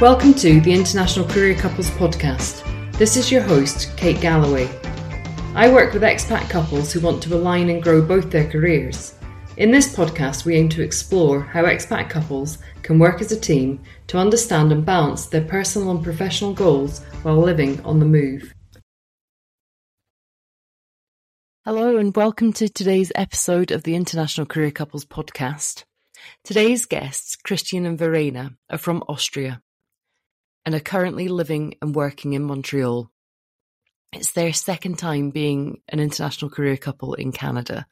Welcome 0.00 0.34
to 0.34 0.60
the 0.60 0.72
International 0.72 1.24
Career 1.24 1.54
Couples 1.54 1.88
podcast. 1.90 2.64
This 2.98 3.16
is 3.16 3.30
your 3.30 3.42
host, 3.42 3.96
Kate 3.96 4.20
Galloway. 4.20 4.68
I 5.54 5.72
work 5.72 5.94
with 5.94 6.02
expat 6.02 6.50
couples 6.50 6.92
who 6.92 6.98
want 6.98 7.22
to 7.22 7.34
align 7.36 7.70
and 7.70 7.80
grow 7.80 8.02
both 8.02 8.28
their 8.28 8.50
careers. 8.50 9.14
In 9.56 9.70
this 9.70 9.94
podcast, 9.94 10.44
we 10.44 10.56
aim 10.56 10.68
to 10.70 10.82
explore 10.82 11.42
how 11.42 11.62
expat 11.62 12.10
couples 12.10 12.58
can 12.82 12.98
work 12.98 13.20
as 13.20 13.30
a 13.30 13.38
team 13.38 13.80
to 14.08 14.18
understand 14.18 14.72
and 14.72 14.84
balance 14.84 15.26
their 15.26 15.44
personal 15.44 15.92
and 15.92 16.02
professional 16.02 16.52
goals 16.52 17.04
while 17.22 17.38
living 17.38 17.80
on 17.84 18.00
the 18.00 18.04
move. 18.04 18.52
Hello, 21.64 21.98
and 21.98 22.14
welcome 22.16 22.52
to 22.54 22.68
today's 22.68 23.12
episode 23.14 23.70
of 23.70 23.84
the 23.84 23.94
International 23.94 24.44
Career 24.44 24.72
Couples 24.72 25.04
podcast. 25.04 25.84
Today's 26.42 26.84
guests, 26.84 27.36
Christian 27.36 27.86
and 27.86 27.96
Verena, 27.96 28.56
are 28.68 28.76
from 28.76 29.04
Austria 29.08 29.62
and 30.64 30.74
are 30.74 30.80
currently 30.80 31.28
living 31.28 31.74
and 31.82 31.94
working 31.94 32.32
in 32.32 32.44
Montreal. 32.44 33.10
It's 34.12 34.32
their 34.32 34.52
second 34.52 34.98
time 34.98 35.30
being 35.30 35.80
an 35.88 36.00
international 36.00 36.50
career 36.50 36.76
couple 36.76 37.14
in 37.14 37.32
Canada. 37.32 37.86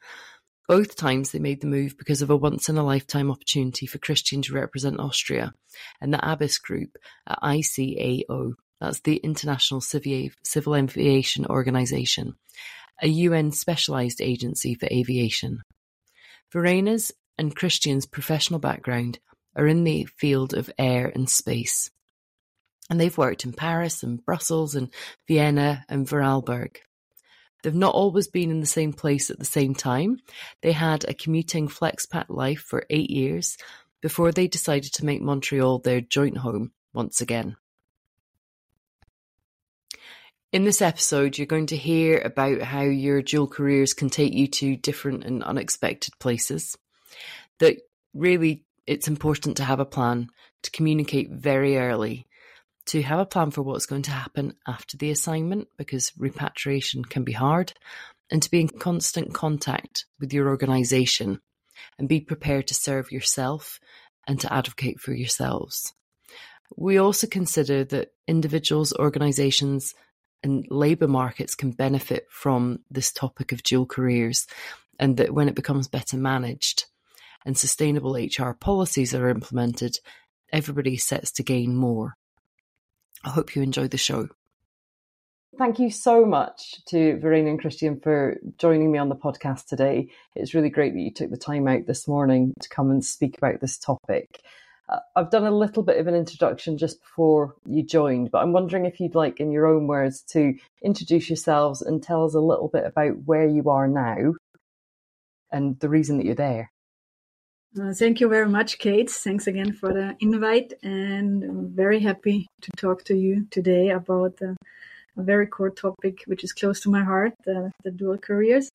Both 0.67 0.95
times 0.95 1.31
they 1.31 1.39
made 1.39 1.59
the 1.59 1.67
move 1.67 1.97
because 1.97 2.21
of 2.21 2.29
a 2.29 2.37
once 2.37 2.69
in 2.69 2.77
a 2.77 2.85
lifetime 2.85 3.29
opportunity 3.29 3.85
for 3.85 3.97
Christian 3.97 4.41
to 4.43 4.53
represent 4.53 4.99
Austria 4.99 5.53
and 5.99 6.13
the 6.13 6.25
ABIS 6.25 6.57
group 6.59 6.97
at 7.27 7.39
ICAO. 7.41 8.53
That's 8.79 9.01
the 9.01 9.17
International 9.17 9.81
Civil 9.81 10.75
Aviation 10.75 11.45
Organization, 11.45 12.35
a 13.01 13.07
UN 13.07 13.51
specialized 13.51 14.21
agency 14.21 14.75
for 14.75 14.87
aviation. 14.91 15.61
Verena's 16.51 17.11
and 17.37 17.55
Christian's 17.55 18.05
professional 18.05 18.59
background 18.59 19.19
are 19.55 19.67
in 19.67 19.83
the 19.83 20.05
field 20.17 20.53
of 20.53 20.71
air 20.77 21.11
and 21.13 21.29
space 21.29 21.89
and 22.89 22.99
they've 22.99 23.17
worked 23.17 23.45
in 23.45 23.53
Paris 23.53 24.03
and 24.03 24.23
Brussels 24.25 24.75
and 24.75 24.89
Vienna 25.27 25.85
and 25.89 26.07
Vorarlberg. 26.07 26.77
They've 27.63 27.73
not 27.73 27.95
always 27.95 28.27
been 28.27 28.51
in 28.51 28.59
the 28.59 28.65
same 28.65 28.91
place 28.91 29.29
at 29.29 29.39
the 29.39 29.45
same 29.45 29.73
time. 29.73 30.17
They 30.61 30.73
had 30.73 31.05
a 31.05 31.13
commuting 31.13 31.69
flexpat 31.69 32.25
life 32.27 32.59
for 32.59 32.85
eight 32.89 33.09
years 33.09 33.57
before 34.01 34.33
they 34.33 34.47
decided 34.47 34.91
to 34.93 35.05
make 35.05 35.21
Montreal 35.21 35.79
their 35.79 36.01
joint 36.01 36.37
home 36.37 36.73
once 36.93 37.21
again. 37.21 37.55
In 40.51 40.65
this 40.65 40.81
episode, 40.81 41.37
you're 41.37 41.47
going 41.47 41.67
to 41.67 41.77
hear 41.77 42.19
about 42.19 42.61
how 42.61 42.81
your 42.81 43.21
dual 43.23 43.47
careers 43.47 43.93
can 43.93 44.09
take 44.09 44.33
you 44.33 44.45
to 44.47 44.75
different 44.75 45.23
and 45.23 45.41
unexpected 45.41 46.13
places. 46.19 46.77
That 47.59 47.77
really, 48.13 48.65
it's 48.85 49.07
important 49.07 49.57
to 49.57 49.63
have 49.63 49.79
a 49.79 49.85
plan, 49.85 50.27
to 50.63 50.71
communicate 50.71 51.31
very 51.31 51.77
early, 51.77 52.27
to 52.87 53.01
have 53.01 53.19
a 53.19 53.25
plan 53.25 53.51
for 53.51 53.61
what's 53.61 53.85
going 53.85 54.01
to 54.03 54.11
happen 54.11 54.55
after 54.67 54.97
the 54.97 55.11
assignment 55.11 55.67
because 55.77 56.11
repatriation 56.17 57.03
can 57.05 57.23
be 57.23 57.31
hard, 57.31 57.73
and 58.31 58.41
to 58.41 58.51
be 58.51 58.61
in 58.61 58.67
constant 58.67 59.33
contact 59.33 60.05
with 60.19 60.33
your 60.33 60.49
organisation 60.49 61.39
and 61.97 62.09
be 62.09 62.19
prepared 62.19 62.67
to 62.67 62.73
serve 62.73 63.11
yourself 63.11 63.79
and 64.27 64.39
to 64.39 64.51
advocate 64.51 64.99
for 64.99 65.13
yourselves. 65.13 65.93
We 66.75 66.97
also 66.97 67.27
consider 67.27 67.83
that 67.85 68.13
individuals, 68.27 68.93
organisations, 68.93 69.93
and 70.41 70.65
labour 70.69 71.07
markets 71.07 71.55
can 71.55 71.71
benefit 71.71 72.27
from 72.29 72.79
this 72.89 73.11
topic 73.11 73.51
of 73.51 73.63
dual 73.63 73.85
careers, 73.85 74.47
and 74.99 75.17
that 75.17 75.33
when 75.33 75.47
it 75.47 75.55
becomes 75.55 75.87
better 75.87 76.17
managed 76.17 76.85
and 77.45 77.57
sustainable 77.57 78.15
HR 78.15 78.51
policies 78.51 79.13
are 79.13 79.29
implemented, 79.29 79.97
everybody 80.51 80.97
sets 80.97 81.31
to 81.33 81.43
gain 81.43 81.75
more. 81.75 82.15
I 83.23 83.29
hope 83.29 83.55
you 83.55 83.61
enjoy 83.61 83.87
the 83.87 83.97
show. 83.97 84.29
Thank 85.57 85.77
you 85.77 85.91
so 85.91 86.25
much 86.25 86.83
to 86.85 87.19
Verena 87.19 87.51
and 87.51 87.61
Christian 87.61 87.99
for 87.99 88.37
joining 88.57 88.91
me 88.91 88.97
on 88.97 89.09
the 89.09 89.15
podcast 89.15 89.67
today. 89.67 90.09
It's 90.35 90.55
really 90.55 90.69
great 90.69 90.93
that 90.93 90.99
you 90.99 91.11
took 91.11 91.29
the 91.29 91.37
time 91.37 91.67
out 91.67 91.85
this 91.85 92.07
morning 92.07 92.53
to 92.59 92.69
come 92.69 92.89
and 92.89 93.05
speak 93.05 93.37
about 93.37 93.61
this 93.61 93.77
topic. 93.77 94.41
Uh, 94.89 94.97
I've 95.15 95.29
done 95.29 95.45
a 95.45 95.51
little 95.51 95.83
bit 95.83 95.99
of 95.99 96.07
an 96.07 96.15
introduction 96.15 96.77
just 96.77 96.99
before 97.01 97.55
you 97.65 97.83
joined, 97.83 98.31
but 98.31 98.41
I'm 98.41 98.51
wondering 98.51 98.85
if 98.85 98.99
you'd 98.99 99.15
like, 99.15 99.39
in 99.39 99.51
your 99.51 99.67
own 99.67 99.85
words, 99.85 100.23
to 100.31 100.55
introduce 100.81 101.29
yourselves 101.29 101.83
and 101.83 102.01
tell 102.01 102.25
us 102.25 102.33
a 102.33 102.39
little 102.39 102.67
bit 102.67 102.85
about 102.85 103.23
where 103.25 103.47
you 103.47 103.69
are 103.69 103.87
now 103.87 104.33
and 105.51 105.79
the 105.79 105.89
reason 105.89 106.17
that 106.17 106.25
you're 106.25 106.35
there. 106.35 106.72
Uh, 107.79 107.91
thank 107.91 108.19
you 108.19 108.29
very 108.29 108.47
much, 108.47 108.77
Kate. 108.77 109.09
Thanks 109.09 109.47
again 109.47 109.73
for 109.73 109.91
the 109.91 110.15
invite, 110.19 110.73
and 110.83 111.43
I'm 111.43 111.69
very 111.69 111.99
happy 111.99 112.45
to 112.61 112.69
talk 112.77 113.03
to 113.05 113.15
you 113.15 113.47
today 113.49 113.89
about 113.89 114.37
uh, 114.43 114.53
a 115.17 115.23
very 115.23 115.47
core 115.47 115.71
topic 115.71 116.21
which 116.27 116.43
is 116.43 116.53
close 116.53 116.81
to 116.81 116.91
my 116.91 117.03
heart: 117.03 117.33
the, 117.45 117.71
the 117.83 117.89
dual 117.89 118.19
careers. 118.19 118.69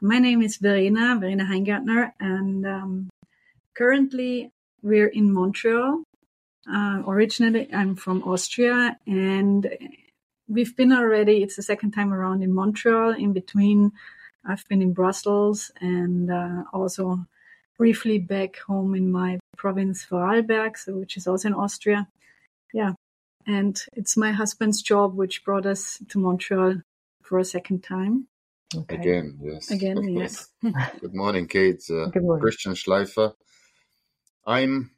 My 0.00 0.18
name 0.18 0.40
is 0.40 0.56
Verena, 0.56 1.18
Verena 1.20 1.44
Heingärtner, 1.44 2.12
and 2.20 2.66
um, 2.66 3.10
currently 3.74 4.50
we're 4.82 5.08
in 5.08 5.30
Montreal. 5.30 6.02
Uh, 6.66 7.02
originally, 7.06 7.68
I'm 7.74 7.96
from 7.96 8.22
Austria, 8.22 8.96
and 9.06 9.68
we've 10.48 10.74
been 10.74 10.92
already. 10.92 11.42
It's 11.42 11.56
the 11.56 11.62
second 11.62 11.90
time 11.90 12.14
around 12.14 12.42
in 12.42 12.54
Montreal. 12.54 13.10
In 13.10 13.34
between, 13.34 13.92
I've 14.42 14.66
been 14.68 14.80
in 14.80 14.94
Brussels 14.94 15.70
and 15.82 16.30
uh, 16.30 16.62
also 16.72 17.26
briefly 17.78 18.18
back 18.18 18.58
home 18.58 18.94
in 18.94 19.10
my 19.10 19.38
province 19.56 20.04
Vorarlberg, 20.04 20.76
so 20.76 20.96
which 20.96 21.16
is 21.16 21.26
also 21.26 21.48
in 21.48 21.54
Austria. 21.54 22.08
Yeah. 22.74 22.92
And 23.46 23.80
it's 23.94 24.16
my 24.16 24.32
husband's 24.32 24.82
job 24.82 25.14
which 25.14 25.44
brought 25.44 25.64
us 25.64 25.98
to 26.08 26.18
Montreal 26.18 26.82
for 27.22 27.38
a 27.38 27.44
second 27.44 27.82
time. 27.82 28.26
Okay. 28.76 28.96
Again, 28.96 29.38
yes. 29.40 29.70
Again, 29.70 30.08
yes. 30.08 30.48
Good 31.00 31.14
morning, 31.14 31.46
Kate. 31.46 31.82
Uh, 31.88 32.06
Good 32.06 32.22
morning. 32.22 32.42
Christian 32.42 32.74
Schleifer. 32.74 33.32
I'm 34.46 34.90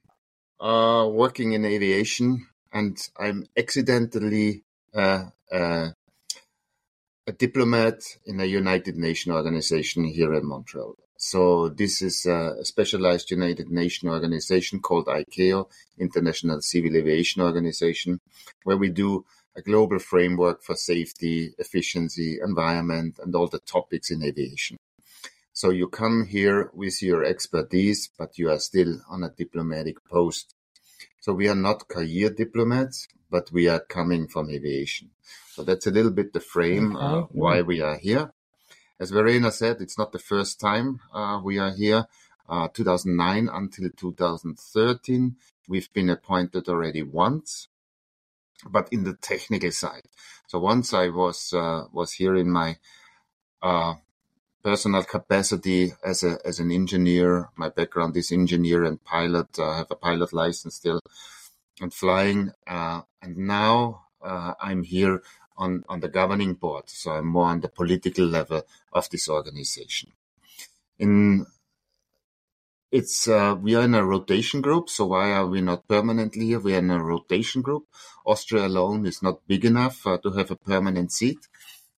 uh, 0.59 1.09
working 1.09 1.53
in 1.53 1.65
aviation 1.65 2.47
and 2.73 2.99
I'm 3.19 3.47
accidentally 3.57 4.65
uh, 4.95 5.27
uh 5.53 5.91
a 7.27 7.33
diplomat 7.33 8.03
in 8.27 8.41
a 8.41 8.45
United 8.45 8.97
Nations 8.97 9.35
organization 9.35 10.05
here 10.05 10.35
in 10.35 10.45
Montreal. 10.47 10.97
So 11.23 11.69
this 11.69 12.01
is 12.01 12.25
a 12.25 12.65
specialized 12.65 13.31
United 13.31 13.71
Nations 13.71 14.11
organization 14.11 14.81
called 14.81 15.05
ICAO, 15.05 15.69
International 15.99 16.63
Civil 16.63 16.97
Aviation 16.97 17.43
Organization, 17.43 18.21
where 18.65 18.79
we 18.79 18.89
do 18.89 19.27
a 19.55 19.61
global 19.61 19.99
framework 19.99 20.63
for 20.63 20.75
safety, 20.77 21.53
efficiency, 21.59 22.39
environment, 22.43 23.19
and 23.23 23.35
all 23.35 23.49
the 23.49 23.59
topics 23.59 24.11
in 24.11 24.23
aviation. 24.25 24.79
So 25.53 25.69
you 25.69 25.89
come 25.89 26.25
here 26.25 26.71
with 26.73 27.03
your 27.03 27.23
expertise, 27.23 28.09
but 28.19 28.39
you 28.39 28.49
are 28.49 28.59
still 28.59 29.03
on 29.11 29.23
a 29.23 29.29
diplomatic 29.29 30.03
post. 30.09 30.55
So 31.21 31.35
we 31.35 31.49
are 31.49 31.55
not 31.55 31.87
career 31.87 32.31
diplomats, 32.31 33.09
but 33.31 33.53
we 33.53 33.69
are 33.69 33.81
coming 33.81 34.27
from 34.27 34.49
aviation. 34.49 35.11
So 35.51 35.65
that's 35.65 35.87
a 35.87 35.91
little 35.91 36.13
bit 36.13 36.33
the 36.33 36.41
frame 36.41 36.97
okay. 36.97 37.05
uh, 37.05 37.21
why 37.31 37.61
we 37.61 37.83
are 37.83 37.99
here. 37.99 38.33
As 39.01 39.11
Verena 39.11 39.51
said, 39.51 39.81
it's 39.81 39.97
not 39.97 40.13
the 40.13 40.19
first 40.19 40.61
time 40.61 41.01
uh, 41.15 41.41
we 41.43 41.59
are 41.59 41.71
here. 41.73 42.07
Uh, 42.47 42.69
2009 42.69 43.49
until 43.51 43.89
2013, 43.97 45.37
we've 45.69 45.91
been 45.95 46.11
appointed 46.11 46.69
already 46.69 47.03
once, 47.03 47.69
but 48.69 48.89
in 48.93 49.05
the 49.05 49.15
technical 49.15 49.71
side. 49.71 50.03
So 50.49 50.59
once 50.59 50.93
I 50.93 51.09
was 51.09 51.53
uh, 51.55 51.85
was 51.93 52.13
here 52.13 52.37
in 52.37 52.51
my 52.51 52.77
uh, 53.63 53.95
personal 54.63 55.05
capacity 55.05 55.93
as 56.05 56.23
a 56.23 56.39
as 56.45 56.59
an 56.59 56.71
engineer. 56.71 57.49
My 57.57 57.71
background 57.71 58.17
is 58.17 58.33
engineer 58.33 58.85
and 58.85 59.03
pilot. 59.03 59.59
I 59.59 59.79
have 59.79 59.91
a 59.91 59.97
pilot 59.97 60.33
license 60.33 60.75
still 60.75 61.01
and 61.81 61.95
flying. 61.95 62.53
Uh, 62.67 63.03
and 63.23 63.37
now 63.37 64.07
uh, 64.23 64.55
I'm 64.61 64.83
here 64.83 65.23
on, 65.61 65.85
on 65.89 66.01
the 66.01 66.09
governing 66.09 66.55
board. 66.55 66.89
So 66.89 67.13
I'm 67.13 67.27
more 67.27 67.47
on 67.47 67.61
the 67.61 67.69
political 67.69 68.25
level 68.25 68.63
of 68.93 69.09
this 69.11 69.29
organization. 69.29 70.11
In 70.99 71.47
it's 72.91 73.29
uh, 73.29 73.55
we 73.61 73.77
are 73.77 73.85
in 73.85 73.95
a 73.95 74.05
rotation 74.05 74.61
group. 74.61 74.89
So 74.89 75.07
why 75.07 75.31
are 75.33 75.47
we 75.47 75.61
not 75.61 75.87
permanently 75.87 76.47
here? 76.47 76.59
We 76.59 76.75
are 76.75 76.79
in 76.79 76.91
a 76.91 77.03
rotation 77.03 77.63
group. 77.63 77.85
Austria 78.27 78.67
alone 78.67 79.07
is 79.07 79.23
not 79.23 79.47
big 79.47 79.65
enough 79.65 80.05
uh, 80.07 80.19
to 80.19 80.31
have 80.33 80.51
a 80.51 80.57
permanent 80.57 81.13
seat 81.13 81.47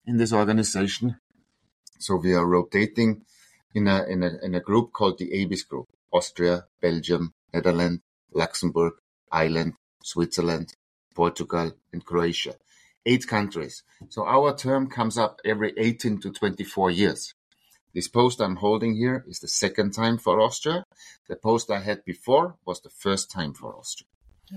in 0.05 0.17
this 0.17 0.33
organization. 0.33 1.17
So 1.97 2.17
we 2.17 2.33
are 2.33 2.45
rotating 2.45 3.23
in 3.73 3.87
a 3.87 4.03
in 4.03 4.21
a 4.23 4.31
in 4.43 4.53
a 4.53 4.59
group 4.59 4.91
called 4.91 5.17
the 5.17 5.33
ABIS 5.33 5.63
group: 5.63 5.87
Austria, 6.11 6.65
Belgium, 6.81 7.33
Netherlands, 7.53 8.01
Luxembourg, 8.31 8.93
Ireland, 9.31 9.73
Switzerland, 10.03 10.75
Portugal, 11.15 11.71
and 11.91 12.05
Croatia 12.05 12.55
eight 13.05 13.27
countries. 13.27 13.83
So 14.09 14.25
our 14.25 14.55
term 14.55 14.89
comes 14.89 15.17
up 15.17 15.39
every 15.45 15.73
18 15.77 16.19
to 16.21 16.31
24 16.31 16.91
years. 16.91 17.33
This 17.93 18.07
post 18.07 18.41
I'm 18.41 18.55
holding 18.55 18.95
here 18.95 19.23
is 19.27 19.39
the 19.39 19.47
second 19.47 19.91
time 19.91 20.17
for 20.17 20.41
Austria. 20.41 20.85
The 21.27 21.35
post 21.35 21.69
I 21.69 21.79
had 21.79 22.03
before 22.05 22.55
was 22.65 22.81
the 22.81 22.89
first 22.89 23.29
time 23.29 23.53
for 23.53 23.75
Austria. 23.75 24.07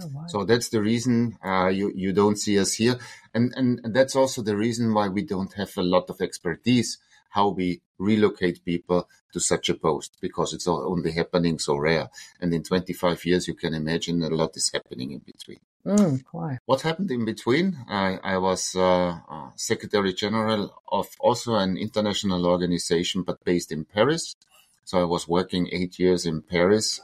Oh, 0.01 0.07
wow. 0.13 0.25
So 0.27 0.45
that's 0.45 0.71
the 0.71 0.83
reason 0.83 1.39
uh, 1.45 1.69
you 1.69 1.93
you 1.95 2.13
don't 2.13 2.37
see 2.37 2.59
us 2.59 2.75
here, 2.75 2.99
and 3.33 3.55
and 3.57 3.95
that's 3.95 4.17
also 4.17 4.43
the 4.43 4.57
reason 4.57 4.93
why 4.93 5.09
we 5.09 5.23
don't 5.23 5.53
have 5.55 5.77
a 5.77 5.83
lot 5.83 6.11
of 6.11 6.21
expertise 6.21 6.99
how 7.37 7.49
we 7.49 7.83
relocate 7.99 8.65
people 8.65 9.07
to 9.31 9.39
such 9.39 9.69
a 9.69 9.75
post 9.75 10.17
because 10.23 10.55
it's 10.55 10.67
only 10.67 11.13
happening 11.13 11.59
so 11.59 11.77
rare. 11.77 12.09
And 12.41 12.53
in 12.55 12.63
25 12.63 13.25
years, 13.27 13.47
you 13.47 13.55
can 13.55 13.75
imagine 13.75 14.23
a 14.23 14.31
lot 14.31 14.57
is 14.57 14.71
happening 14.73 15.11
in 15.13 15.19
between. 15.19 15.61
Mm, 15.87 16.25
what 16.67 16.81
happened 16.81 17.13
in 17.13 17.25
between? 17.25 17.77
I, 17.89 18.19
I 18.25 18.39
was 18.39 18.75
uh, 18.75 19.21
uh, 19.31 19.51
Secretary 19.55 20.13
General 20.13 20.75
of 20.91 21.07
also 21.21 21.55
an 21.55 21.77
international 21.77 22.45
organization, 22.45 23.23
but 23.23 23.45
based 23.45 23.71
in 23.71 23.85
Paris. 23.85 24.35
So 24.85 25.01
I 25.01 25.05
was 25.05 25.29
working 25.29 25.69
eight 25.71 26.01
years 26.01 26.27
in 26.27 26.43
Paris, 26.43 27.01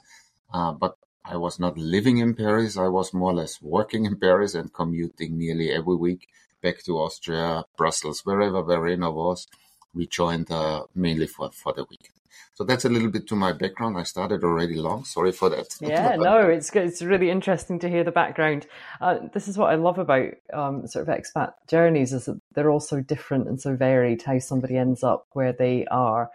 uh, 0.52 0.72
but 0.72 0.96
I 1.24 1.36
was 1.36 1.60
not 1.60 1.78
living 1.78 2.18
in 2.18 2.34
Paris. 2.34 2.76
I 2.76 2.88
was 2.88 3.14
more 3.14 3.30
or 3.30 3.34
less 3.34 3.62
working 3.62 4.04
in 4.04 4.16
Paris 4.16 4.54
and 4.54 4.72
commuting 4.72 5.38
nearly 5.38 5.70
every 5.70 5.94
week 5.94 6.26
back 6.60 6.82
to 6.82 6.98
Austria, 6.98 7.64
Brussels, 7.76 8.26
wherever 8.26 8.62
Verena 8.62 9.12
was. 9.12 9.46
We 9.94 10.08
joined 10.08 10.50
uh, 10.50 10.86
mainly 10.92 11.28
for, 11.28 11.52
for 11.52 11.72
the 11.72 11.84
weekend. 11.88 12.21
So 12.54 12.64
that's 12.64 12.84
a 12.84 12.88
little 12.88 13.10
bit 13.10 13.26
to 13.28 13.36
my 13.36 13.52
background. 13.52 13.96
I 13.96 14.02
started 14.02 14.44
already 14.44 14.76
long. 14.76 15.04
Sorry 15.04 15.32
for 15.32 15.48
that. 15.50 15.66
Yeah, 15.80 16.16
no, 16.16 16.48
it's 16.48 16.70
good. 16.70 16.84
It's 16.84 17.02
really 17.02 17.30
interesting 17.30 17.78
to 17.80 17.88
hear 17.88 18.04
the 18.04 18.12
background. 18.12 18.66
Uh, 19.00 19.18
this 19.32 19.48
is 19.48 19.58
what 19.58 19.70
I 19.70 19.74
love 19.74 19.98
about 19.98 20.30
um, 20.52 20.86
sort 20.86 21.08
of 21.08 21.14
expat 21.14 21.52
journeys 21.68 22.12
is 22.12 22.26
that 22.26 22.40
they're 22.54 22.70
all 22.70 22.80
so 22.80 23.00
different 23.00 23.48
and 23.48 23.60
so 23.60 23.74
varied. 23.74 24.22
How 24.22 24.38
somebody 24.38 24.76
ends 24.76 25.02
up 25.02 25.26
where 25.32 25.52
they 25.52 25.86
are, 25.86 26.30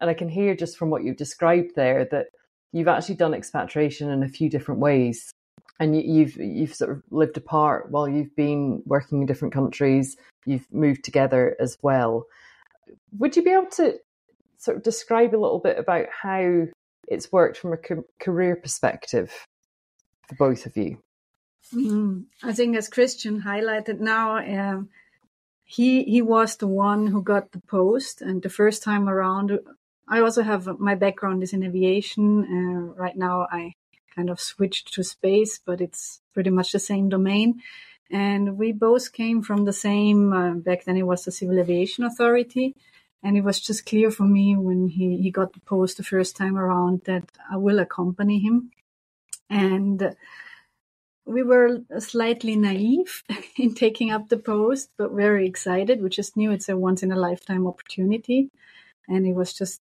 and 0.00 0.08
I 0.08 0.14
can 0.14 0.28
hear 0.28 0.54
just 0.54 0.76
from 0.76 0.90
what 0.90 1.04
you've 1.04 1.16
described 1.16 1.74
there 1.74 2.04
that 2.06 2.26
you've 2.72 2.88
actually 2.88 3.16
done 3.16 3.34
expatriation 3.34 4.10
in 4.10 4.22
a 4.22 4.28
few 4.28 4.48
different 4.48 4.80
ways, 4.80 5.30
and 5.78 5.96
you, 5.96 6.02
you've 6.02 6.36
you've 6.36 6.74
sort 6.74 6.90
of 6.90 7.02
lived 7.10 7.36
apart 7.36 7.90
while 7.90 8.08
you've 8.08 8.34
been 8.36 8.82
working 8.86 9.20
in 9.20 9.26
different 9.26 9.54
countries. 9.54 10.16
You've 10.46 10.66
moved 10.72 11.04
together 11.04 11.56
as 11.60 11.76
well. 11.82 12.26
Would 13.18 13.36
you 13.36 13.42
be 13.42 13.50
able 13.50 13.70
to 13.72 13.98
sort 14.66 14.76
of 14.76 14.82
describe 14.82 15.34
a 15.34 15.38
little 15.38 15.60
bit 15.60 15.78
about 15.78 16.06
how 16.22 16.66
it's 17.08 17.32
worked 17.32 17.56
from 17.56 17.72
a 17.72 17.78
career 18.20 18.56
perspective 18.56 19.32
for 20.28 20.34
both 20.34 20.66
of 20.66 20.76
you? 20.76 20.98
Mm, 21.72 22.24
I 22.42 22.52
think, 22.52 22.76
as 22.76 22.88
Christian 22.88 23.42
highlighted 23.42 24.00
now, 24.00 24.38
um, 24.38 24.88
he 25.64 26.04
he 26.04 26.22
was 26.22 26.56
the 26.56 26.66
one 26.66 27.06
who 27.06 27.22
got 27.22 27.52
the 27.52 27.60
post, 27.60 28.22
and 28.22 28.42
the 28.42 28.48
first 28.48 28.82
time 28.82 29.08
around, 29.08 29.58
I 30.08 30.20
also 30.20 30.42
have 30.42 30.78
my 30.78 30.94
background 30.94 31.42
is 31.42 31.52
in 31.52 31.64
aviation. 31.64 32.44
Uh, 32.44 33.00
right 33.02 33.16
now, 33.16 33.46
I 33.50 33.72
kind 34.14 34.30
of 34.30 34.40
switched 34.40 34.94
to 34.94 35.02
space, 35.02 35.60
but 35.64 35.80
it's 35.80 36.20
pretty 36.34 36.50
much 36.50 36.72
the 36.72 36.78
same 36.78 37.08
domain. 37.08 37.62
And 38.10 38.56
we 38.56 38.72
both 38.72 39.12
came 39.12 39.42
from 39.42 39.64
the 39.64 39.72
same. 39.72 40.32
Uh, 40.32 40.54
back 40.54 40.84
then, 40.84 40.96
it 40.96 41.06
was 41.06 41.24
the 41.24 41.32
Civil 41.32 41.58
Aviation 41.58 42.04
Authority, 42.04 42.74
and 43.22 43.36
it 43.36 43.42
was 43.42 43.60
just 43.60 43.86
clear 43.86 44.10
for 44.10 44.24
me 44.24 44.56
when 44.56 44.88
he, 44.88 45.16
he 45.18 45.30
got 45.30 45.52
the 45.52 45.60
post 45.60 45.96
the 45.96 46.02
first 46.04 46.36
time 46.36 46.56
around 46.56 47.02
that 47.06 47.24
I 47.50 47.56
will 47.56 47.78
accompany 47.78 48.38
him. 48.38 48.70
And 49.50 50.14
we 51.24 51.42
were 51.42 51.80
slightly 51.98 52.56
naive 52.56 53.24
in 53.56 53.74
taking 53.74 54.10
up 54.10 54.28
the 54.28 54.38
post, 54.38 54.90
but 54.96 55.12
very 55.12 55.46
excited. 55.46 56.00
We 56.00 56.08
just 56.08 56.36
knew 56.36 56.52
it's 56.52 56.68
a 56.68 56.76
once 56.76 57.02
in 57.02 57.12
a 57.12 57.16
lifetime 57.16 57.66
opportunity. 57.66 58.50
And 59.08 59.26
it 59.26 59.34
was 59.34 59.52
just 59.52 59.80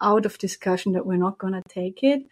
out 0.00 0.26
of 0.26 0.38
discussion 0.38 0.92
that 0.92 1.06
we're 1.06 1.16
not 1.16 1.38
going 1.38 1.54
to 1.54 1.62
take 1.68 2.02
it. 2.02 2.22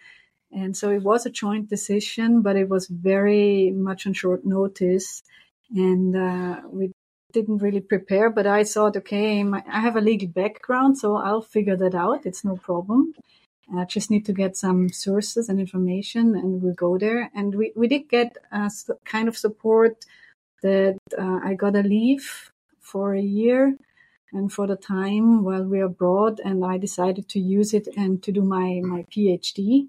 And 0.53 0.77
so 0.77 0.91
it 0.91 1.03
was 1.03 1.27
a 1.27 1.31
joint 1.31 1.69
decision, 1.69 2.43
but 2.43 2.57
it 2.57 2.69
was 2.69 2.87
very 2.87 3.73
much 3.73 4.07
on 4.07 4.13
short 4.13 4.45
notice. 4.45 5.23
And 5.75 6.17
uh, 6.17 6.61
we 6.69 6.93
didn't 7.37 7.65
really 7.67 7.85
prepare, 7.95 8.31
but 8.31 8.47
I 8.47 8.65
thought, 8.65 8.97
okay, 8.97 9.45
I 9.79 9.81
have 9.87 9.97
a 9.97 10.07
legal 10.11 10.29
background, 10.29 10.97
so 10.97 11.17
I'll 11.17 11.43
figure 11.57 11.77
that 11.77 11.95
out. 11.95 12.25
It's 12.25 12.45
no 12.51 12.57
problem. 12.57 13.13
I 13.79 13.85
just 13.85 14.11
need 14.11 14.25
to 14.27 14.33
get 14.33 14.57
some 14.57 14.89
sources 14.89 15.51
and 15.51 15.61
information, 15.61 16.35
and 16.35 16.63
we'll 16.63 16.81
go 16.87 16.97
there. 16.97 17.31
And 17.35 17.55
we, 17.55 17.73
we 17.77 17.89
did 17.89 18.09
get 18.09 18.39
a 18.53 18.71
kind 19.05 19.29
of 19.29 19.37
support 19.37 20.07
that 20.63 20.97
uh, 21.19 21.41
I 21.45 21.53
got 21.55 21.77
a 21.77 21.83
leave 21.83 22.53
for 22.81 23.15
a 23.15 23.29
year 23.41 23.77
and 24.33 24.51
for 24.51 24.67
the 24.67 24.77
time 24.77 25.45
while 25.45 25.65
we're 25.65 25.93
abroad, 25.93 26.41
and 26.43 26.65
I 26.65 26.79
decided 26.79 27.29
to 27.31 27.41
use 27.41 27.75
it 27.75 27.87
and 27.99 28.23
to 28.23 28.33
do 28.33 28.43
my, 28.43 28.81
my 28.83 29.05
PhD. 29.13 29.89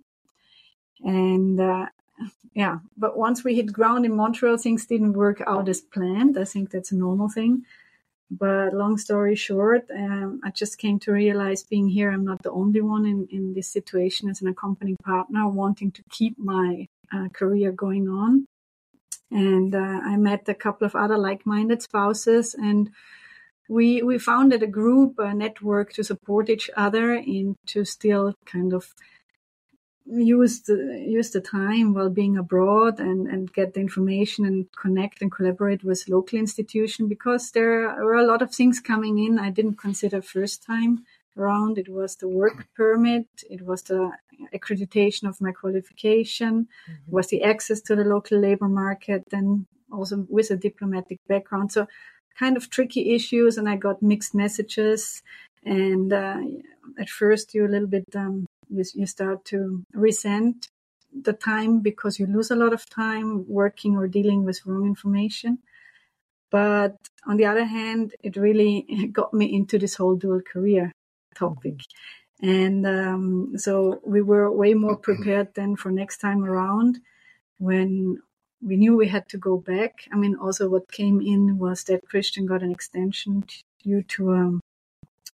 And 1.03 1.61
uh, 1.61 1.85
yeah, 2.53 2.79
but 2.97 3.17
once 3.17 3.43
we 3.43 3.55
hit 3.55 3.71
ground 3.71 4.05
in 4.05 4.15
Montreal, 4.15 4.57
things 4.57 4.85
didn't 4.85 5.13
work 5.13 5.41
out 5.45 5.69
as 5.69 5.81
planned. 5.81 6.37
I 6.37 6.43
think 6.45 6.71
that's 6.71 6.91
a 6.91 6.95
normal 6.97 7.29
thing. 7.29 7.65
But 8.29 8.73
long 8.73 8.97
story 8.97 9.35
short, 9.35 9.89
um, 9.95 10.41
I 10.43 10.49
just 10.51 10.77
came 10.77 10.99
to 10.99 11.13
realize 11.13 11.63
being 11.63 11.87
here, 11.87 12.11
I'm 12.11 12.25
not 12.25 12.43
the 12.43 12.51
only 12.51 12.81
one 12.81 13.05
in, 13.05 13.27
in 13.31 13.53
this 13.53 13.69
situation 13.71 14.29
as 14.29 14.41
an 14.41 14.49
accompanying 14.49 14.97
partner, 15.03 15.47
wanting 15.47 15.91
to 15.91 16.03
keep 16.09 16.37
my 16.37 16.87
uh, 17.13 17.29
career 17.29 17.71
going 17.71 18.09
on. 18.09 18.45
And 19.31 19.73
uh, 19.75 19.99
I 20.03 20.17
met 20.17 20.49
a 20.49 20.53
couple 20.53 20.85
of 20.85 20.95
other 20.95 21.17
like-minded 21.17 21.81
spouses, 21.81 22.53
and 22.53 22.89
we 23.69 24.01
we 24.01 24.17
founded 24.17 24.63
a 24.63 24.67
group, 24.67 25.19
a 25.19 25.33
network 25.33 25.93
to 25.93 26.03
support 26.03 26.49
each 26.49 26.69
other 26.77 27.13
in 27.13 27.55
to 27.67 27.83
still 27.83 28.33
kind 28.45 28.73
of 28.73 28.93
use 30.09 30.61
the 30.61 31.03
use 31.05 31.31
the 31.31 31.41
time 31.41 31.93
while 31.93 32.09
being 32.09 32.37
abroad 32.37 32.99
and 32.99 33.27
and 33.27 33.51
get 33.51 33.73
the 33.73 33.79
information 33.79 34.45
and 34.45 34.65
connect 34.71 35.21
and 35.21 35.31
collaborate 35.31 35.83
with 35.83 36.07
local 36.07 36.39
institution 36.39 37.07
because 37.07 37.51
there 37.51 37.93
were 38.03 38.15
a 38.15 38.25
lot 38.25 38.41
of 38.41 38.53
things 38.53 38.79
coming 38.79 39.19
in 39.19 39.37
I 39.37 39.49
didn't 39.49 39.77
consider 39.77 40.21
first 40.21 40.63
time 40.63 41.05
around. 41.37 41.77
It 41.77 41.89
was 41.89 42.15
the 42.15 42.27
work 42.27 42.67
permit, 42.75 43.27
it 43.49 43.61
was 43.61 43.83
the 43.83 44.11
accreditation 44.53 45.27
of 45.27 45.41
my 45.41 45.51
qualification, 45.51 46.67
mm-hmm. 46.89 47.11
was 47.11 47.27
the 47.27 47.43
access 47.43 47.81
to 47.81 47.95
the 47.95 48.03
local 48.03 48.39
labor 48.39 48.67
market, 48.67 49.23
and 49.31 49.65
also 49.91 50.25
with 50.29 50.51
a 50.51 50.57
diplomatic 50.57 51.19
background. 51.27 51.71
So 51.71 51.87
kind 52.37 52.57
of 52.57 52.69
tricky 52.69 53.13
issues, 53.13 53.57
and 53.57 53.69
I 53.69 53.75
got 53.75 54.01
mixed 54.01 54.35
messages. 54.35 55.21
And 55.63 56.13
uh, 56.13 56.39
at 56.99 57.09
first, 57.09 57.53
you're 57.53 57.65
a 57.67 57.71
little 57.71 57.87
bit 57.87 58.05
um, 58.15 58.46
you, 58.69 58.83
you 58.93 59.05
start 59.05 59.45
to 59.45 59.83
resent 59.93 60.67
the 61.23 61.33
time 61.33 61.79
because 61.79 62.19
you 62.19 62.25
lose 62.25 62.51
a 62.51 62.55
lot 62.55 62.73
of 62.73 62.87
time 62.89 63.47
working 63.47 63.95
or 63.95 64.07
dealing 64.07 64.43
with 64.43 64.65
wrong 64.65 64.85
information. 64.85 65.59
But 66.49 66.95
on 67.25 67.37
the 67.37 67.45
other 67.45 67.65
hand, 67.65 68.13
it 68.23 68.37
really 68.37 69.09
got 69.11 69.33
me 69.33 69.53
into 69.53 69.77
this 69.77 69.95
whole 69.95 70.15
dual 70.15 70.41
career 70.41 70.91
topic. 71.35 71.81
And 72.41 72.85
um, 72.85 73.53
so 73.57 73.99
we 74.05 74.21
were 74.21 74.51
way 74.51 74.73
more 74.73 74.97
prepared 74.97 75.55
than 75.55 75.75
for 75.75 75.91
next 75.91 76.17
time 76.19 76.43
around 76.43 76.99
when 77.57 78.21
we 78.61 78.75
knew 78.75 78.95
we 78.95 79.07
had 79.07 79.27
to 79.29 79.37
go 79.37 79.57
back. 79.57 80.07
I 80.11 80.15
mean, 80.15 80.35
also 80.35 80.69
what 80.69 80.91
came 80.91 81.21
in 81.21 81.57
was 81.57 81.83
that 81.85 82.07
Christian 82.07 82.45
got 82.45 82.63
an 82.63 82.71
extension 82.71 83.43
due 83.83 84.03
to 84.03 84.33
um, 84.33 84.61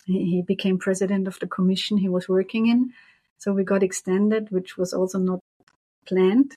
he 0.05 0.41
became 0.41 0.77
president 0.77 1.27
of 1.27 1.39
the 1.39 1.47
commission 1.47 1.97
he 1.97 2.09
was 2.09 2.27
working 2.27 2.67
in. 2.67 2.93
So 3.37 3.51
we 3.53 3.63
got 3.63 3.83
extended, 3.83 4.51
which 4.51 4.77
was 4.77 4.93
also 4.93 5.19
not 5.19 5.39
planned. 6.05 6.55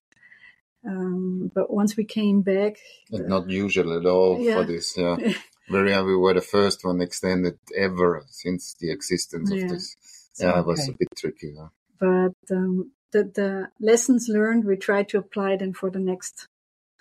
Um, 0.87 1.51
but 1.53 1.73
once 1.73 1.97
we 1.97 2.05
came 2.05 2.43
back, 2.43 2.77
and 3.11 3.29
not 3.29 3.51
usual 3.51 3.99
at 3.99 4.07
all 4.07 4.39
yeah. 4.41 4.55
for 4.57 4.65
this. 4.65 4.97
Yeah, 4.97 5.17
very. 5.69 6.03
we 6.05 6.17
were 6.17 6.35
the 6.35 6.41
first 6.41 6.85
one 6.85 7.01
extended 7.01 7.59
ever 7.77 8.25
since 8.29 8.75
the 8.79 8.93
existence 8.93 9.51
of 9.51 9.69
this. 9.69 9.97
So, 10.35 10.47
yeah, 10.47 10.61
it 10.61 10.67
was 10.67 10.81
okay. 10.81 10.93
a 10.93 10.97
bit 10.99 11.09
tricky. 11.17 11.55
Yeah. 11.57 11.69
But 11.99 12.55
um, 12.55 12.93
the 13.11 13.25
the 13.25 13.69
lessons 13.81 14.29
learned, 14.29 14.65
we 14.65 14.77
tried 14.77 15.09
to 15.09 15.19
apply 15.19 15.57
them 15.57 15.73
for 15.73 15.91
the 15.91 15.99
next 15.99 16.47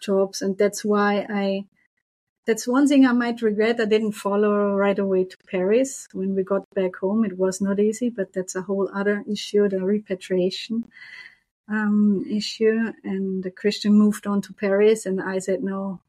jobs, 0.02 0.42
and 0.42 0.58
that's 0.58 0.84
why 0.84 1.28
I 1.30 1.66
that's 2.46 2.68
one 2.68 2.88
thing 2.88 3.06
I 3.06 3.12
might 3.12 3.42
regret. 3.42 3.80
I 3.80 3.86
didn't 3.86 4.14
follow 4.14 4.76
right 4.76 4.98
away 4.98 5.26
to 5.26 5.38
Paris. 5.50 6.08
When 6.14 6.36
we 6.36 6.44
got 6.44 6.70
back 6.74 6.98
home, 6.98 7.26
it 7.26 7.38
was 7.38 7.60
not 7.60 7.80
easy, 7.80 8.10
but 8.10 8.34
that's 8.34 8.56
a 8.56 8.62
whole 8.62 8.90
other 8.94 9.24
issue, 9.30 9.68
the 9.68 9.84
repatriation 9.84 10.86
um, 11.68 12.24
issue. 12.30 12.94
And 13.04 13.52
Christian 13.56 13.94
moved 13.94 14.28
on 14.28 14.42
to 14.42 14.54
Paris, 14.54 15.06
and 15.06 15.22
I 15.22 15.40
said, 15.40 15.64
no, 15.64 16.02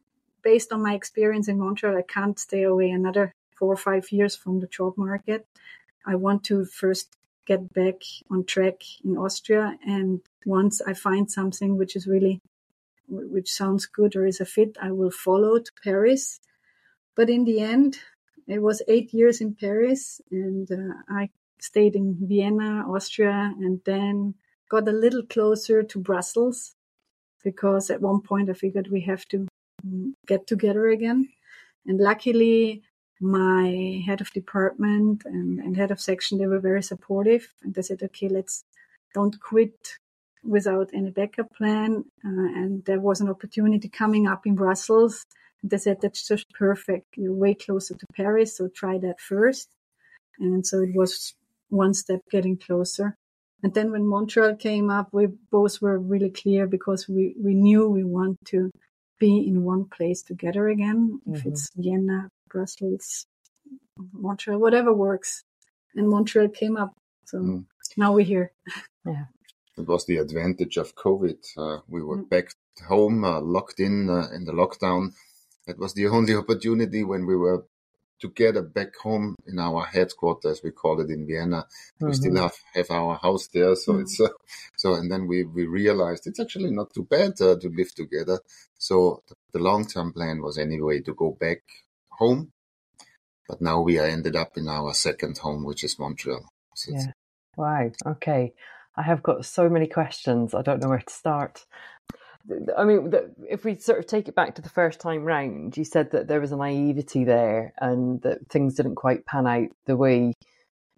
based 0.43 0.73
on 0.73 0.83
my 0.83 0.95
experience 0.95 1.49
in 1.49 1.59
Montreal, 1.59 1.97
I 1.97 2.03
can't 2.03 2.39
stay 2.39 2.65
away 2.65 2.91
another 2.91 3.35
four 3.59 3.73
or 3.73 3.77
five 3.77 4.13
years 4.13 4.37
from 4.37 4.61
the 4.61 4.67
job 4.67 4.95
market. 4.97 5.47
I 6.05 6.17
want 6.17 6.45
to 6.45 6.67
first 6.67 7.17
get 7.47 7.73
back 7.73 8.03
on 8.31 8.45
track 8.45 8.83
in 9.05 9.17
Austria. 9.17 9.79
And 9.87 10.21
once 10.45 10.83
I 10.83 10.93
find 10.93 11.31
something 11.31 11.79
which 11.79 11.97
is 11.97 12.07
really 12.07 12.41
which 13.09 13.51
sounds 13.51 13.87
good 13.87 14.17
or 14.17 14.27
is 14.27 14.41
a 14.41 14.45
fit, 14.45 14.77
I 14.81 14.91
will 14.91 15.11
follow 15.11 15.59
to 15.59 15.73
Paris. 15.83 16.41
But 17.15 17.31
in 17.31 17.45
the 17.45 17.61
end, 17.61 17.99
it 18.47 18.61
was 18.61 18.83
eight 18.89 19.13
years 19.13 19.41
in 19.41 19.55
Paris, 19.55 20.21
and 20.31 20.71
uh, 20.71 20.95
I 21.09 21.31
stayed 21.61 21.97
in 21.97 22.17
Vienna, 22.21 22.85
Austria, 22.89 23.55
and 23.59 23.81
then 23.85 24.35
got 24.69 24.89
a 24.89 24.93
little 24.93 25.23
closer 25.23 25.83
to 25.83 25.99
Brussels 25.99 26.75
because 27.43 27.91
at 27.91 28.01
one 28.01 28.21
point 28.21 28.51
I 28.51 28.55
figured 28.55 28.89
we 28.91 29.03
have 29.03 29.25
to 29.29 29.47
mm, 29.87 30.13
get 30.27 30.47
together 30.47 30.89
again. 30.89 31.29
And 31.87 31.99
luckily, 31.99 32.83
my 33.21 34.03
head 34.05 34.21
of 34.21 34.33
department 34.33 35.23
and, 35.25 35.61
and 35.61 35.77
head 35.77 35.91
of 35.91 36.01
section, 36.01 36.39
they 36.39 36.47
were 36.47 36.59
very 36.59 36.83
supportive. 36.83 37.53
And 37.63 37.75
they 37.75 37.83
said, 37.83 38.03
okay, 38.03 38.29
let's 38.29 38.65
don't 39.15 39.41
quit 39.41 39.99
without 40.47 40.91
any 40.95 41.11
backup 41.11 41.53
plan. 41.55 42.05
Uh, 42.25 42.49
and 42.61 42.85
there 42.85 43.01
was 43.01 43.21
an 43.21 43.29
opportunity 43.29 43.89
coming 43.89 44.27
up 44.27 44.47
in 44.47 44.55
Brussels. 44.55 45.25
And 45.63 45.71
they 45.71 45.79
said, 45.79 45.99
that's 46.01 46.27
just 46.27 46.47
perfect. 46.51 47.07
You're 47.17 47.33
way 47.33 47.55
closer 47.55 47.95
to 47.95 48.07
Paris. 48.15 48.57
So 48.57 48.69
try 48.69 48.99
that 48.99 49.21
first. 49.21 49.69
And 50.39 50.67
so 50.67 50.81
it 50.81 50.95
was 50.95 51.35
one 51.69 51.95
step 51.95 52.21
getting 52.31 52.59
closer. 52.59 53.17
And 53.63 53.75
then 53.75 53.91
when 53.91 54.07
Montreal 54.07 54.57
came 54.57 54.91
up, 54.91 55.09
we 55.13 55.29
both 55.51 55.81
were 55.81 55.99
really 55.99 56.31
clear 56.31 56.67
because 56.67 57.09
we, 57.09 57.35
we 57.43 57.55
knew 57.55 57.89
we 57.89 58.05
want 58.05 58.39
to 58.47 58.71
be 59.19 59.47
in 59.47 59.65
one 59.65 59.87
place 59.87 60.23
together 60.23 60.69
again. 60.69 61.21
Mm-hmm. 61.27 61.35
If 61.35 61.47
it's 61.47 61.71
Vienna, 61.75 62.29
Brussels, 62.49 63.27
Montreal, 64.13 64.61
whatever 64.61 64.93
works. 64.93 65.43
And 65.95 66.09
Montreal 66.09 66.49
came 66.49 66.77
up. 66.77 66.93
So 67.25 67.39
mm. 67.39 67.65
now 67.97 68.13
we're 68.13 68.27
here. 68.27 68.53
Yeah. 69.07 69.25
It 69.77 69.87
was 69.87 70.07
the 70.07 70.19
advantage 70.19 70.77
of 70.77 70.95
COVID. 70.95 71.39
Uh, 71.57 71.81
we 71.89 72.03
were 72.03 72.19
mm. 72.19 72.29
back 72.29 72.51
home, 72.89 73.25
uh, 73.25 73.41
locked 73.41 73.81
in 73.81 74.09
uh, 74.09 74.29
in 74.35 74.45
the 74.45 74.53
lockdown. 74.53 75.13
It 75.67 75.79
was 75.79 75.95
the 75.95 76.07
only 76.07 76.35
opportunity 76.35 77.05
when 77.05 77.27
we 77.27 77.37
were 77.37 77.67
together 78.21 78.63
back 78.63 78.97
home 78.97 79.35
in 79.47 79.59
our 79.59 79.85
headquarters, 79.85 80.61
we 80.63 80.71
call 80.71 81.01
it 81.01 81.11
in 81.11 81.27
Vienna. 81.27 81.67
Mm-hmm. 81.67 82.07
We 82.07 82.15
still 82.15 82.33
mm-hmm. 82.33 82.43
have, 82.43 82.57
have 82.75 82.91
our 82.91 83.17
house 83.17 83.49
there. 83.49 83.75
So 83.75 83.93
mm-hmm. 83.93 84.03
it's, 84.03 84.21
uh, 84.21 84.29
so, 84.77 84.95
and 84.95 85.11
then 85.11 85.27
we, 85.27 85.45
we 85.45 85.67
realized 85.67 86.27
it's 86.27 86.41
actually 86.41 86.71
not 86.71 86.95
too 86.95 87.05
bad 87.05 87.41
uh, 87.41 87.57
to 87.57 87.69
live 87.69 87.95
together. 87.95 88.41
So 88.79 89.23
the, 89.29 89.35
the 89.53 89.59
long 89.59 89.87
term 89.87 90.13
plan 90.13 90.41
was 90.41 90.59
anyway 90.59 91.01
to 91.01 91.15
go 91.15 91.37
back 91.39 91.63
home. 92.11 92.53
But 93.49 93.61
now 93.61 93.81
we 93.81 93.99
are 93.99 94.07
ended 94.07 94.35
up 94.35 94.57
in 94.57 94.69
our 94.69 94.93
second 94.93 95.39
home, 95.39 95.65
which 95.65 95.85
is 95.85 95.99
Montreal. 95.99 96.49
So 96.75 96.93
yeah. 96.93 97.13
Wow. 97.57 97.91
Okay. 98.05 98.53
I 98.97 99.03
have 99.03 99.23
got 99.23 99.45
so 99.45 99.69
many 99.69 99.87
questions. 99.87 100.55
I 100.55 100.63
don't 100.63 100.81
know 100.81 100.89
where 100.89 100.99
to 100.99 101.13
start. 101.13 101.67
I 102.77 102.85
mean, 102.85 103.13
if 103.49 103.65
we 103.65 103.77
sort 103.77 103.99
of 103.99 104.07
take 104.07 104.29
it 104.29 104.35
back 104.35 104.55
to 104.55 104.63
the 104.63 104.69
first 104.69 105.01
time 105.01 105.25
round, 105.25 105.77
you 105.77 105.85
said 105.85 106.13
that 106.13 106.29
there 106.29 106.41
was 106.41 106.53
a 106.53 106.57
naivety 106.57 107.25
there 107.25 107.73
and 107.79 108.23
that 108.23 108.49
things 108.49 108.75
didn't 108.75 108.95
quite 108.95 109.27
pan 109.27 109.47
out 109.47 109.69
the 109.87 109.97
way 109.97 110.33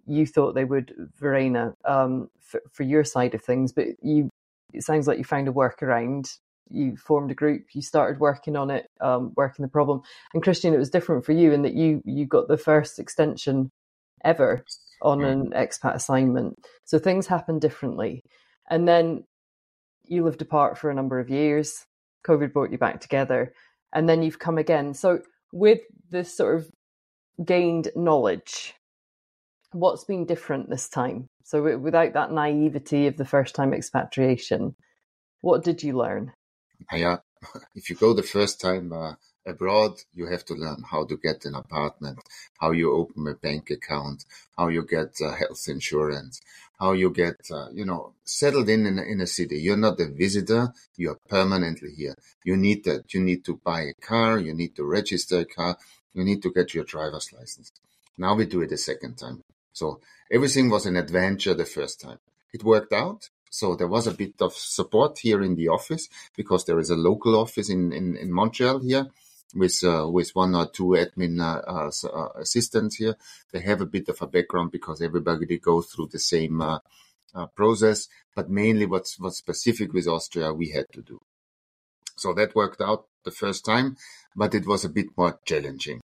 you 0.05 0.25
thought 0.25 0.53
they 0.53 0.65
would, 0.65 0.93
Verena, 1.17 1.73
um, 1.85 2.29
for, 2.39 2.61
for, 2.71 2.83
your 2.83 3.03
side 3.03 3.33
of 3.33 3.43
things. 3.43 3.71
But 3.71 3.87
you, 4.01 4.29
it 4.73 4.83
sounds 4.83 5.07
like 5.07 5.17
you 5.17 5.23
found 5.23 5.47
a 5.47 5.51
workaround. 5.51 6.37
You 6.69 6.97
formed 6.97 7.31
a 7.31 7.35
group. 7.35 7.65
You 7.73 7.81
started 7.81 8.19
working 8.19 8.55
on 8.55 8.69
it, 8.69 8.87
um, 9.01 9.33
working 9.35 9.63
the 9.63 9.69
problem. 9.69 10.01
And 10.33 10.43
Christian, 10.43 10.73
it 10.73 10.79
was 10.79 10.91
different 10.91 11.25
for 11.25 11.31
you 11.31 11.51
in 11.51 11.63
that 11.63 11.73
you 11.73 12.01
you 12.05 12.25
got 12.25 12.47
the 12.47 12.57
first 12.57 12.99
extension 12.99 13.71
ever 14.23 14.63
on 15.01 15.23
an 15.23 15.51
expat 15.51 15.95
assignment. 15.95 16.57
So 16.85 16.99
things 16.99 17.27
happen 17.27 17.59
differently. 17.59 18.23
And 18.69 18.87
then 18.87 19.23
you 20.09 20.23
lived 20.23 20.41
apart 20.41 20.77
for 20.77 20.89
a 20.89 20.95
number 20.95 21.19
of 21.19 21.29
years. 21.29 21.85
COVID 22.27 22.51
brought 22.51 22.71
you 22.71 22.77
back 22.77 22.99
together, 22.99 23.53
and 23.93 24.09
then 24.09 24.21
you've 24.23 24.39
come 24.39 24.57
again. 24.57 24.93
So, 24.93 25.21
with 25.53 25.79
this 26.09 26.35
sort 26.35 26.57
of 26.57 26.71
gained 27.45 27.89
knowledge, 27.95 28.73
what's 29.71 30.03
been 30.03 30.25
different 30.25 30.69
this 30.69 30.89
time? 30.89 31.27
So, 31.43 31.77
without 31.77 32.13
that 32.13 32.31
naivety 32.31 33.07
of 33.07 33.17
the 33.17 33.25
first 33.25 33.55
time 33.55 33.73
expatriation, 33.73 34.75
what 35.41 35.63
did 35.63 35.81
you 35.81 35.97
learn? 35.97 36.33
Yeah, 36.91 37.17
if 37.75 37.89
you 37.89 37.95
go 37.95 38.13
the 38.13 38.23
first 38.23 38.59
time 38.59 38.91
uh, 38.91 39.13
abroad, 39.45 39.93
you 40.13 40.27
have 40.27 40.45
to 40.45 40.53
learn 40.53 40.83
how 40.89 41.05
to 41.05 41.17
get 41.17 41.45
an 41.45 41.55
apartment, 41.55 42.19
how 42.59 42.71
you 42.71 42.93
open 42.93 43.27
a 43.27 43.33
bank 43.33 43.69
account, 43.69 44.25
how 44.57 44.67
you 44.67 44.85
get 44.85 45.15
uh, 45.21 45.31
health 45.33 45.65
insurance, 45.67 46.41
how 46.79 46.91
you 46.93 47.09
get, 47.11 47.35
uh, 47.51 47.69
you 47.71 47.85
know, 47.85 48.13
settled 48.23 48.69
in, 48.69 48.85
in 48.85 48.99
in 48.99 49.21
a 49.21 49.27
city. 49.27 49.59
You're 49.59 49.77
not 49.77 49.99
a 49.99 50.07
visitor. 50.07 50.73
You 50.95 51.11
are 51.11 51.19
permanently 51.27 51.91
here. 51.95 52.15
You 52.43 52.55
need 52.57 52.83
that. 52.85 53.13
You 53.13 53.21
need 53.21 53.43
to 53.45 53.59
buy 53.63 53.81
a 53.81 53.93
car. 53.93 54.39
You 54.39 54.53
need 54.53 54.75
to 54.75 54.83
register 54.83 55.39
a 55.39 55.45
car. 55.45 55.77
You 56.13 56.23
need 56.23 56.41
to 56.43 56.51
get 56.51 56.73
your 56.73 56.85
driver's 56.85 57.31
license. 57.33 57.71
Now 58.17 58.35
we 58.35 58.45
do 58.45 58.61
it 58.61 58.71
a 58.71 58.77
second 58.77 59.17
time. 59.17 59.41
So 59.73 60.01
everything 60.31 60.69
was 60.69 60.85
an 60.85 60.97
adventure 60.97 61.53
the 61.53 61.65
first 61.65 62.01
time. 62.01 62.19
It 62.53 62.63
worked 62.63 62.93
out. 62.93 63.29
So 63.51 63.75
there 63.75 63.87
was 63.87 64.05
a 64.05 64.13
bit 64.13 64.35
of 64.41 64.53
support 64.53 65.19
here 65.19 65.41
in 65.41 65.55
the 65.55 65.69
office 65.69 66.07
because 66.35 66.65
there 66.65 66.79
is 66.79 66.91
a 66.91 66.95
local 66.95 67.35
office 67.35 67.69
in, 67.69 67.91
in, 67.91 68.15
in 68.15 68.31
Montreal 68.31 68.79
here 68.79 69.07
with 69.55 69.83
uh, 69.83 70.07
with 70.09 70.31
one 70.33 70.55
or 70.55 70.67
two 70.67 70.95
admin 70.97 71.39
uh, 71.41 71.61
uh, 71.67 72.07
uh, 72.07 72.29
assistants 72.39 72.95
here. 72.95 73.15
They 73.51 73.61
have 73.61 73.81
a 73.81 73.85
bit 73.85 74.09
of 74.09 74.21
a 74.21 74.27
background 74.27 74.71
because 74.71 75.01
everybody 75.01 75.57
goes 75.59 75.87
through 75.87 76.09
the 76.11 76.19
same 76.19 76.61
uh, 76.61 76.79
uh, 77.33 77.47
process. 77.47 78.07
But 78.35 78.49
mainly, 78.49 78.85
what's 78.85 79.19
what's 79.19 79.37
specific 79.37 79.93
with 79.93 80.07
Austria, 80.07 80.53
we 80.53 80.69
had 80.69 80.85
to 80.93 81.01
do. 81.01 81.19
So 82.15 82.33
that 82.33 82.55
worked 82.55 82.81
out 82.81 83.05
the 83.23 83.31
first 83.31 83.65
time, 83.65 83.97
but 84.35 84.53
it 84.53 84.67
was 84.67 84.83
a 84.85 84.89
bit 84.89 85.07
more 85.17 85.39
challenging. 85.45 86.01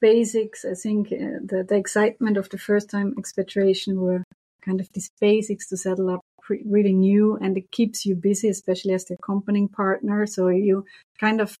Basics, 0.00 0.64
I 0.64 0.74
think, 0.74 1.10
the 1.10 1.64
the 1.68 1.76
excitement 1.76 2.36
of 2.36 2.48
the 2.48 2.58
first 2.58 2.90
time 2.90 3.14
expatriation 3.18 4.00
were 4.00 4.24
kind 4.64 4.80
of 4.80 4.88
these 4.92 5.10
basics 5.20 5.68
to 5.68 5.76
settle 5.76 6.10
up 6.10 6.20
really 6.48 6.92
new 6.92 7.36
and 7.36 7.56
it 7.56 7.70
keeps 7.70 8.04
you 8.04 8.14
busy, 8.14 8.48
especially 8.48 8.94
as 8.94 9.04
the 9.04 9.14
accompanying 9.14 9.68
partner. 9.68 10.26
So 10.26 10.48
you 10.48 10.84
kind 11.18 11.40
of 11.40 11.56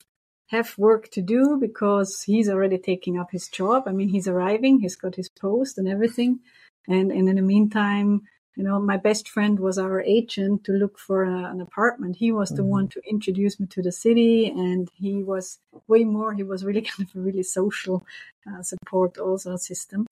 have 0.52 0.76
work 0.76 1.10
to 1.10 1.22
do 1.22 1.56
because 1.58 2.22
he's 2.22 2.48
already 2.48 2.78
taking 2.78 3.18
up 3.18 3.30
his 3.32 3.48
job. 3.48 3.84
I 3.86 3.92
mean, 3.92 4.08
he's 4.08 4.28
arriving, 4.28 4.80
he's 4.80 4.96
got 4.96 5.14
his 5.14 5.28
post 5.28 5.78
and 5.78 5.88
everything. 5.88 6.40
And, 6.86 7.10
and 7.10 7.28
in 7.28 7.36
the 7.36 7.42
meantime, 7.42 8.22
you 8.54 8.62
know, 8.62 8.78
my 8.78 8.98
best 8.98 9.30
friend 9.30 9.58
was 9.58 9.78
our 9.78 10.02
agent 10.02 10.64
to 10.64 10.72
look 10.72 10.98
for 10.98 11.24
a, 11.24 11.50
an 11.50 11.62
apartment. 11.62 12.16
He 12.16 12.32
was 12.32 12.50
the 12.50 12.56
mm-hmm. 12.56 12.70
one 12.70 12.88
to 12.88 13.00
introduce 13.08 13.58
me 13.58 13.66
to 13.68 13.80
the 13.80 13.92
city, 13.92 14.48
and 14.48 14.90
he 14.94 15.22
was 15.22 15.58
way 15.88 16.04
more. 16.04 16.34
He 16.34 16.42
was 16.42 16.62
really 16.62 16.82
kind 16.90 17.08
of 17.08 17.16
a 17.16 17.24
really 17.24 17.44
social 17.44 18.04
uh, 18.46 18.62
support 18.62 19.16
also 19.16 19.56
system. 19.56 20.06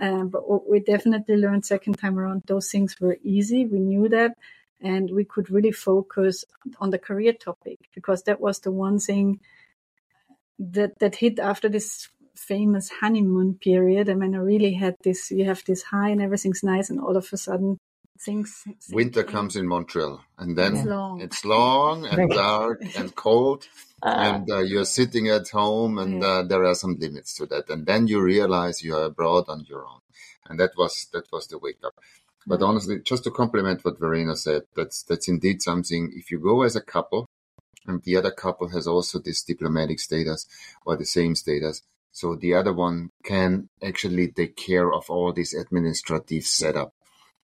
Um, 0.00 0.28
but 0.28 0.48
what 0.48 0.68
we 0.68 0.80
definitely 0.80 1.36
learned 1.36 1.64
second 1.64 1.94
time 1.94 2.18
around, 2.18 2.42
those 2.46 2.70
things 2.70 3.00
were 3.00 3.16
easy. 3.22 3.64
We 3.64 3.80
knew 3.80 4.10
that, 4.10 4.36
and 4.82 5.10
we 5.10 5.24
could 5.24 5.48
really 5.48 5.72
focus 5.72 6.44
on 6.80 6.90
the 6.90 6.98
career 6.98 7.32
topic 7.32 7.78
because 7.94 8.22
that 8.24 8.38
was 8.38 8.58
the 8.60 8.70
one 8.70 8.98
thing 8.98 9.40
that 10.58 10.98
that 11.00 11.16
hit 11.16 11.38
after 11.38 11.68
this 11.68 12.08
famous 12.36 12.90
honeymoon 13.00 13.58
period. 13.60 14.08
I 14.08 14.14
mean, 14.14 14.34
I 14.34 14.38
really 14.38 14.74
had 14.74 14.96
this. 15.02 15.30
You 15.30 15.44
have 15.44 15.62
this 15.64 15.82
high 15.82 16.10
and 16.10 16.22
everything's 16.22 16.62
nice, 16.62 16.90
and 16.90 17.00
all 17.00 17.16
of 17.16 17.28
a 17.32 17.36
sudden 17.36 17.78
things. 18.20 18.62
things 18.64 18.88
Winter 18.92 19.24
comes 19.24 19.56
in 19.56 19.66
Montreal, 19.66 20.20
and 20.38 20.56
then 20.56 20.76
it's 20.76 20.86
long, 20.86 21.20
it's 21.20 21.44
long 21.44 22.06
and 22.06 22.30
dark 22.30 22.82
and 22.96 23.14
cold, 23.14 23.68
uh, 24.02 24.14
and 24.16 24.50
uh, 24.50 24.58
you're 24.58 24.84
sitting 24.84 25.28
at 25.28 25.48
home, 25.48 25.98
and 25.98 26.22
yeah. 26.22 26.28
uh, 26.28 26.42
there 26.42 26.64
are 26.64 26.74
some 26.74 26.96
limits 26.98 27.34
to 27.34 27.46
that. 27.46 27.68
And 27.70 27.86
then 27.86 28.06
you 28.06 28.20
realize 28.20 28.82
you 28.82 28.96
are 28.96 29.04
abroad 29.04 29.44
on 29.48 29.64
your 29.68 29.86
own, 29.86 30.00
and 30.48 30.58
that 30.60 30.72
was 30.76 31.08
that 31.12 31.30
was 31.32 31.46
the 31.48 31.58
wake 31.58 31.80
up. 31.84 31.94
But 32.46 32.62
honestly, 32.62 33.00
just 33.00 33.24
to 33.24 33.30
complement 33.30 33.84
what 33.84 33.98
Verena 33.98 34.36
said, 34.36 34.62
that's 34.74 35.02
that's 35.02 35.28
indeed 35.28 35.62
something. 35.62 36.12
If 36.14 36.30
you 36.30 36.38
go 36.38 36.62
as 36.62 36.76
a 36.76 36.80
couple, 36.80 37.28
and 37.88 38.02
the 38.02 38.16
other 38.16 38.30
couple 38.30 38.68
has 38.68 38.86
also 38.86 39.18
this 39.18 39.42
diplomatic 39.42 39.98
status 39.98 40.46
or 40.84 40.96
the 40.96 41.06
same 41.06 41.34
status. 41.34 41.82
So 42.12 42.36
the 42.36 42.54
other 42.54 42.72
one 42.72 43.10
can 43.24 43.68
actually 43.82 44.28
take 44.28 44.56
care 44.56 44.92
of 44.92 45.10
all 45.10 45.32
this 45.32 45.54
administrative 45.54 46.44
setup 46.44 46.92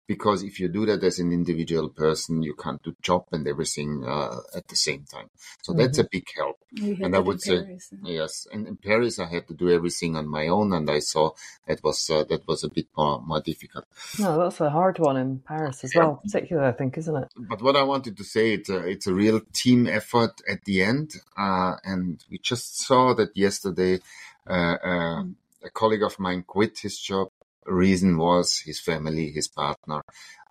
because 0.07 0.43
if 0.43 0.59
you 0.59 0.67
do 0.67 0.85
that 0.85 1.03
as 1.03 1.19
an 1.19 1.31
individual 1.31 1.89
person, 1.89 2.41
you 2.41 2.53
can't 2.55 2.81
do 2.83 2.95
job 3.01 3.25
and 3.31 3.47
everything 3.47 4.03
uh, 4.05 4.37
at 4.55 4.67
the 4.67 4.75
same 4.75 5.05
time. 5.05 5.29
So 5.61 5.71
mm-hmm. 5.71 5.81
that's 5.81 5.97
a 5.97 6.03
big 6.03 6.27
help. 6.35 6.57
And 6.81 7.15
I 7.15 7.19
would 7.19 7.41
say 7.41 7.63
Paris, 7.63 7.93
yes. 8.03 8.47
And 8.51 8.67
in 8.67 8.77
Paris, 8.77 9.19
I 9.19 9.27
had 9.27 9.47
to 9.47 9.53
do 9.53 9.69
everything 9.69 10.15
on 10.15 10.27
my 10.27 10.47
own, 10.47 10.73
and 10.73 10.89
I 10.89 10.99
saw 10.99 11.31
that 11.67 11.83
was 11.83 12.09
uh, 12.09 12.23
that 12.25 12.47
was 12.47 12.63
a 12.63 12.69
bit 12.69 12.87
more 12.97 13.21
more 13.21 13.41
difficult. 13.41 13.85
No, 14.19 14.39
that's 14.39 14.59
a 14.59 14.69
hard 14.69 14.99
one 14.99 15.17
in 15.17 15.39
Paris 15.39 15.83
as 15.83 15.93
well, 15.95 16.19
particularly 16.23 16.69
I 16.69 16.73
think, 16.73 16.97
isn't 16.97 17.15
it? 17.15 17.29
But 17.37 17.61
what 17.61 17.75
I 17.75 17.83
wanted 17.83 18.17
to 18.17 18.23
say, 18.23 18.53
it's 18.53 18.69
a, 18.69 18.77
it's 18.87 19.07
a 19.07 19.13
real 19.13 19.41
team 19.53 19.87
effort 19.87 20.41
at 20.49 20.65
the 20.65 20.83
end, 20.83 21.15
uh, 21.37 21.75
and 21.83 22.23
we 22.29 22.39
just 22.39 22.79
saw 22.79 23.13
that 23.13 23.37
yesterday. 23.37 23.99
Uh, 24.45 24.77
uh, 24.83 25.23
a 25.63 25.69
colleague 25.69 26.03
of 26.03 26.19
mine 26.19 26.43
quit 26.45 26.79
his 26.79 26.99
job 26.99 27.29
reason 27.65 28.17
was 28.17 28.59
his 28.59 28.79
family, 28.79 29.31
his 29.31 29.47
partner, 29.47 30.01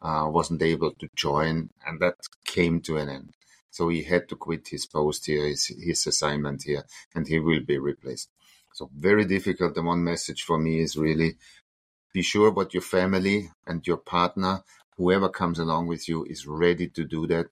uh, 0.01 0.27
wasn't 0.29 0.63
able 0.63 0.93
to 0.93 1.09
join, 1.17 1.71
and 1.87 2.01
that 2.01 2.17
came 2.45 2.81
to 2.83 2.97
an 2.97 3.09
end. 3.09 3.35
So 3.71 3.89
he 3.89 4.03
had 4.03 4.29
to 4.29 4.37
quit 4.37 4.69
his 4.69 4.87
post 4.87 5.27
here, 5.27 5.47
his, 5.47 5.67
his 5.67 6.07
assignment 6.07 6.63
here, 6.65 6.85
and 7.15 7.27
he 7.27 7.39
will 7.39 7.61
be 7.61 7.79
replaced. 7.79 8.29
So 8.75 8.91
very 8.97 9.25
difficult. 9.25 9.75
The 9.75 9.83
one 9.83 10.05
message 10.05 10.43
for 10.43 10.59
me 10.59 10.81
is 10.81 10.97
really 10.97 11.37
be 12.13 12.23
sure 12.23 12.51
what 12.51 12.75
your 12.75 12.83
family 12.83 13.51
and 13.67 13.87
your 13.87 13.97
partner, 13.99 14.63
whoever 14.97 15.29
comes 15.29 15.59
along 15.59 15.87
with 15.87 16.09
you, 16.09 16.25
is 16.25 16.47
ready 16.47 16.89
to 16.89 17.05
do 17.05 17.27
that. 17.29 17.47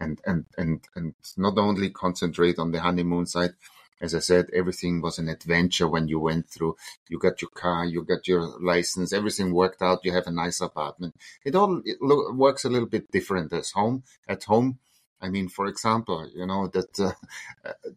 and 0.00 0.20
and 0.26 0.44
and 0.58 0.80
and 0.96 1.14
not 1.36 1.56
only 1.58 1.90
concentrate 1.90 2.58
on 2.58 2.72
the 2.72 2.80
honeymoon 2.80 3.26
side. 3.26 3.54
As 4.00 4.14
I 4.14 4.18
said, 4.18 4.50
everything 4.52 5.00
was 5.00 5.18
an 5.18 5.28
adventure 5.28 5.88
when 5.88 6.08
you 6.08 6.18
went 6.18 6.48
through. 6.48 6.76
You 7.08 7.18
got 7.18 7.40
your 7.40 7.50
car, 7.50 7.84
you 7.84 8.02
got 8.02 8.26
your 8.26 8.42
license, 8.60 9.12
everything 9.12 9.54
worked 9.54 9.82
out. 9.82 10.04
You 10.04 10.12
have 10.12 10.26
a 10.26 10.32
nice 10.32 10.60
apartment. 10.60 11.14
It 11.44 11.54
all 11.54 11.80
it 11.84 11.98
lo- 12.02 12.32
works 12.32 12.64
a 12.64 12.70
little 12.70 12.88
bit 12.88 13.10
different 13.10 13.52
as 13.52 13.70
home. 13.70 14.02
At 14.28 14.44
home, 14.44 14.78
I 15.20 15.28
mean, 15.30 15.48
for 15.48 15.66
example, 15.66 16.28
you 16.34 16.46
know 16.46 16.66
that 16.68 17.00
uh, 17.00 17.12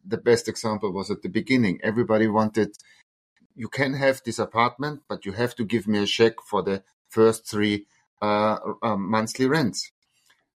the 0.06 0.18
best 0.18 0.48
example 0.48 0.92
was 0.92 1.12
at 1.12 1.24
the 1.24 1.30
beginning. 1.30 1.80
Everybody 1.84 2.28
wanted 2.28 2.78
you 3.58 3.68
can 3.68 3.96
have 3.96 4.22
this 4.24 4.38
apartment, 4.40 5.02
but 5.10 5.26
you 5.26 5.32
have 5.32 5.56
to 5.56 5.66
give 5.66 5.88
me 5.88 5.98
a 6.04 6.06
check 6.06 6.36
for 6.48 6.62
the 6.62 6.84
first 7.10 7.48
three 7.48 7.88
uh, 8.22 8.58
uh, 8.84 8.96
monthly 8.96 9.48
rents. 9.48 9.92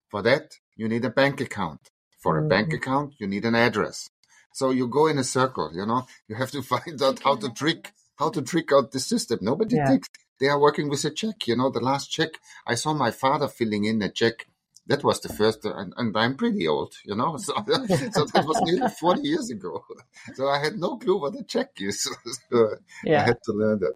For 0.10 0.22
that, 0.24 0.58
you 0.76 0.90
need 0.90 1.06
a 1.06 1.10
bank 1.10 1.40
account. 1.40 1.92
For 2.18 2.38
a 2.38 2.42
mm-hmm. 2.42 2.50
bank 2.50 2.74
account, 2.74 3.14
you 3.18 3.28
need 3.28 3.46
an 3.46 3.56
address. 3.56 4.10
So 4.54 4.72
you 4.72 4.88
go 4.88 5.08
in 5.08 5.18
a 5.18 5.24
circle. 5.24 5.72
You 5.74 5.86
know, 5.86 6.06
you 6.28 6.36
have 6.36 6.52
to 6.52 6.62
find 6.74 7.02
out 7.02 7.22
how 7.24 7.36
to 7.36 7.50
trick 7.50 7.94
how 8.18 8.30
to 8.30 8.42
trick 8.42 8.72
out 8.74 8.92
the 8.92 9.00
system. 9.00 9.40
Nobody 9.42 9.78
yeah. 9.78 9.88
thinks 9.88 10.10
they 10.40 10.48
are 10.48 10.60
working 10.60 10.90
with 10.90 11.06
a 11.06 11.12
check. 11.12 11.48
You 11.48 11.56
know, 11.56 11.70
the 11.70 11.80
last 11.80 12.12
check 12.12 12.32
I 12.68 12.76
saw 12.76 12.94
my 12.94 13.12
father 13.12 13.48
filling 13.48 13.86
in 13.86 14.02
a 14.02 14.12
check 14.12 14.46
that 14.90 15.04
was 15.04 15.22
the 15.22 15.30
first, 15.30 15.64
and, 15.66 15.94
and 15.98 16.18
I'm 16.18 16.36
pretty 16.36 16.68
old, 16.68 16.96
you 17.06 17.16
know, 17.16 17.38
so, 17.48 17.54
so 17.54 18.26
that 18.34 18.44
was 18.46 18.60
nearly 18.64 18.90
40 19.00 19.22
years 19.22 19.52
ago. 19.52 19.86
So 20.34 20.50
I 20.50 20.58
had 20.58 20.80
no 20.80 20.98
clue 20.98 21.22
what 21.22 21.40
a 21.40 21.44
check 21.44 21.70
is. 21.78 22.10
so 22.50 22.76
yeah. 23.06 23.22
I 23.22 23.26
had 23.26 23.38
to 23.44 23.52
learn 23.54 23.80
that. 23.80 23.94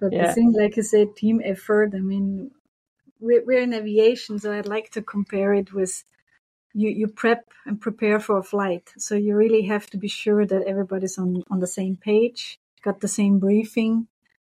But 0.00 0.12
yeah. 0.12 0.28
the 0.28 0.32
thing, 0.32 0.52
like 0.52 0.76
you 0.76 0.84
said, 0.84 1.16
team 1.16 1.42
effort, 1.44 1.92
I 1.94 1.98
mean, 1.98 2.52
we're, 3.18 3.44
we're 3.44 3.62
in 3.62 3.74
aviation, 3.74 4.38
so 4.38 4.52
I'd 4.52 4.68
like 4.68 4.90
to 4.90 5.02
compare 5.02 5.54
it 5.54 5.72
with 5.72 6.04
you, 6.74 6.88
you 6.88 7.08
prep 7.08 7.48
and 7.66 7.80
prepare 7.80 8.18
for 8.20 8.38
a 8.38 8.42
flight. 8.42 8.92
So 8.98 9.14
you 9.14 9.36
really 9.36 9.62
have 9.62 9.86
to 9.90 9.96
be 9.96 10.08
sure 10.08 10.46
that 10.46 10.64
everybody's 10.66 11.18
on, 11.18 11.42
on 11.50 11.60
the 11.60 11.66
same 11.66 11.96
page, 11.96 12.58
got 12.82 13.00
the 13.00 13.08
same 13.08 13.38
briefing, 13.38 14.08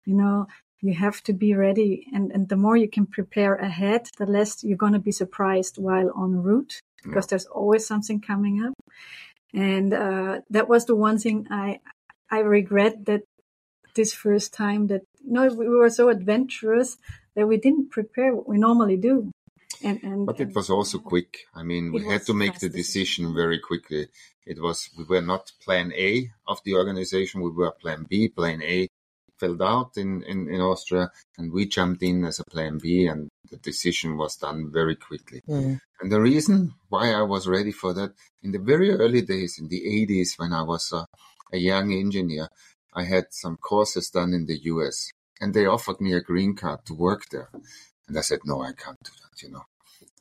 you 0.04 0.14
know, 0.14 0.46
you 0.80 0.94
have 0.94 1.22
to 1.22 1.32
be 1.32 1.54
ready. 1.54 2.06
And, 2.12 2.30
and 2.30 2.48
the 2.48 2.56
more 2.56 2.76
you 2.76 2.88
can 2.88 3.06
prepare 3.06 3.54
ahead 3.54 4.08
the 4.18 4.26
less 4.26 4.62
you're 4.62 4.76
going 4.76 4.92
to 4.92 4.98
be 4.98 5.12
surprised 5.12 5.78
while 5.78 6.12
en 6.16 6.42
route 6.42 6.80
because 7.02 7.26
there's 7.26 7.46
always 7.46 7.86
something 7.86 8.20
coming 8.20 8.62
up. 8.64 8.74
And 9.54 9.94
uh, 9.94 10.40
that 10.50 10.68
was 10.68 10.84
the 10.86 10.96
one 10.96 11.18
thing 11.18 11.46
i 11.50 11.78
i 12.30 12.40
regret 12.40 13.04
that 13.06 13.22
this 13.94 14.12
first 14.12 14.52
time 14.52 14.88
that 14.88 15.02
you 15.24 15.32
know 15.32 15.46
we 15.46 15.68
were 15.68 15.90
so 15.90 16.08
adventurous 16.08 16.96
that 17.34 17.46
we 17.46 17.56
didn't 17.56 17.90
prepare 17.90 18.34
what 18.34 18.48
we 18.48 18.58
normally 18.58 18.96
do 18.96 19.30
and, 19.84 20.02
and 20.02 20.26
but 20.26 20.40
it 20.40 20.54
was 20.54 20.70
also 20.70 20.98
quick 20.98 21.46
i 21.54 21.62
mean 21.62 21.92
we 21.92 22.04
had 22.04 22.22
to 22.24 22.34
make 22.34 22.58
the 22.58 22.68
decision, 22.68 23.24
decision 23.24 23.34
very 23.34 23.58
quickly 23.58 24.08
it 24.46 24.60
was 24.60 24.90
we 24.98 25.04
were 25.04 25.22
not 25.22 25.52
plan 25.64 25.92
a 25.92 26.30
of 26.46 26.58
the 26.64 26.74
organization 26.74 27.40
we 27.40 27.50
were 27.50 27.70
plan 27.72 28.06
b 28.08 28.28
plan 28.28 28.60
a 28.62 28.88
filled 29.38 29.62
out 29.62 29.96
in, 29.96 30.22
in, 30.22 30.48
in 30.48 30.60
Austria, 30.60 31.10
and 31.38 31.52
we 31.52 31.66
jumped 31.66 32.02
in 32.02 32.24
as 32.24 32.38
a 32.40 32.44
plan 32.44 32.78
B, 32.78 33.06
and 33.06 33.28
the 33.50 33.56
decision 33.56 34.16
was 34.16 34.36
done 34.36 34.70
very 34.72 34.96
quickly. 34.96 35.42
Mm. 35.48 35.80
And 36.00 36.12
the 36.12 36.20
reason 36.20 36.74
why 36.88 37.12
I 37.12 37.22
was 37.22 37.46
ready 37.46 37.72
for 37.72 37.92
that, 37.94 38.12
in 38.42 38.52
the 38.52 38.58
very 38.58 38.90
early 38.92 39.22
days, 39.22 39.58
in 39.58 39.68
the 39.68 39.82
80s, 40.08 40.38
when 40.38 40.52
I 40.52 40.62
was 40.62 40.92
a, 40.92 41.06
a 41.52 41.58
young 41.58 41.92
engineer, 41.92 42.48
I 42.94 43.04
had 43.04 43.26
some 43.30 43.56
courses 43.56 44.10
done 44.10 44.32
in 44.34 44.46
the 44.46 44.58
US, 44.64 45.10
and 45.40 45.52
they 45.52 45.66
offered 45.66 46.00
me 46.00 46.12
a 46.14 46.20
green 46.20 46.54
card 46.54 46.84
to 46.86 46.94
work 46.94 47.28
there. 47.30 47.50
And 48.08 48.16
I 48.16 48.20
said, 48.20 48.40
no, 48.44 48.62
I 48.62 48.72
can't 48.72 49.02
do 49.02 49.10
that, 49.22 49.42
you 49.42 49.50
know. 49.50 49.64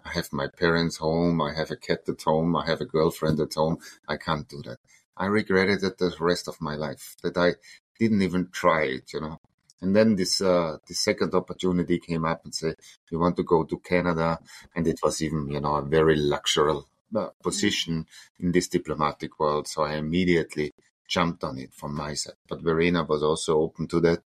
I 0.06 0.10
have 0.14 0.32
my 0.34 0.48
parents 0.48 0.98
home, 0.98 1.42
I 1.42 1.54
have 1.54 1.72
a 1.72 1.76
cat 1.76 2.02
at 2.08 2.22
home, 2.22 2.56
I 2.56 2.66
have 2.66 2.82
a 2.82 2.86
girlfriend 2.86 3.40
at 3.40 3.54
home. 3.54 3.78
I 4.08 4.18
can't 4.18 4.48
do 4.48 4.62
that. 4.64 4.80
I 5.16 5.26
regretted 5.28 5.84
it 5.84 5.98
the 5.98 6.16
rest 6.20 6.48
of 6.48 6.62
my 6.62 6.76
life 6.76 7.16
that 7.24 7.38
I 7.38 7.56
didn't 8.00 8.22
even 8.22 8.50
try 8.52 8.84
it, 8.86 9.13
you 9.13 9.22
know. 9.22 9.39
And 9.82 9.96
then 9.96 10.16
this 10.16 10.39
uh, 10.42 10.78
this 10.88 11.02
second 11.02 11.34
opportunity 11.34 12.00
came 12.00 12.26
up 12.26 12.46
and 12.46 12.56
said, 12.56 12.76
"We 13.12 13.18
want 13.18 13.36
to 13.38 13.44
go 13.44 13.63
to 13.66 13.80
Canada," 13.80 14.39
and 14.76 14.88
it 14.88 15.00
was 15.04 15.22
even 15.22 15.50
you 15.50 15.60
know 15.60 15.76
a 15.76 15.86
very 15.98 16.16
luxury 16.16 16.80
uh, 17.16 17.28
position 17.44 18.06
in 18.39 18.52
this 18.54 18.70
diplomatic 18.70 19.39
world. 19.39 19.68
So 19.68 19.84
I 19.84 19.96
immediately 19.96 20.72
jumped 21.08 21.44
on 21.44 21.58
it 21.60 21.74
from 21.74 21.96
my 21.96 22.13
side. 22.13 22.39
But 22.48 22.62
Verena 22.62 23.04
was 23.04 23.22
also 23.24 23.60
open 23.60 23.88
to 23.89 24.00
that, 24.02 24.22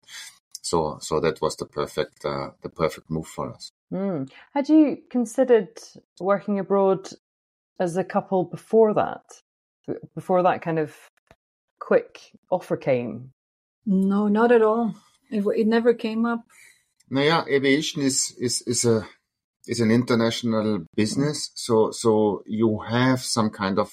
so 0.61 0.97
so 1.01 1.19
that 1.21 1.41
was 1.41 1.55
the 1.55 1.65
perfect 1.65 2.25
uh, 2.25 2.51
the 2.61 2.69
perfect 2.69 3.09
move 3.09 3.27
for 3.27 3.53
us. 3.53 3.71
Mm. 3.93 4.29
Had 4.53 4.69
you 4.69 4.97
considered 5.09 5.69
working 6.19 6.59
abroad 6.59 7.09
as 7.79 7.97
a 7.97 8.03
couple 8.03 8.43
before 8.43 8.93
that? 8.93 9.23
Before 10.15 10.41
that 10.43 10.61
kind 10.61 10.79
of 10.79 10.95
quick 11.79 12.31
offer 12.49 12.75
came 12.75 13.31
no, 13.85 14.27
not 14.27 14.51
at 14.51 14.61
all. 14.61 14.95
It, 15.29 15.45
it 15.55 15.67
never 15.67 15.93
came 15.93 16.25
up. 16.25 16.43
Naja, 17.11 17.47
aviation 17.47 18.01
is, 18.01 18.35
is, 18.39 18.63
is 18.65 18.85
a, 18.85 19.07
is 19.67 19.79
an 19.79 19.91
international 19.91 20.85
business. 20.95 21.51
So, 21.53 21.91
so 21.91 22.43
you 22.47 22.79
have 22.79 23.21
some 23.21 23.51
kind 23.51 23.77
of 23.77 23.91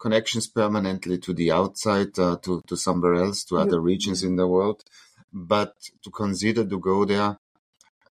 connections 0.00 0.48
permanently 0.48 1.18
to 1.18 1.32
the 1.32 1.52
outside, 1.52 2.18
uh, 2.18 2.38
to, 2.42 2.62
to 2.66 2.76
somewhere 2.76 3.14
else, 3.14 3.44
to 3.44 3.58
other 3.58 3.80
regions 3.80 4.24
in 4.24 4.36
the 4.36 4.48
world. 4.48 4.82
But 5.32 5.74
to 6.02 6.10
consider 6.10 6.64
to 6.64 6.78
go 6.78 7.04
there, 7.04 7.38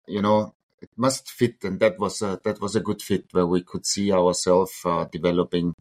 you 0.06 0.22
know, 0.22 0.54
it 0.80 0.90
must 0.96 1.30
fit. 1.30 1.64
And 1.64 1.80
that 1.80 1.98
was 1.98 2.22
a, 2.22 2.40
that 2.44 2.60
was 2.60 2.76
a 2.76 2.80
good 2.80 3.02
fit 3.02 3.26
where 3.32 3.46
we 3.46 3.62
could 3.62 3.86
see 3.86 4.12
ourselves 4.12 4.72
uh, 4.84 5.06
developing 5.10 5.74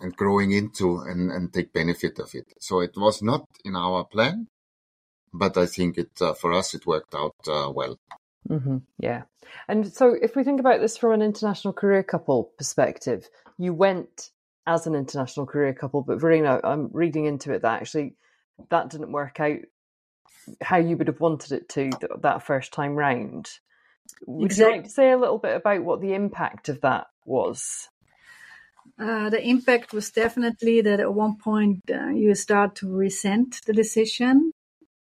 and 0.00 0.14
growing 0.16 0.52
into 0.52 0.98
and, 0.98 1.30
and 1.30 1.52
take 1.52 1.72
benefit 1.72 2.18
of 2.18 2.34
it. 2.34 2.52
So 2.60 2.80
it 2.80 2.96
was 2.96 3.22
not 3.22 3.46
in 3.64 3.76
our 3.76 4.04
plan, 4.04 4.48
but 5.32 5.56
I 5.56 5.66
think 5.66 5.98
it 5.98 6.10
uh, 6.20 6.34
for 6.34 6.52
us 6.52 6.74
it 6.74 6.86
worked 6.86 7.14
out 7.14 7.36
uh, 7.48 7.70
well. 7.74 7.98
Mm-hmm. 8.48 8.78
Yeah, 8.98 9.22
and 9.68 9.92
so 9.92 10.14
if 10.20 10.36
we 10.36 10.44
think 10.44 10.60
about 10.60 10.80
this 10.80 10.96
from 10.96 11.12
an 11.12 11.22
international 11.22 11.72
career 11.72 12.02
couple 12.02 12.52
perspective, 12.58 13.28
you 13.58 13.74
went 13.74 14.30
as 14.66 14.86
an 14.86 14.94
international 14.94 15.46
career 15.46 15.72
couple, 15.72 16.02
but 16.02 16.20
Verena, 16.20 16.60
I'm 16.62 16.90
reading 16.92 17.24
into 17.24 17.52
it 17.52 17.62
that 17.62 17.80
actually 17.80 18.14
that 18.70 18.90
didn't 18.90 19.12
work 19.12 19.40
out 19.40 19.58
how 20.62 20.76
you 20.76 20.96
would 20.96 21.08
have 21.08 21.20
wanted 21.20 21.52
it 21.52 21.68
to 21.70 21.90
that 22.20 22.46
first 22.46 22.72
time 22.72 22.94
round. 22.94 23.50
Would 24.26 24.46
exactly. 24.46 24.64
you 24.64 24.76
like 24.76 24.84
to 24.84 24.90
say 24.90 25.10
a 25.10 25.18
little 25.18 25.38
bit 25.38 25.56
about 25.56 25.84
what 25.84 26.00
the 26.00 26.14
impact 26.14 26.68
of 26.68 26.80
that 26.82 27.06
was? 27.24 27.88
Uh, 28.98 29.28
the 29.30 29.42
impact 29.42 29.92
was 29.92 30.10
definitely 30.10 30.80
that 30.80 31.00
at 31.00 31.12
one 31.12 31.36
point 31.36 31.82
uh, 31.92 32.08
you 32.08 32.34
start 32.34 32.74
to 32.76 32.90
resent 32.90 33.60
the 33.66 33.72
decision 33.72 34.52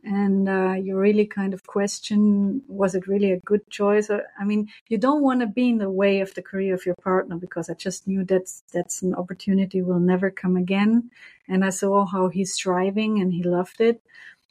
and 0.05 0.49
uh, 0.49 0.73
you 0.73 0.97
really 0.97 1.27
kind 1.27 1.55
of 1.55 1.67
question 1.67 2.63
was 2.69 2.95
it 2.95 3.07
really 3.07 3.33
a 3.33 3.41
good 3.41 3.69
choice 3.71 4.11
or, 4.11 4.23
i 4.39 4.45
mean 4.45 4.69
you 4.89 4.99
don't 4.99 5.23
want 5.23 5.41
to 5.41 5.47
be 5.47 5.71
in 5.71 5.79
the 5.79 5.91
way 5.91 6.21
of 6.21 6.33
the 6.35 6.43
career 6.43 6.75
of 6.75 6.85
your 6.85 6.95
partner 6.97 7.37
because 7.37 7.71
i 7.71 7.75
just 7.75 8.07
knew 8.07 8.25
that's 8.25 8.63
that's 8.73 9.03
an 9.03 9.15
opportunity 9.15 9.83
will 9.83 10.01
never 10.01 10.31
come 10.31 10.57
again 10.57 11.11
and 11.49 11.65
i 11.65 11.71
saw 11.71 12.05
how 12.05 12.29
he's 12.29 12.53
striving 12.53 13.21
and 13.21 13.33
he 13.33 13.43
loved 13.43 13.81
it 13.81 14.03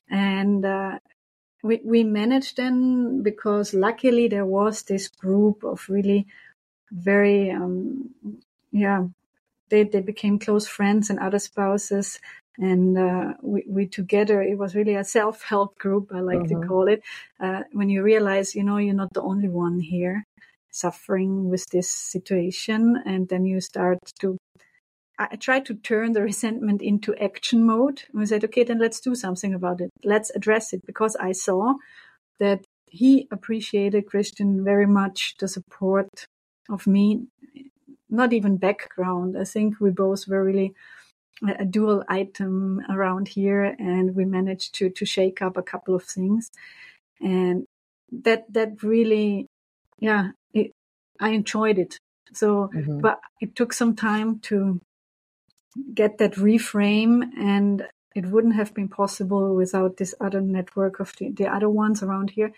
and 0.10 0.66
uh, 0.66 0.98
we, 1.64 1.82
we 1.84 2.04
managed 2.04 2.58
then 2.58 3.24
because 3.24 3.74
luckily 3.74 4.28
there 4.28 4.46
was 4.46 4.84
this 4.84 5.08
group 5.08 5.64
of 5.64 5.90
really 5.90 6.28
very 6.92 7.50
um, 7.50 8.14
yeah, 8.74 9.06
they, 9.70 9.84
they 9.84 10.02
became 10.02 10.40
close 10.40 10.68
friends 10.68 11.10
and 11.10 11.20
other 11.20 11.40
spouses. 11.40 12.20
And 12.58 12.98
uh, 12.98 13.34
we, 13.42 13.64
we 13.68 13.88
together, 13.88 14.42
it 14.42 14.58
was 14.58 14.76
really 14.76 14.96
a 14.96 15.04
self 15.04 15.42
help 15.44 15.78
group, 15.80 16.12
I 16.14 16.20
like 16.20 16.48
to 16.50 16.56
mm-hmm. 16.56 16.68
call 16.68 16.88
it. 16.88 17.02
Uh, 17.40 17.62
when 17.72 17.90
you 17.90 18.04
realize, 18.04 18.54
you 18.56 18.64
know, 18.64 18.78
you're 18.78 18.94
not 18.94 19.14
the 19.14 19.22
only 19.22 19.50
one 19.50 19.80
here 19.80 20.26
suffering 20.70 21.50
with 21.50 21.66
this 21.72 21.90
situation. 21.90 23.02
And 23.06 23.30
then 23.30 23.46
you 23.46 23.62
start 23.62 24.00
to 24.20 24.38
I 25.20 25.36
tried 25.36 25.66
to 25.68 25.76
turn 25.76 26.14
the 26.14 26.24
resentment 26.24 26.82
into 26.82 27.16
action 27.16 27.66
mode. 27.66 28.04
And 28.12 28.20
we 28.20 28.26
said, 28.26 28.44
okay, 28.46 28.64
then 28.64 28.80
let's 28.80 29.00
do 29.00 29.16
something 29.16 29.54
about 29.54 29.80
it. 29.80 29.92
Let's 30.04 30.32
address 30.36 30.74
it 30.74 30.86
because 30.86 31.16
I 31.16 31.34
saw 31.34 31.76
that 32.40 32.66
he 32.88 33.28
appreciated 33.32 34.08
Christian 34.08 34.64
very 34.64 34.88
much 34.88 35.36
the 35.40 35.48
support 35.48 36.26
of 36.70 36.88
me 36.88 37.28
not 38.10 38.32
even 38.32 38.58
background. 38.58 39.36
I 39.38 39.44
think 39.44 39.80
we 39.80 39.90
both 39.90 40.28
were 40.28 40.44
really 40.44 40.74
a 41.60 41.66
dual 41.66 42.04
item 42.08 42.82
around 42.90 43.28
here 43.28 43.76
and 43.80 44.16
we 44.16 44.26
managed 44.26 44.76
to 44.76 44.90
to 44.90 45.06
shake 45.06 45.42
up 45.42 45.58
a 45.58 45.64
couple 45.64 45.96
of 45.96 46.04
things 46.04 46.52
and 47.20 47.66
that 48.12 48.46
that 48.54 48.84
really 48.84 49.48
yeah 50.00 50.30
it, 50.54 50.72
i 51.20 51.30
enjoyed 51.30 51.80
it 51.80 51.98
so 52.32 52.70
mm-hmm. 52.74 53.00
but 53.00 53.20
it 53.42 53.56
took 53.56 53.74
some 53.74 53.96
time 53.96 54.40
to 54.40 54.80
get 55.94 56.18
that 56.18 56.34
reframe 56.34 57.24
and 57.38 57.88
it 58.16 58.28
wouldn't 58.28 58.56
have 58.56 58.76
been 58.76 58.88
possible 58.88 59.56
without 59.56 59.98
this 59.98 60.14
other 60.22 60.40
network 60.40 61.00
of 61.00 61.14
the, 61.18 61.32
the 61.32 61.48
other 61.48 61.70
ones 61.70 62.04
around 62.04 62.30
here 62.30 62.52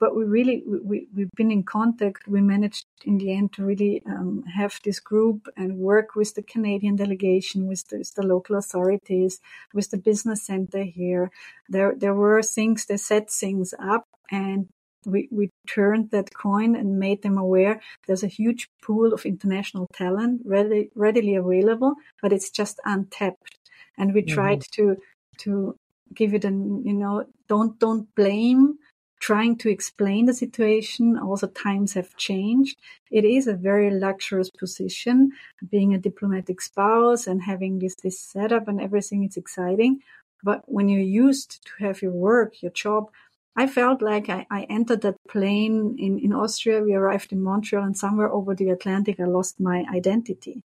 but 0.00 0.16
we 0.16 0.24
really 0.24 0.62
we, 0.66 1.06
we've 1.14 1.30
been 1.36 1.50
in 1.50 1.62
contact 1.62 2.26
we 2.26 2.40
managed 2.40 2.86
in 3.04 3.18
the 3.18 3.32
end 3.32 3.52
to 3.52 3.64
really 3.64 4.02
um, 4.06 4.44
have 4.54 4.78
this 4.84 5.00
group 5.00 5.48
and 5.56 5.76
work 5.76 6.14
with 6.14 6.34
the 6.34 6.42
Canadian 6.42 6.96
delegation, 6.96 7.66
with 7.66 7.86
the, 7.88 7.98
with 7.98 8.14
the, 8.14 8.22
local 8.22 8.56
authorities, 8.56 9.40
with 9.74 9.90
the 9.90 9.96
business 9.96 10.46
center 10.46 10.84
here. 10.84 11.30
There, 11.68 11.94
there 11.96 12.14
were 12.14 12.42
things, 12.42 12.86
they 12.86 12.96
set 12.96 13.30
things 13.30 13.74
up 13.78 14.06
and 14.30 14.68
we, 15.06 15.28
we 15.30 15.50
turned 15.66 16.10
that 16.10 16.34
coin 16.34 16.76
and 16.76 16.98
made 16.98 17.22
them 17.22 17.38
aware 17.38 17.80
there's 18.06 18.22
a 18.22 18.28
huge 18.28 18.68
pool 18.82 19.12
of 19.12 19.24
international 19.24 19.86
talent 19.92 20.42
ready, 20.44 20.90
readily 20.94 21.34
available, 21.34 21.94
but 22.20 22.32
it's 22.32 22.50
just 22.50 22.80
untapped. 22.84 23.58
And 23.98 24.14
we 24.14 24.22
mm-hmm. 24.22 24.34
tried 24.34 24.62
to, 24.72 24.96
to 25.38 25.76
give 26.14 26.34
it 26.34 26.44
an, 26.44 26.84
you 26.84 26.94
know, 26.94 27.26
don't, 27.48 27.78
don't 27.78 28.12
blame, 28.14 28.78
trying 29.20 29.56
to 29.56 29.70
explain 29.70 30.26
the 30.26 30.34
situation. 30.34 31.16
Also 31.18 31.46
times 31.46 31.94
have 31.94 32.16
changed. 32.16 32.78
It 33.10 33.24
is 33.24 33.46
a 33.46 33.54
very 33.54 33.90
luxurious 33.90 34.50
position 34.50 35.32
being 35.70 35.94
a 35.94 35.98
diplomatic 35.98 36.60
spouse 36.60 37.26
and 37.26 37.42
having 37.42 37.78
this, 37.78 37.94
this 38.02 38.18
setup 38.18 38.68
and 38.68 38.80
everything. 38.80 39.22
It's 39.22 39.36
exciting. 39.36 40.00
But 40.42 40.62
when 40.66 40.88
you're 40.88 41.00
used 41.00 41.64
to 41.66 41.84
have 41.84 42.02
your 42.02 42.10
work, 42.10 42.62
your 42.62 42.72
job, 42.72 43.10
I 43.54 43.66
felt 43.66 44.00
like 44.00 44.28
I, 44.28 44.46
I, 44.50 44.62
entered 44.70 45.02
that 45.02 45.16
plane 45.28 45.96
in, 45.98 46.18
in 46.18 46.32
Austria. 46.32 46.80
We 46.80 46.94
arrived 46.94 47.32
in 47.32 47.42
Montreal 47.42 47.84
and 47.84 47.96
somewhere 47.96 48.30
over 48.32 48.54
the 48.54 48.70
Atlantic, 48.70 49.20
I 49.20 49.24
lost 49.24 49.60
my 49.60 49.84
identity. 49.92 50.62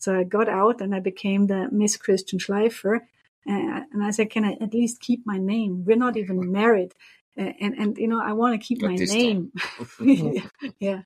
So 0.00 0.18
I 0.18 0.24
got 0.24 0.48
out 0.48 0.80
and 0.80 0.94
I 0.94 1.00
became 1.00 1.46
the 1.46 1.68
Miss 1.70 1.96
Christian 1.96 2.38
Schleifer. 2.38 3.00
Uh, 3.48 3.82
and 3.92 4.02
I 4.02 4.10
said, 4.10 4.30
can 4.30 4.44
I 4.44 4.56
at 4.60 4.74
least 4.74 5.00
keep 5.00 5.22
my 5.24 5.38
name? 5.38 5.84
We're 5.84 5.96
not 5.96 6.16
even 6.16 6.50
married. 6.60 6.92
Uh, 7.38 7.52
and, 7.60 7.74
and, 7.74 7.98
you 7.98 8.08
know, 8.08 8.20
I 8.20 8.32
want 8.32 8.60
to 8.60 8.66
keep 8.66 8.82
my 8.82 8.96
name. 8.96 9.52
yeah. 10.80 11.02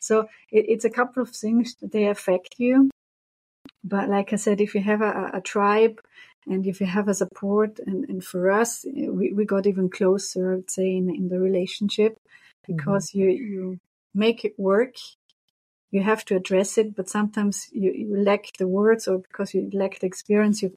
So 0.00 0.28
it, 0.50 0.64
it's 0.68 0.86
a 0.86 0.90
couple 0.90 1.22
of 1.22 1.30
things 1.30 1.74
that 1.76 1.92
they 1.92 2.06
affect 2.06 2.54
you. 2.58 2.90
But 3.82 4.08
like 4.08 4.32
I 4.32 4.36
said, 4.36 4.62
if 4.62 4.74
you 4.74 4.80
have 4.80 5.02
a, 5.02 5.32
a 5.34 5.40
tribe 5.42 6.00
and 6.46 6.66
if 6.66 6.80
you 6.80 6.86
have 6.86 7.08
a 7.08 7.14
support 7.14 7.78
and, 7.86 8.08
and 8.08 8.24
for 8.24 8.50
us 8.50 8.84
we, 8.94 9.32
we 9.32 9.44
got 9.44 9.66
even 9.66 9.88
closer 9.88 10.52
i 10.52 10.56
would 10.56 10.70
say 10.70 10.96
in, 10.96 11.08
in 11.10 11.28
the 11.28 11.38
relationship 11.38 12.12
mm-hmm. 12.14 12.76
because 12.76 13.10
mm-hmm. 13.10 13.20
you 13.20 13.28
you 13.30 13.80
make 14.14 14.44
it 14.44 14.58
work 14.58 14.94
you 15.90 16.02
have 16.02 16.24
to 16.24 16.36
address 16.36 16.76
it 16.78 16.94
but 16.94 17.08
sometimes 17.08 17.68
you, 17.72 17.92
you 17.92 18.16
lack 18.16 18.46
the 18.58 18.68
words 18.68 19.06
or 19.08 19.18
because 19.18 19.54
you 19.54 19.70
lack 19.72 19.98
the 19.98 20.06
experience 20.06 20.62
you 20.62 20.74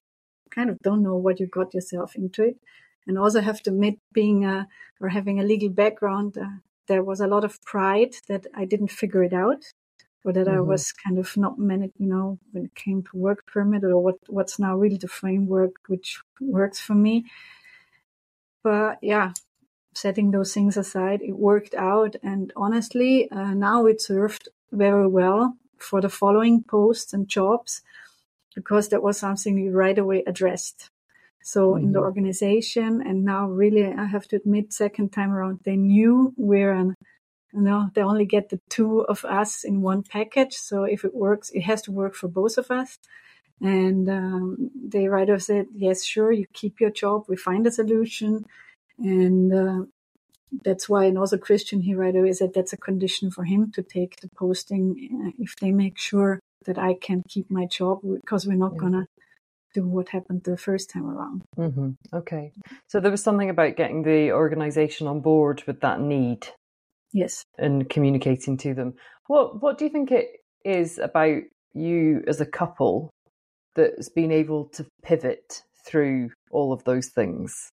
kind 0.50 0.70
of 0.70 0.78
don't 0.80 1.04
know 1.04 1.16
what 1.16 1.40
you 1.40 1.48
got 1.48 1.74
yourself 1.74 2.16
into 2.16 2.44
it 2.44 2.58
and 3.06 3.18
also 3.18 3.42
have 3.42 3.62
to 3.62 3.70
admit 3.70 4.00
being 4.14 4.46
a 4.46 4.68
or 5.00 5.10
having 5.10 5.40
a 5.40 5.44
legal 5.44 5.70
background 5.70 6.38
uh, 6.38 6.58
there 6.88 7.04
was 7.04 7.20
a 7.20 7.28
lot 7.28 7.44
of 7.44 7.62
pride 7.64 8.16
that 8.28 8.46
i 8.56 8.66
didn't 8.66 8.92
figure 8.92 9.24
it 9.24 9.34
out 9.34 9.64
or 10.28 10.34
that 10.34 10.48
mm-hmm. 10.48 10.58
I 10.58 10.62
was 10.62 10.92
kind 10.92 11.18
of 11.18 11.38
not 11.38 11.58
managed, 11.58 11.94
you 11.98 12.08
know, 12.08 12.38
when 12.52 12.66
it 12.66 12.76
came 12.76 13.02
to 13.04 13.18
work 13.18 13.46
permit 13.48 13.86
or 13.86 13.98
what 13.98 14.18
what's 14.28 14.60
now 14.60 14.76
really 14.76 14.98
the 14.98 15.08
framework 15.08 15.72
which 15.88 16.20
works 16.42 16.80
for 16.80 16.96
me. 16.96 17.26
But 18.62 18.98
yeah, 19.02 19.32
setting 19.96 20.32
those 20.32 20.54
things 20.54 20.76
aside, 20.76 21.22
it 21.22 21.38
worked 21.38 21.76
out, 21.76 22.18
and 22.22 22.52
honestly, 22.58 23.32
uh, 23.32 23.54
now 23.54 23.86
it 23.86 24.02
served 24.02 24.50
very 24.72 25.08
well 25.08 25.56
for 25.78 26.02
the 26.02 26.10
following 26.10 26.64
posts 26.64 27.14
and 27.14 27.30
jobs 27.30 27.82
because 28.54 28.90
that 28.90 29.04
was 29.04 29.18
something 29.18 29.56
we 29.56 29.70
right 29.70 29.98
away 29.98 30.24
addressed. 30.28 30.90
So 31.42 31.70
mm-hmm. 31.70 31.86
in 31.86 31.92
the 31.94 32.00
mm-hmm. 32.00 32.06
organization, 32.06 33.02
and 33.08 33.24
now 33.24 33.48
really, 33.48 33.86
I 33.86 34.06
have 34.06 34.28
to 34.30 34.36
admit, 34.36 34.74
second 34.74 35.14
time 35.14 35.32
around, 35.32 35.62
they 35.64 35.78
knew 35.78 36.34
we're 36.36 36.74
an 36.74 36.96
you 37.58 37.64
know, 37.64 37.90
they 37.96 38.04
only 38.04 38.26
get 38.26 38.50
the 38.50 38.60
two 38.70 39.02
of 39.02 39.26
us 39.26 39.64
in 39.64 39.82
one 39.82 40.04
package. 40.04 40.54
So 40.54 40.84
if 40.84 41.04
it 41.04 41.16
works, 41.16 41.50
it 41.50 41.62
has 41.62 41.82
to 41.84 41.92
work 41.92 42.14
for 42.14 42.28
both 42.28 42.60
of 42.60 42.70
us. 42.70 43.00
And 43.60 44.08
um, 44.08 44.70
the 44.88 45.08
writer 45.08 45.40
said, 45.40 45.66
yes, 45.74 46.04
sure, 46.04 46.32
you 46.32 46.46
keep 46.54 46.80
your 46.80 46.92
job. 46.92 47.24
We 47.28 47.36
find 47.36 47.66
a 47.66 47.72
solution. 47.72 48.46
And 49.00 49.52
uh, 49.52 49.86
that's 50.64 50.88
why, 50.88 51.06
and 51.06 51.18
also 51.18 51.38
Christian, 51.38 51.82
he 51.82 51.96
right 51.96 52.16
away 52.16 52.32
said 52.34 52.54
that's 52.54 52.74
a 52.74 52.78
condition 52.78 53.32
for 53.32 53.44
him 53.44 53.72
to 53.72 53.82
take 53.82 54.22
the 54.22 54.30
posting 54.38 55.26
uh, 55.26 55.44
if 55.44 55.56
they 55.56 55.72
make 55.72 55.98
sure 55.98 56.40
that 56.66 56.78
I 56.78 56.94
can 56.94 57.24
keep 57.28 57.50
my 57.50 57.66
job 57.66 58.02
because 58.04 58.46
we're 58.46 58.54
not 58.54 58.74
yeah. 58.74 58.80
going 58.80 58.94
to 58.94 59.08
do 59.74 59.88
what 59.88 60.10
happened 60.10 60.44
the 60.44 60.58
first 60.58 60.92
time 60.92 61.10
around. 61.10 61.42
Mm-hmm. 61.58 61.92
Okay. 62.14 62.52
So 62.88 63.00
there 63.00 63.12
was 63.12 63.24
something 63.24 63.50
about 63.50 63.78
getting 63.78 64.04
the 64.04 64.32
organization 64.34 65.08
on 65.08 65.22
board 65.22 65.64
with 65.66 65.82
that 65.82 66.00
need 66.00 66.48
Yes. 67.14 67.44
And 67.58 67.90
communicating 67.90 68.58
to 68.58 68.74
them. 68.74 68.94
What 69.28 69.62
what 69.62 69.78
do 69.78 69.86
you 69.86 69.92
think 69.92 70.12
it 70.12 70.28
is 70.64 70.98
about 70.98 71.42
you 71.74 72.24
as 72.28 72.42
a 72.42 72.46
couple 72.46 73.10
that's 73.76 74.10
been 74.10 74.32
able 74.32 74.66
to 74.70 74.86
pivot 75.04 75.64
through 75.86 76.32
all 76.52 76.74
of 76.74 76.84
those 76.84 77.08
things? 77.08 77.72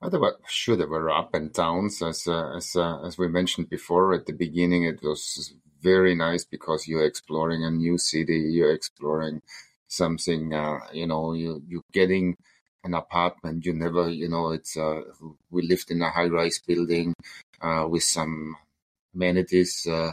Well, 0.00 0.10
there 0.10 0.20
were, 0.20 0.36
sure, 0.46 0.76
there 0.76 0.88
were 0.88 1.10
up 1.10 1.34
and 1.34 1.52
downs, 1.52 2.02
as 2.02 2.26
uh, 2.26 2.54
as 2.56 2.76
uh, 2.76 3.00
as 3.02 3.16
we 3.16 3.28
mentioned 3.28 3.70
before. 3.70 4.12
At 4.12 4.26
the 4.26 4.34
beginning, 4.34 4.84
it 4.84 5.02
was 5.02 5.54
very 5.80 6.14
nice 6.14 6.44
because 6.44 6.86
you're 6.86 7.04
exploring 7.04 7.64
a 7.64 7.70
new 7.70 7.96
city, 7.96 8.38
you're 8.38 8.74
exploring 8.74 9.40
something. 9.88 10.52
Uh, 10.52 10.80
you 10.92 11.06
know, 11.06 11.32
you 11.32 11.62
you're 11.66 11.82
getting 11.92 12.36
an 12.86 12.94
apartment. 12.94 13.66
You 13.66 13.74
never, 13.74 14.08
you 14.08 14.28
know, 14.28 14.52
it's 14.52 14.76
uh, 14.76 15.02
we 15.50 15.62
lived 15.62 15.90
in 15.90 16.00
a 16.00 16.10
high-rise 16.10 16.60
building 16.66 17.12
uh, 17.60 17.86
with 17.88 18.04
some 18.04 18.56
amenities 19.14 19.86
uh, 19.90 20.12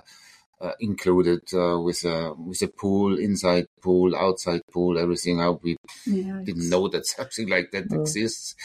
uh 0.61 0.71
included 0.79 1.41
uh, 1.53 1.77
with 1.79 2.03
a 2.05 2.33
with 2.33 2.61
a 2.61 2.67
pool, 2.67 3.17
inside 3.19 3.65
pool, 3.81 4.15
outside 4.15 4.61
pool, 4.71 4.97
everything. 4.97 5.39
Out 5.39 5.61
we 5.63 5.77
yeah, 6.05 6.41
didn't 6.43 6.69
know 6.69 6.87
that 6.89 7.05
something 7.17 7.47
like 7.47 7.71
that 7.71 7.85
oh. 7.91 8.01
exists. 8.01 8.55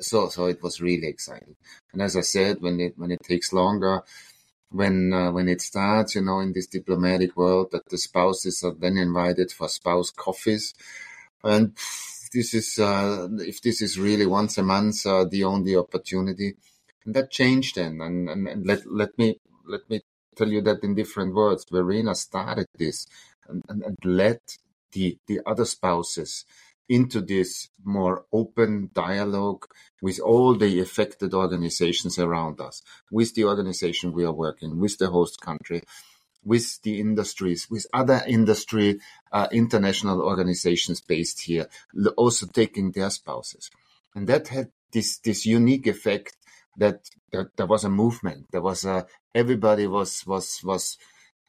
So 0.00 0.28
so 0.28 0.46
it 0.46 0.62
was 0.62 0.80
really 0.80 1.08
exciting. 1.08 1.56
And 1.92 2.02
as 2.02 2.16
I 2.16 2.22
said, 2.22 2.60
when 2.60 2.80
it 2.80 2.94
when 2.96 3.10
it 3.10 3.22
takes 3.22 3.52
longer. 3.52 4.02
When 4.68 5.12
uh, 5.12 5.30
when 5.30 5.48
it 5.48 5.60
starts, 5.60 6.16
you 6.16 6.22
know, 6.22 6.40
in 6.40 6.52
this 6.52 6.66
diplomatic 6.66 7.36
world, 7.36 7.68
that 7.70 7.88
the 7.88 7.96
spouses 7.96 8.64
are 8.64 8.74
then 8.74 8.96
invited 8.96 9.52
for 9.52 9.68
spouse 9.68 10.10
coffees, 10.10 10.74
and 11.44 11.72
this 12.36 12.52
is 12.52 12.78
uh, 12.78 13.28
if 13.40 13.62
this 13.62 13.80
is 13.80 13.98
really 13.98 14.26
once 14.26 14.58
a 14.58 14.62
month 14.62 15.06
uh, 15.06 15.24
the 15.24 15.44
only 15.44 15.74
opportunity, 15.74 16.54
and 17.04 17.14
that 17.14 17.30
changed 17.30 17.76
then. 17.76 18.00
And, 18.00 18.28
and, 18.28 18.46
and, 18.46 18.66
let 18.66 18.80
let 18.86 19.16
me 19.18 19.40
let 19.66 19.88
me 19.88 20.02
tell 20.36 20.48
you 20.48 20.60
that 20.62 20.84
in 20.84 20.94
different 20.94 21.34
words. 21.34 21.64
Verena 21.70 22.14
started 22.14 22.66
this 22.76 23.06
and, 23.48 23.62
and, 23.68 23.82
and 23.82 23.96
led 24.04 24.40
the 24.92 25.18
the 25.26 25.40
other 25.46 25.64
spouses 25.64 26.44
into 26.88 27.20
this 27.20 27.70
more 27.82 28.26
open 28.32 28.90
dialogue 28.92 29.66
with 30.02 30.20
all 30.20 30.54
the 30.54 30.78
affected 30.80 31.32
organizations 31.34 32.18
around 32.18 32.60
us, 32.60 32.82
with 33.10 33.34
the 33.34 33.44
organization 33.44 34.12
we 34.12 34.24
are 34.24 34.32
working, 34.46 34.78
with 34.78 34.98
the 34.98 35.08
host 35.08 35.40
country, 35.40 35.82
with 36.44 36.80
the 36.82 37.00
industries, 37.00 37.68
with 37.70 37.86
other 37.92 38.22
industry 38.26 39.00
uh, 39.32 39.48
international 39.50 40.22
organizations 40.22 41.00
based 41.00 41.42
here, 41.42 41.68
also 42.16 42.46
taking 42.46 42.92
their 42.92 43.10
spouses. 43.10 43.70
And 44.14 44.26
that 44.28 44.48
had 44.48 44.70
this, 44.92 45.18
this 45.18 45.44
unique 45.44 45.86
effect 45.86 46.36
that, 46.76 47.10
that 47.32 47.56
there 47.56 47.66
was 47.66 47.84
a 47.84 47.90
movement. 47.90 48.46
There 48.52 48.62
was 48.62 48.84
a, 48.84 49.06
everybody 49.34 49.86
was, 49.86 50.24
was, 50.26 50.60
was 50.62 50.98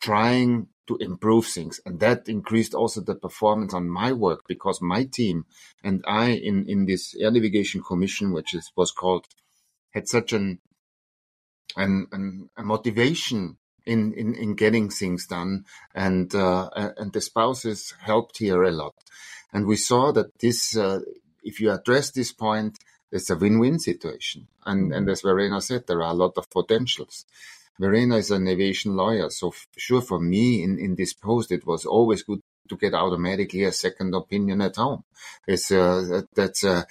trying 0.02 0.68
to 0.88 0.98
improve 0.98 1.46
things. 1.46 1.80
And 1.86 2.00
that 2.00 2.28
increased 2.28 2.74
also 2.74 3.02
the 3.02 3.16
performance 3.16 3.74
on 3.74 3.90
my 3.90 4.14
work 4.14 4.42
because 4.48 4.82
my 4.82 5.04
team 5.04 5.46
and 5.84 6.04
I 6.08 6.30
in, 6.30 6.68
in 6.68 6.86
this 6.86 7.16
air 7.16 7.32
navigation 7.32 7.84
commission, 7.84 8.32
which 8.32 8.54
is, 8.54 8.72
was 8.76 8.92
called, 8.92 9.28
had 9.92 10.08
such 10.08 10.34
an, 10.34 10.60
an, 11.76 12.08
an 12.12 12.50
a 12.58 12.64
motivation 12.64 13.58
in, 13.88 14.14
in, 14.14 14.36
in 14.36 14.56
getting 14.56 14.90
things 14.90 15.28
done. 15.28 15.66
And, 15.96 16.34
uh, 16.36 16.70
and 16.98 17.12
the 17.14 17.22
spouses 17.22 17.94
helped 18.00 18.38
here 18.38 18.64
a 18.64 18.72
lot. 18.72 18.96
And 19.54 19.66
we 19.66 19.78
saw 19.78 20.12
that 20.12 20.38
this, 20.40 20.78
uh, 20.78 21.00
if 21.42 21.60
you 21.62 21.72
address 21.72 22.12
this 22.12 22.34
point, 22.34 22.78
it's 23.12 23.30
a 23.30 23.38
win-win 23.38 23.80
situation. 23.80 24.48
And, 24.66 24.94
and 24.94 25.10
as 25.10 25.22
Verena 25.22 25.62
said, 25.62 25.88
there 25.88 26.02
are 26.04 26.12
a 26.12 26.22
lot 26.24 26.34
of 26.38 26.50
potentials. 26.50 27.26
Verena 27.80 28.18
is 28.18 28.32
an 28.32 28.48
aviation 28.48 28.96
lawyer. 28.96 29.30
So 29.30 29.50
f- 29.50 29.68
sure, 29.78 30.02
for 30.02 30.20
me 30.20 30.64
in, 30.64 30.78
in 30.78 30.96
this 30.96 31.14
post, 31.14 31.52
it 31.52 31.66
was 31.66 31.86
always 31.86 32.24
good 32.24 32.42
to 32.70 32.76
get 32.76 32.94
automatically 32.94 33.64
a 33.64 33.72
second 33.72 34.14
opinion 34.14 34.62
at 34.62 34.76
home. 34.76 35.04
It's, 35.48 35.72
uh, 35.72 36.24
that's, 36.36 36.64
uh, 36.64 36.84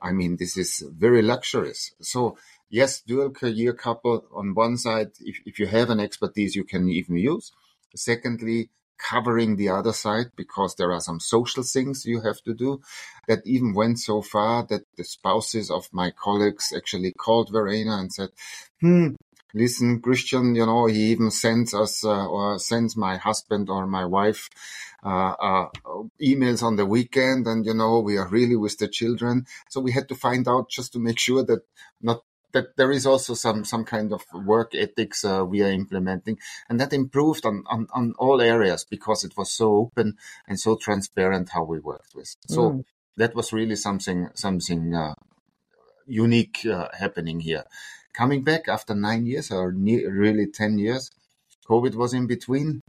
I 0.00 0.12
mean, 0.12 0.36
this 0.36 0.56
is 0.56 0.84
very 0.90 1.22
luxurious. 1.22 1.92
So 2.00 2.38
yes, 2.70 3.00
dual 3.00 3.30
career 3.30 3.72
couple 3.72 4.24
on 4.32 4.54
one 4.54 4.76
side, 4.76 5.10
if, 5.20 5.40
if 5.46 5.58
you 5.58 5.66
have 5.66 5.90
an 5.90 6.00
expertise 6.00 6.54
you 6.54 6.64
can 6.64 6.88
even 6.88 7.16
use. 7.16 7.52
Secondly, 7.94 8.70
covering 8.98 9.56
the 9.56 9.68
other 9.68 9.92
side 9.92 10.26
because 10.36 10.74
there 10.74 10.92
are 10.92 11.00
some 11.00 11.20
social 11.20 11.62
things 11.62 12.04
you 12.04 12.20
have 12.20 12.42
to 12.42 12.52
do 12.52 12.80
that 13.28 13.46
even 13.46 13.72
went 13.72 13.98
so 13.98 14.20
far 14.20 14.66
that 14.66 14.82
the 14.96 15.04
spouses 15.04 15.70
of 15.70 15.88
my 15.92 16.10
colleagues 16.10 16.72
actually 16.76 17.12
called 17.12 17.50
Verena 17.50 17.98
and 17.98 18.12
said, 18.12 18.30
Hmm, 18.80 19.10
listen, 19.54 20.00
Christian, 20.00 20.54
you 20.54 20.66
know, 20.66 20.86
he 20.86 21.12
even 21.12 21.30
sends 21.30 21.74
us 21.74 22.04
uh, 22.04 22.26
or 22.26 22.58
sends 22.58 22.96
my 22.96 23.16
husband 23.16 23.70
or 23.70 23.86
my 23.86 24.04
wife 24.04 24.48
uh, 25.04 25.34
uh, 25.40 25.68
emails 26.20 26.62
on 26.62 26.76
the 26.76 26.86
weekend, 26.86 27.46
and 27.46 27.64
you 27.64 27.74
know, 27.74 28.00
we 28.00 28.16
are 28.18 28.28
really 28.28 28.56
with 28.56 28.78
the 28.78 28.88
children. 28.88 29.46
So 29.68 29.80
we 29.80 29.92
had 29.92 30.08
to 30.08 30.16
find 30.16 30.48
out 30.48 30.70
just 30.70 30.92
to 30.94 30.98
make 30.98 31.18
sure 31.18 31.44
that 31.44 31.60
not 32.02 32.22
that 32.52 32.76
there 32.76 32.90
is 32.90 33.06
also 33.06 33.34
some 33.34 33.64
some 33.64 33.84
kind 33.84 34.12
of 34.12 34.24
work 34.32 34.74
ethics 34.74 35.24
uh, 35.24 35.44
we 35.44 35.62
are 35.62 35.70
implementing, 35.70 36.38
and 36.68 36.80
that 36.80 36.92
improved 36.92 37.44
on, 37.44 37.64
on 37.66 37.86
on 37.92 38.14
all 38.18 38.40
areas 38.40 38.84
because 38.88 39.24
it 39.24 39.36
was 39.36 39.50
so 39.50 39.74
open 39.74 40.16
and 40.46 40.58
so 40.58 40.76
transparent 40.76 41.50
how 41.50 41.64
we 41.64 41.78
worked 41.78 42.14
with. 42.14 42.34
So 42.46 42.70
mm. 42.70 42.84
that 43.16 43.34
was 43.34 43.52
really 43.52 43.76
something 43.76 44.28
something 44.34 44.94
uh, 44.94 45.14
unique 46.06 46.64
uh, 46.66 46.88
happening 46.98 47.40
here. 47.40 47.64
Coming 48.12 48.42
back 48.42 48.68
after 48.68 48.94
nine 48.94 49.26
years 49.26 49.50
or 49.50 49.70
really 49.70 50.46
ten 50.46 50.78
years, 50.78 51.10
COVID 51.68 51.94
was 51.94 52.14
in 52.14 52.26
between. 52.26 52.82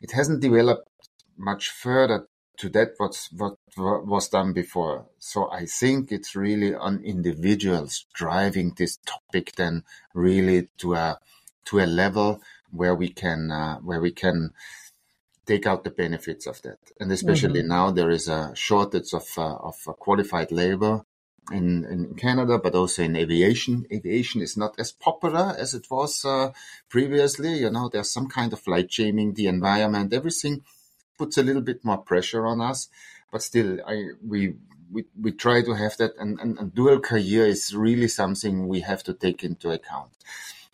It 0.00 0.12
hasn't 0.12 0.40
developed 0.40 0.88
much 1.36 1.70
further 1.70 2.28
to 2.58 2.68
that 2.70 2.94
what's 2.96 3.30
what, 3.32 3.56
what 3.74 4.06
was 4.06 4.28
done 4.28 4.52
before. 4.52 5.06
So 5.18 5.50
I 5.50 5.66
think 5.66 6.12
it's 6.12 6.34
really 6.34 6.74
on 6.74 7.02
individuals 7.04 8.06
driving 8.14 8.74
this 8.76 8.98
topic 9.06 9.52
then 9.56 9.84
really 10.14 10.68
to 10.78 10.94
a 10.94 11.18
to 11.66 11.80
a 11.80 11.86
level 11.86 12.40
where 12.70 12.94
we 12.94 13.08
can 13.10 13.50
uh, 13.50 13.76
where 13.78 14.00
we 14.00 14.12
can 14.12 14.52
take 15.46 15.66
out 15.66 15.84
the 15.84 15.90
benefits 15.90 16.46
of 16.46 16.60
that. 16.62 16.78
And 16.98 17.12
especially 17.12 17.60
mm-hmm. 17.60 17.68
now 17.68 17.90
there 17.90 18.10
is 18.10 18.28
a 18.28 18.52
shortage 18.54 19.12
of 19.12 19.26
uh, 19.36 19.56
of 19.56 19.76
qualified 19.98 20.50
labor 20.50 21.04
in 21.52 21.84
in 21.84 22.14
Canada, 22.14 22.58
but 22.58 22.74
also 22.74 23.02
in 23.02 23.16
aviation. 23.16 23.86
Aviation 23.92 24.40
is 24.42 24.56
not 24.56 24.74
as 24.78 24.92
popular 24.92 25.54
as 25.58 25.74
it 25.74 25.86
was 25.90 26.24
uh, 26.24 26.52
previously. 26.88 27.58
You 27.58 27.70
know, 27.70 27.88
there's 27.88 28.10
some 28.10 28.28
kind 28.28 28.52
of 28.52 28.60
flight 28.60 28.92
shaming, 28.92 29.34
the 29.34 29.46
environment, 29.46 30.12
everything 30.12 30.62
puts 31.16 31.38
a 31.38 31.42
little 31.42 31.62
bit 31.62 31.84
more 31.84 31.98
pressure 31.98 32.46
on 32.46 32.60
us. 32.60 32.88
But 33.32 33.42
still, 33.42 33.78
I 33.86 34.10
we 34.24 34.54
we, 34.90 35.04
we 35.20 35.32
try 35.32 35.62
to 35.62 35.72
have 35.74 35.96
that, 35.98 36.16
and, 36.18 36.38
and, 36.40 36.58
and 36.58 36.74
dual 36.74 37.00
career 37.00 37.46
is 37.46 37.74
really 37.74 38.08
something 38.08 38.68
we 38.68 38.80
have 38.80 39.02
to 39.04 39.14
take 39.14 39.42
into 39.44 39.70
account. 39.70 40.10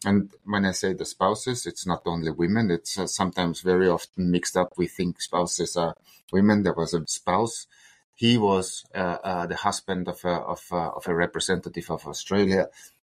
And 0.04 0.30
when 0.44 0.64
I 0.64 0.72
say 0.72 0.92
the 0.92 1.04
spouses, 1.04 1.66
it's 1.66 1.86
not 1.86 2.02
only 2.06 2.30
women. 2.30 2.70
It's 2.70 2.98
uh, 2.98 3.06
sometimes 3.06 3.60
very 3.60 3.88
often 3.88 4.30
mixed 4.30 4.56
up. 4.56 4.72
We 4.76 4.88
think 4.88 5.20
spouses 5.20 5.76
are 5.76 5.96
women. 6.32 6.62
There 6.62 6.74
was 6.74 6.92
a 6.92 7.06
spouse. 7.06 7.66
He 8.14 8.36
was 8.36 8.84
uh, 8.94 9.18
uh, 9.22 9.46
the 9.46 9.56
husband 9.56 10.08
of 10.08 10.24
a, 10.24 10.28
of, 10.28 10.66
of 10.72 11.06
a 11.06 11.14
representative 11.14 11.90
of 11.90 12.06
Australia. 12.06 12.68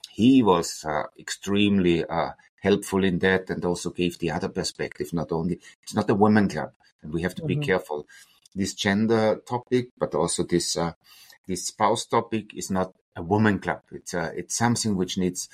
He 0.10 0.44
was 0.44 0.86
uh, 0.86 1.04
extremely 1.20 2.06
uh, 2.06 2.32
helpful 2.62 3.04
in 3.04 3.20
that 3.20 3.50
and 3.50 3.66
also 3.66 3.90
gave 3.90 4.20
the 4.20 4.32
other 4.32 4.50
perspective. 4.50 5.12
Not 5.14 5.32
only, 5.32 5.60
it's 5.82 5.96
not 5.96 6.10
a 6.10 6.16
women 6.16 6.48
club 6.48 6.72
and 7.04 7.14
we 7.14 7.22
have 7.22 7.36
to 7.36 7.42
mm-hmm. 7.42 7.60
be 7.60 7.66
careful. 7.66 8.08
This 8.56 8.74
gender 8.74 9.42
topic, 9.48 9.90
but 9.98 10.16
also 10.16 10.44
this 10.44 10.78
uh, 10.78 10.94
this 11.48 11.68
spouse 11.68 12.06
topic 12.06 12.54
is 12.56 12.70
not 12.72 12.94
a 13.16 13.22
woman 13.22 13.60
club. 13.60 13.82
It's 13.92 14.14
uh, 14.14 14.32
it's 14.36 14.56
something 14.56 14.96
which 14.96 15.18
needs 15.18 15.50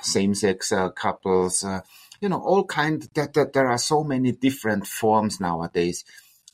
same 0.00 0.34
sex 0.34 0.72
uh, 0.72 0.90
couples, 0.90 1.64
uh, 1.64 1.80
you 2.20 2.28
know, 2.28 2.40
all 2.40 2.64
kind. 2.64 3.08
That, 3.14 3.34
that 3.34 3.52
there 3.52 3.68
are 3.68 3.78
so 3.78 4.04
many 4.04 4.32
different 4.32 4.86
forms 4.86 5.40
nowadays, 5.40 6.04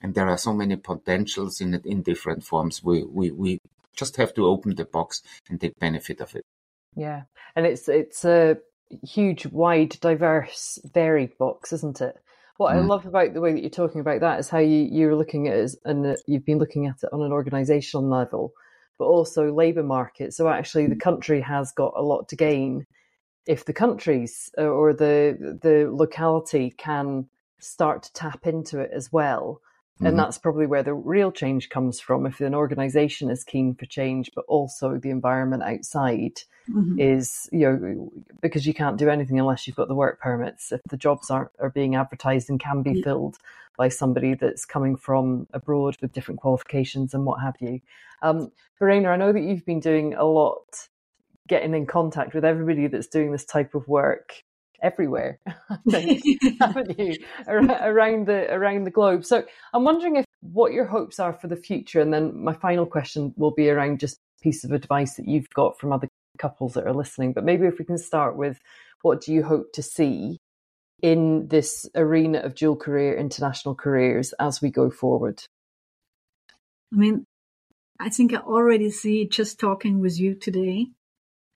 and 0.01 0.15
there 0.15 0.29
are 0.29 0.39
so 0.39 0.53
many 0.53 0.77
potentials 0.77 1.61
in 1.61 1.75
it 1.75 1.87
in 1.87 2.03
different 2.03 2.45
forms. 2.45 2.83
We 2.83 3.05
we 3.05 3.31
we 3.31 3.61
just 3.95 4.17
have 4.17 4.35
to 4.35 4.47
open 4.47 4.75
the 4.75 4.85
box 4.85 5.23
and 5.49 5.61
take 5.61 5.79
benefit 5.79 6.21
of 6.21 6.35
it. 6.35 6.45
Yeah, 6.97 7.23
and 7.55 7.67
it's 7.67 7.89
it's 7.89 8.25
a 8.25 8.59
huge, 9.05 9.47
wide, 9.47 9.97
diverse, 10.01 10.79
varied 10.93 11.37
box, 11.39 11.73
isn't 11.73 12.01
it? 12.01 12.17
What 12.61 12.75
mm. 12.75 12.77
I 12.77 12.81
love 12.81 13.07
about 13.07 13.33
the 13.33 13.41
way 13.41 13.55
that 13.55 13.63
you're 13.63 13.71
talking 13.71 14.03
about 14.03 14.21
that 14.21 14.39
is 14.39 14.51
how 14.51 14.59
you, 14.59 14.87
you're 14.93 15.17
looking 15.17 15.49
at 15.49 15.57
it 15.57 15.77
and 15.87 16.15
you've 16.27 16.45
been 16.45 16.59
looking 16.59 16.87
at 16.87 17.03
it 17.03 17.09
on 17.11 17.23
an 17.23 17.33
organizational 17.33 18.07
level, 18.07 18.53
but 18.99 19.07
also 19.07 19.51
labour 19.51 19.83
market. 19.83 20.35
So 20.35 20.47
actually, 20.47 20.87
the 20.87 20.95
country 20.95 21.41
has 21.41 21.73
got 21.73 21.95
a 21.97 22.03
lot 22.03 22.29
to 22.29 22.37
gain 22.37 22.87
if 23.47 23.65
the 23.65 23.73
countries 23.73 24.51
uh, 24.59 24.65
or 24.65 24.93
the 24.93 25.59
the 25.63 25.91
locality 25.91 26.75
can 26.77 27.31
start 27.61 28.03
to 28.03 28.13
tap 28.13 28.47
into 28.47 28.79
it 28.79 28.91
as 28.93 29.11
well 29.11 29.63
Mm-hmm. 30.01 30.07
And 30.07 30.19
that's 30.19 30.39
probably 30.39 30.67
where 30.67 30.83
the 30.83 30.95
real 30.95 31.31
change 31.31 31.69
comes 31.69 32.01
from. 32.01 32.25
If 32.25 32.41
an 32.41 32.55
organization 32.55 33.29
is 33.31 33.45
keen 33.45 33.75
for 33.75 33.85
change, 33.85 34.31
but 34.35 34.47
also 34.49 34.97
the 34.97 35.11
environment 35.11 35.63
outside 35.63 36.41
mm-hmm. 36.71 36.99
is, 36.99 37.51
you 37.53 37.71
know, 37.71 38.11
because 38.41 38.67
you 38.67 38.73
can't 38.73 38.97
do 38.97 39.11
anything 39.11 39.39
unless 39.39 39.67
you've 39.67 39.77
got 39.77 39.89
the 39.89 39.95
work 39.95 40.19
permits. 40.19 40.73
If 40.73 40.81
the 40.89 40.97
jobs 40.97 41.31
aren't 41.31 41.51
are 41.59 41.69
being 41.69 41.97
advertised 41.97 42.49
and 42.49 42.59
can 42.59 42.83
be 42.83 42.93
yeah. 42.93 43.05
filled 43.05 43.37
by 43.77 43.91
somebody 43.91 44.33
that's 44.33 44.65
coming 44.65 44.97
from 44.97 45.47
abroad 45.53 45.99
with 46.01 46.13
different 46.13 46.41
qualifications 46.41 47.13
and 47.13 47.27
what 47.27 47.43
have 47.43 47.57
you. 47.61 47.81
Um, 48.23 48.53
Verena, 48.79 49.11
I 49.11 49.17
know 49.17 49.35
that 49.35 49.43
you've 49.43 49.67
been 49.67 49.81
doing 49.81 50.15
a 50.15 50.25
lot 50.25 50.89
getting 51.47 51.75
in 51.75 51.85
contact 51.85 52.33
with 52.33 52.45
everybody 52.45 52.87
that's 52.87 53.07
doing 53.07 53.33
this 53.33 53.45
type 53.45 53.75
of 53.75 53.87
work 53.87 54.45
everywhere, 54.83 55.39
haven't 56.61 56.99
you, 56.99 57.17
around 57.49 58.27
the 58.27 58.47
around 58.51 58.85
the 58.85 58.91
globe? 58.91 59.25
So 59.25 59.45
I'm 59.73 59.85
wondering 59.85 60.17
if 60.17 60.25
what 60.41 60.73
your 60.73 60.87
hopes 60.87 61.21
are 61.21 61.33
for 61.33 61.49
the 61.49 61.57
future, 61.57 62.01
and 62.01 62.13
then 62.13 62.43
my 62.43 62.53
final 62.53 62.87
question 62.87 63.35
will 63.37 63.53
be 63.53 63.71
around 63.71 64.01
just 64.01 64.17
a 64.17 64.43
piece 64.43 64.65
of 64.65 64.73
advice 64.73 65.15
that 65.15 65.29
you've 65.29 65.51
got 65.51 65.79
from 65.79 65.93
other 65.93 66.09
couples 66.39 66.75
that 66.75 66.87
are 66.87 66.95
listening. 66.95 67.33
But 67.33 67.45
maybe 67.45 67.67
if 67.67 67.79
we 67.79 67.85
can 67.85 67.99
start 67.99 68.37
with 68.37 68.59
what 69.03 69.21
do 69.21 69.33
you 69.33 69.43
hope 69.43 69.73
to 69.75 69.83
see 69.83 70.39
in 71.03 71.49
this 71.49 71.89
arena 71.95 72.39
of 72.41 72.55
dual 72.55 72.77
career 72.77 73.17
international 73.17 73.75
careers 73.75 74.35
as 74.39 74.61
we 74.61 74.71
go 74.71 74.91
forward? 74.91 75.43
I 76.93 76.97
mean, 76.97 77.25
I 77.99 78.09
think 78.09 78.35
I 78.35 78.39
already 78.39 78.91
see 78.91 79.27
just 79.27 79.59
talking 79.59 80.01
with 80.01 80.19
you 80.19 80.35
today 80.35 80.89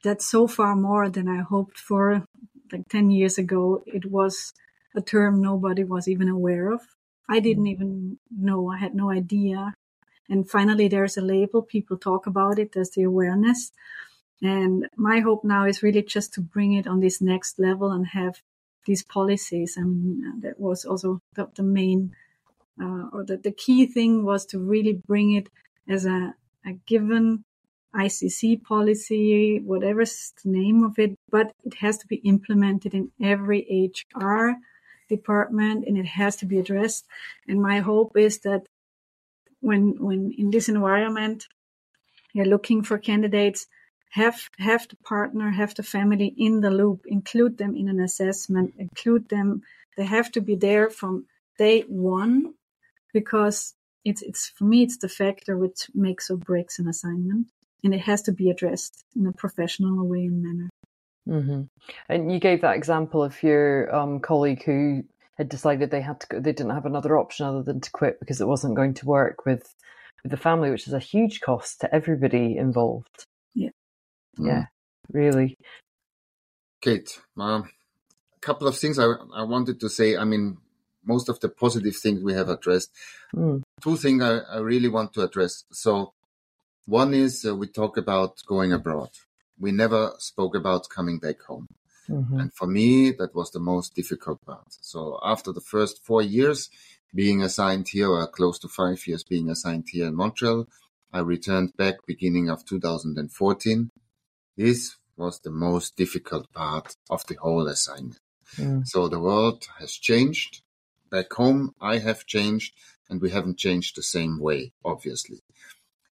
that's 0.02 0.26
so 0.26 0.46
far 0.46 0.76
more 0.76 1.08
than 1.08 1.28
I 1.28 1.42
hoped 1.42 1.78
for 1.78 2.24
like 2.74 2.88
10 2.88 3.10
years 3.10 3.38
ago, 3.38 3.82
it 3.86 4.10
was 4.10 4.52
a 4.96 5.00
term 5.00 5.40
nobody 5.40 5.84
was 5.84 6.08
even 6.08 6.28
aware 6.28 6.72
of. 6.72 6.80
I 7.28 7.40
didn't 7.40 7.68
even 7.68 8.18
know, 8.30 8.70
I 8.70 8.78
had 8.78 8.94
no 8.94 9.10
idea. 9.10 9.74
And 10.28 10.48
finally, 10.48 10.88
there's 10.88 11.16
a 11.16 11.22
label, 11.22 11.62
people 11.62 11.96
talk 11.96 12.26
about 12.26 12.58
it, 12.58 12.72
there's 12.72 12.90
the 12.90 13.04
awareness. 13.04 13.70
And 14.42 14.88
my 14.96 15.20
hope 15.20 15.44
now 15.44 15.64
is 15.66 15.82
really 15.82 16.02
just 16.02 16.34
to 16.34 16.40
bring 16.40 16.72
it 16.74 16.86
on 16.86 17.00
this 17.00 17.20
next 17.20 17.58
level 17.58 17.92
and 17.92 18.06
have 18.08 18.42
these 18.86 19.02
policies. 19.02 19.76
And 19.76 20.42
that 20.42 20.58
was 20.58 20.84
also 20.84 21.20
the, 21.34 21.48
the 21.54 21.62
main, 21.62 22.14
uh, 22.82 23.08
or 23.12 23.24
the, 23.24 23.36
the 23.36 23.52
key 23.52 23.86
thing 23.86 24.24
was 24.24 24.44
to 24.46 24.58
really 24.58 25.00
bring 25.06 25.32
it 25.34 25.48
as 25.88 26.04
a, 26.04 26.34
a 26.66 26.72
given 26.86 27.44
ICC 27.94 28.62
policy, 28.64 29.60
whatever's 29.60 30.32
the 30.42 30.50
name 30.50 30.84
of 30.84 30.98
it, 30.98 31.16
but 31.30 31.52
it 31.64 31.74
has 31.74 31.98
to 31.98 32.06
be 32.06 32.16
implemented 32.16 32.94
in 32.94 33.10
every 33.22 33.90
HR 33.92 34.52
department 35.08 35.86
and 35.86 35.96
it 35.96 36.06
has 36.06 36.36
to 36.36 36.46
be 36.46 36.58
addressed. 36.58 37.06
And 37.46 37.60
my 37.60 37.80
hope 37.80 38.16
is 38.16 38.40
that 38.40 38.62
when, 39.60 39.96
when 39.98 40.34
in 40.36 40.50
this 40.50 40.68
environment, 40.68 41.46
you're 42.32 42.46
looking 42.46 42.82
for 42.82 42.98
candidates, 42.98 43.66
have, 44.10 44.48
have 44.58 44.88
the 44.88 44.96
partner, 44.96 45.50
have 45.50 45.74
the 45.74 45.82
family 45.82 46.34
in 46.36 46.60
the 46.60 46.70
loop, 46.70 47.04
include 47.06 47.58
them 47.58 47.76
in 47.76 47.88
an 47.88 48.00
assessment, 48.00 48.74
include 48.78 49.28
them. 49.28 49.62
They 49.96 50.04
have 50.04 50.32
to 50.32 50.40
be 50.40 50.56
there 50.56 50.90
from 50.90 51.26
day 51.58 51.82
one 51.82 52.54
because 53.12 53.74
it's, 54.04 54.22
it's, 54.22 54.48
for 54.48 54.64
me, 54.64 54.82
it's 54.82 54.98
the 54.98 55.08
factor 55.08 55.56
which 55.56 55.88
makes 55.94 56.30
or 56.30 56.36
breaks 56.36 56.78
an 56.78 56.88
assignment 56.88 57.46
and 57.84 57.94
it 57.94 58.00
has 58.00 58.22
to 58.22 58.32
be 58.32 58.50
addressed 58.50 59.04
in 59.14 59.26
a 59.26 59.32
professional 59.32 60.08
way 60.08 60.24
and 60.24 60.42
manner. 60.42 60.70
Mm-hmm. 61.28 61.62
And 62.08 62.32
you 62.32 62.40
gave 62.40 62.62
that 62.62 62.76
example 62.76 63.22
of 63.22 63.40
your 63.42 63.94
um, 63.94 64.20
colleague 64.20 64.64
who 64.64 65.04
had 65.36 65.48
decided 65.48 65.90
they 65.90 66.00
had 66.00 66.20
to 66.20 66.26
go, 66.26 66.40
they 66.40 66.52
didn't 66.52 66.74
have 66.74 66.86
another 66.86 67.18
option 67.18 67.46
other 67.46 67.62
than 67.62 67.80
to 67.80 67.90
quit 67.90 68.18
because 68.20 68.40
it 68.40 68.48
wasn't 68.48 68.76
going 68.76 68.94
to 68.94 69.06
work 69.06 69.44
with 69.44 69.74
with 70.22 70.30
the 70.30 70.38
family, 70.38 70.70
which 70.70 70.86
is 70.86 70.94
a 70.94 70.98
huge 70.98 71.40
cost 71.40 71.80
to 71.80 71.94
everybody 71.94 72.56
involved. 72.56 73.26
Yeah, 73.54 73.70
yeah, 74.38 74.62
mm. 74.62 74.66
really. 75.12 75.56
Kate, 76.80 77.20
um, 77.38 77.70
a 78.36 78.40
couple 78.40 78.66
of 78.66 78.76
things 78.76 78.98
I 78.98 79.06
I 79.34 79.42
wanted 79.42 79.80
to 79.80 79.88
say. 79.88 80.16
I 80.16 80.24
mean, 80.24 80.58
most 81.04 81.28
of 81.28 81.40
the 81.40 81.48
positive 81.48 81.96
things 81.96 82.22
we 82.22 82.34
have 82.34 82.48
addressed. 82.48 82.90
Mm. 83.34 83.62
Two 83.82 83.96
things 83.96 84.22
I, 84.22 84.38
I 84.38 84.58
really 84.58 84.88
want 84.88 85.12
to 85.14 85.22
address. 85.22 85.64
So 85.72 86.12
one 86.86 87.14
is 87.14 87.44
uh, 87.44 87.54
we 87.54 87.66
talk 87.66 87.96
about 87.96 88.42
going 88.46 88.72
abroad. 88.72 89.10
We 89.58 89.72
never 89.72 90.12
spoke 90.18 90.54
about 90.54 90.88
coming 90.88 91.18
back 91.18 91.40
home. 91.42 91.68
Mm-hmm. 92.08 92.38
And 92.38 92.54
for 92.54 92.66
me, 92.66 93.12
that 93.12 93.34
was 93.34 93.50
the 93.50 93.60
most 93.60 93.94
difficult 93.94 94.44
part. 94.44 94.66
So 94.68 95.18
after 95.22 95.52
the 95.52 95.60
first 95.60 96.04
four 96.04 96.22
years 96.22 96.68
being 97.14 97.42
assigned 97.42 97.88
here, 97.88 98.10
or 98.10 98.26
close 98.26 98.58
to 98.60 98.68
five 98.68 99.06
years 99.06 99.24
being 99.24 99.48
assigned 99.48 99.86
here 99.90 100.06
in 100.06 100.16
Montreal, 100.16 100.66
I 101.12 101.20
returned 101.20 101.76
back 101.76 101.94
beginning 102.06 102.50
of 102.50 102.64
2014. 102.66 103.90
This 104.56 104.96
was 105.16 105.40
the 105.40 105.50
most 105.50 105.96
difficult 105.96 106.52
part 106.52 106.96
of 107.08 107.24
the 107.26 107.36
whole 107.36 107.68
assignment. 107.68 108.18
Mm. 108.56 108.86
So 108.86 109.08
the 109.08 109.20
world 109.20 109.66
has 109.78 109.92
changed. 109.92 110.62
Back 111.10 111.32
home, 111.32 111.74
I 111.80 111.98
have 111.98 112.26
changed, 112.26 112.74
and 113.08 113.20
we 113.20 113.30
haven't 113.30 113.58
changed 113.58 113.96
the 113.96 114.02
same 114.02 114.40
way, 114.40 114.72
obviously. 114.84 115.38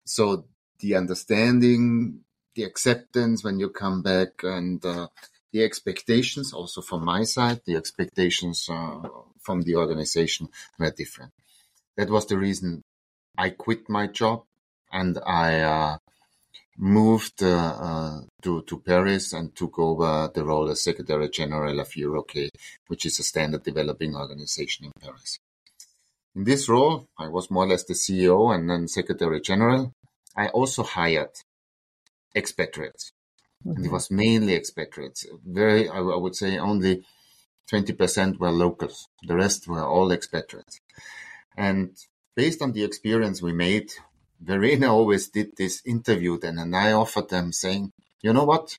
So 0.05 0.45
the 0.81 0.95
understanding, 0.95 2.21
the 2.55 2.63
acceptance 2.63 3.43
when 3.43 3.59
you 3.59 3.69
come 3.69 4.01
back, 4.01 4.43
and 4.43 4.83
uh, 4.85 5.07
the 5.51 5.63
expectations, 5.63 6.53
also 6.53 6.81
from 6.81 7.05
my 7.05 7.23
side, 7.23 7.61
the 7.65 7.75
expectations 7.75 8.67
uh, 8.69 8.99
from 9.39 9.61
the 9.61 9.75
organization 9.75 10.49
were 10.79 10.91
different. 10.91 11.31
That 11.97 12.09
was 12.09 12.25
the 12.25 12.37
reason 12.37 12.83
I 13.37 13.51
quit 13.51 13.89
my 13.89 14.07
job 14.07 14.43
and 14.91 15.17
I 15.25 15.59
uh, 15.61 15.97
moved 16.77 17.43
uh, 17.43 17.75
uh, 17.87 18.21
to 18.41 18.61
to 18.63 18.79
Paris 18.79 19.33
and 19.33 19.55
took 19.55 19.77
over 19.79 20.29
the 20.33 20.43
role 20.43 20.69
as 20.69 20.83
Secretary 20.83 21.29
General 21.29 21.79
of 21.79 21.89
EUROCAE, 21.89 22.49
which 22.87 23.05
is 23.05 23.19
a 23.19 23.23
standard 23.23 23.63
developing 23.63 24.15
organization 24.15 24.85
in 24.85 24.91
Paris. 24.99 25.39
In 26.35 26.43
this 26.45 26.69
role, 26.69 27.07
I 27.17 27.27
was 27.27 27.51
more 27.51 27.65
or 27.65 27.67
less 27.67 27.83
the 27.83 27.93
CEO 27.93 28.53
and 28.55 28.69
then 28.69 28.87
Secretary 28.87 29.41
General. 29.41 29.93
I 30.35 30.47
also 30.47 30.83
hired 30.83 31.31
expatriates, 32.35 33.11
mm-hmm. 33.65 33.69
and 33.69 33.79
it 33.79 33.81
mm-hmm. 33.87 33.93
was 33.93 34.11
mainly 34.11 34.55
expatriates. 34.55 35.25
Very, 35.45 35.89
I, 35.89 35.99
I 35.99 36.17
would 36.17 36.35
say, 36.35 36.57
only 36.57 37.03
twenty 37.67 37.93
percent 37.93 38.39
were 38.39 38.51
locals. 38.51 39.07
The 39.23 39.35
rest 39.35 39.67
were 39.67 39.83
all 39.83 40.11
expatriates, 40.11 40.79
and 41.57 41.95
based 42.35 42.61
on 42.61 42.71
the 42.71 42.83
experience 42.83 43.41
we 43.41 43.53
made 43.53 43.91
Verena 44.39 44.91
always 44.91 45.29
did 45.29 45.55
this 45.55 45.81
interview 45.85 46.39
then, 46.39 46.57
and 46.57 46.75
I 46.75 46.93
offered 46.93 47.29
them 47.29 47.51
saying, 47.51 47.91
you 48.21 48.33
know 48.33 48.43
what? 48.45 48.77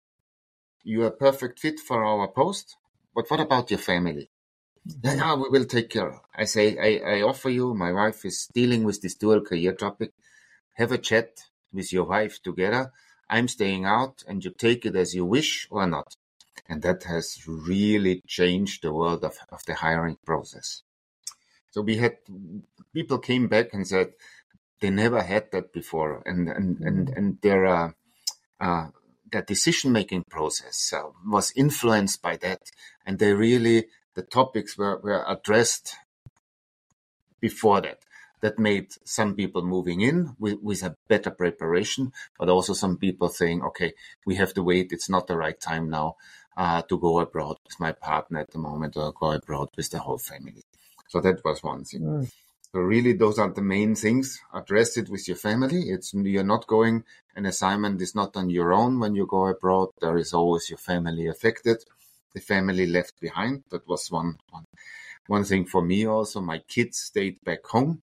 You 0.83 1.05
are 1.05 1.09
a 1.09 1.13
perfect 1.13 1.61
fit 1.61 1.79
for 1.79 2.05
our 2.05 2.27
post, 2.27 2.77
but 3.15 3.31
what 3.31 3.39
about 3.39 3.71
your 3.71 3.79
family? 3.79 4.29
Yeah, 4.85 5.15
yeah, 5.15 5.35
we 5.37 5.49
will 5.51 5.65
take 5.65 5.91
care. 5.91 6.21
I 6.35 6.47
say, 6.47 6.77
I, 6.77 7.19
I 7.19 7.23
offer 7.23 7.49
you, 7.49 7.75
my 7.75 7.93
wife 7.93 8.25
is 8.25 8.49
dealing 8.53 8.83
with 8.83 9.01
this 9.01 9.15
dual 9.15 9.43
career 9.43 9.75
topic. 9.75 10.11
Have 10.75 10.93
a 10.93 10.99
chat 10.99 11.45
with 11.73 11.93
your 11.93 12.05
wife 12.05 12.43
together. 12.43 12.93
I'm 13.29 13.49
staying 13.49 13.85
out 13.85 14.23
and 14.27 14.45
you 14.45 14.51
take 14.51 14.85
it 14.85 14.97
as 14.97 15.15
you 15.15 15.25
wish 15.25 15.67
or 15.71 15.87
not. 15.87 16.17
And 16.69 16.83
that 16.83 17.05
has 17.05 17.43
really 17.47 18.23
changed 18.27 18.83
the 18.83 18.93
world 18.93 19.25
of, 19.25 19.37
of 19.51 19.65
the 19.67 19.75
hiring 19.75 20.19
process. 20.25 20.83
So 21.71 21.81
we 21.81 21.97
had 21.97 22.17
people 22.93 23.19
came 23.19 23.49
back 23.49 23.73
and 23.73 23.87
said, 23.87 24.13
they 24.83 24.91
never 24.91 25.23
had 25.23 25.51
that 25.53 25.73
before, 25.73 26.23
and 26.27 26.49
and 26.49 26.81
and 26.81 27.09
mm. 27.09 27.17
and 27.17 27.41
their 27.41 27.65
uh, 27.67 27.91
uh, 28.61 28.89
their 29.31 29.43
decision 29.43 29.93
making 29.93 30.25
process 30.29 30.93
uh, 30.93 31.05
was 31.25 31.53
influenced 31.57 32.21
by 32.21 32.37
that, 32.39 32.61
and 33.07 33.19
they 33.19 33.33
really 33.33 33.87
the 34.15 34.23
topics 34.23 34.77
were 34.77 34.99
were 34.99 35.25
addressed 35.27 35.95
before 37.41 37.81
that. 37.81 38.01
That 38.43 38.59
made 38.59 38.89
some 39.05 39.35
people 39.35 39.63
moving 39.63 40.01
in 40.01 40.35
with, 40.39 40.59
with 40.61 40.83
a 40.83 40.97
better 41.09 41.31
preparation, 41.31 42.13
but 42.39 42.49
also 42.49 42.73
some 42.75 42.97
people 42.97 43.29
saying, 43.29 43.63
"Okay, 43.63 43.95
we 44.27 44.35
have 44.35 44.53
to 44.55 44.63
wait. 44.63 44.93
It's 44.93 45.09
not 45.09 45.27
the 45.27 45.37
right 45.37 45.59
time 45.59 45.89
now 45.89 46.17
uh, 46.57 46.83
to 46.83 46.99
go 46.99 47.21
abroad 47.21 47.57
with 47.65 47.79
my 47.79 47.93
partner 47.93 48.41
at 48.41 48.51
the 48.51 48.59
moment, 48.59 48.97
or 48.97 49.13
go 49.13 49.31
abroad 49.33 49.69
with 49.77 49.91
the 49.91 50.01
whole 50.01 50.19
family." 50.19 50.65
So 51.09 51.21
that 51.21 51.45
was 51.45 51.63
one 51.63 51.85
thing. 51.85 52.03
Mm. 52.03 52.33
So 52.73 52.81
really, 52.81 53.13
those 53.13 53.39
are 53.39 53.53
the 53.53 53.63
main 53.63 53.95
things. 53.95 54.41
Address 54.53 54.97
it 54.97 55.11
with 55.11 55.29
your 55.29 55.37
family. 55.37 55.91
It's 55.91 56.15
you're 56.15 56.43
not 56.43 56.67
going. 56.67 57.05
An 57.37 57.47
assignment 57.47 58.01
is 58.01 58.15
not 58.15 58.37
on 58.37 58.51
your 58.51 58.73
own 58.73 58.99
when 58.99 59.15
you 59.15 59.27
go 59.27 59.47
abroad. 59.47 59.91
There 60.01 60.17
is 60.17 60.33
always 60.33 60.71
your 60.71 60.79
family 60.79 61.27
affected. 61.29 61.85
The 62.35 62.41
family 62.41 62.87
left 62.87 63.21
behind. 63.21 63.65
That 63.71 63.87
was 63.87 64.11
one 64.11 64.39
one, 64.51 64.65
one 65.27 65.45
thing 65.45 65.67
for 65.67 65.83
me. 65.83 66.07
Also, 66.07 66.41
my 66.41 66.59
kids 66.67 66.99
stayed 66.99 67.39
back 67.45 67.67
home. 67.67 68.03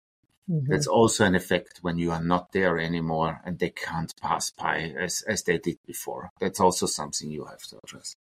Mm-hmm. 0.50 0.70
That's 0.70 0.86
also 0.86 1.24
an 1.24 1.34
effect 1.34 1.78
when 1.82 1.98
you 1.98 2.10
are 2.10 2.22
not 2.22 2.52
there 2.52 2.78
anymore 2.78 3.40
and 3.44 3.58
they 3.58 3.70
can't 3.70 4.12
pass 4.20 4.50
by 4.50 4.92
as, 4.98 5.22
as 5.22 5.42
they 5.44 5.58
did 5.58 5.78
before. 5.86 6.30
That's 6.40 6.60
also 6.60 6.86
something 6.86 7.30
you 7.30 7.44
have 7.44 7.62
to 7.68 7.78
address. 7.84 8.16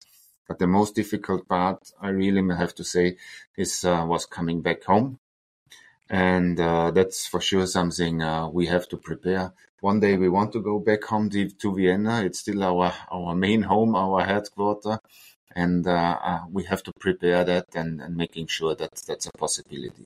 But 0.46 0.58
the 0.58 0.66
most 0.66 0.94
difficult 0.94 1.48
part, 1.48 1.92
I 2.00 2.08
really 2.08 2.42
have 2.54 2.74
to 2.74 2.84
say, 2.84 3.16
is 3.56 3.84
uh, 3.84 4.04
was 4.06 4.26
coming 4.26 4.62
back 4.62 4.84
home 4.84 5.18
and 6.10 6.58
uh, 6.58 6.90
that's 6.90 7.26
for 7.26 7.40
sure 7.40 7.66
something 7.66 8.20
uh, 8.20 8.48
we 8.48 8.66
have 8.66 8.88
to 8.88 8.96
prepare. 8.96 9.52
One 9.80 10.00
day 10.00 10.16
we 10.16 10.28
want 10.28 10.52
to 10.52 10.60
go 10.60 10.80
back 10.80 11.04
home 11.04 11.30
to, 11.30 11.48
to 11.48 11.74
Vienna. 11.74 12.24
It's 12.24 12.40
still 12.40 12.62
our 12.64 12.92
our 13.10 13.34
main 13.34 13.62
home, 13.62 13.94
our 13.94 14.24
headquarter, 14.24 14.98
and 15.54 15.86
uh, 15.86 16.18
uh 16.22 16.40
we 16.50 16.64
have 16.64 16.82
to 16.82 16.92
prepare 16.98 17.44
that 17.44 17.66
and, 17.74 18.00
and, 18.02 18.16
making 18.16 18.48
sure 18.48 18.74
that 18.74 18.90
that's 19.06 19.26
a 19.26 19.32
possibility. 19.38 20.04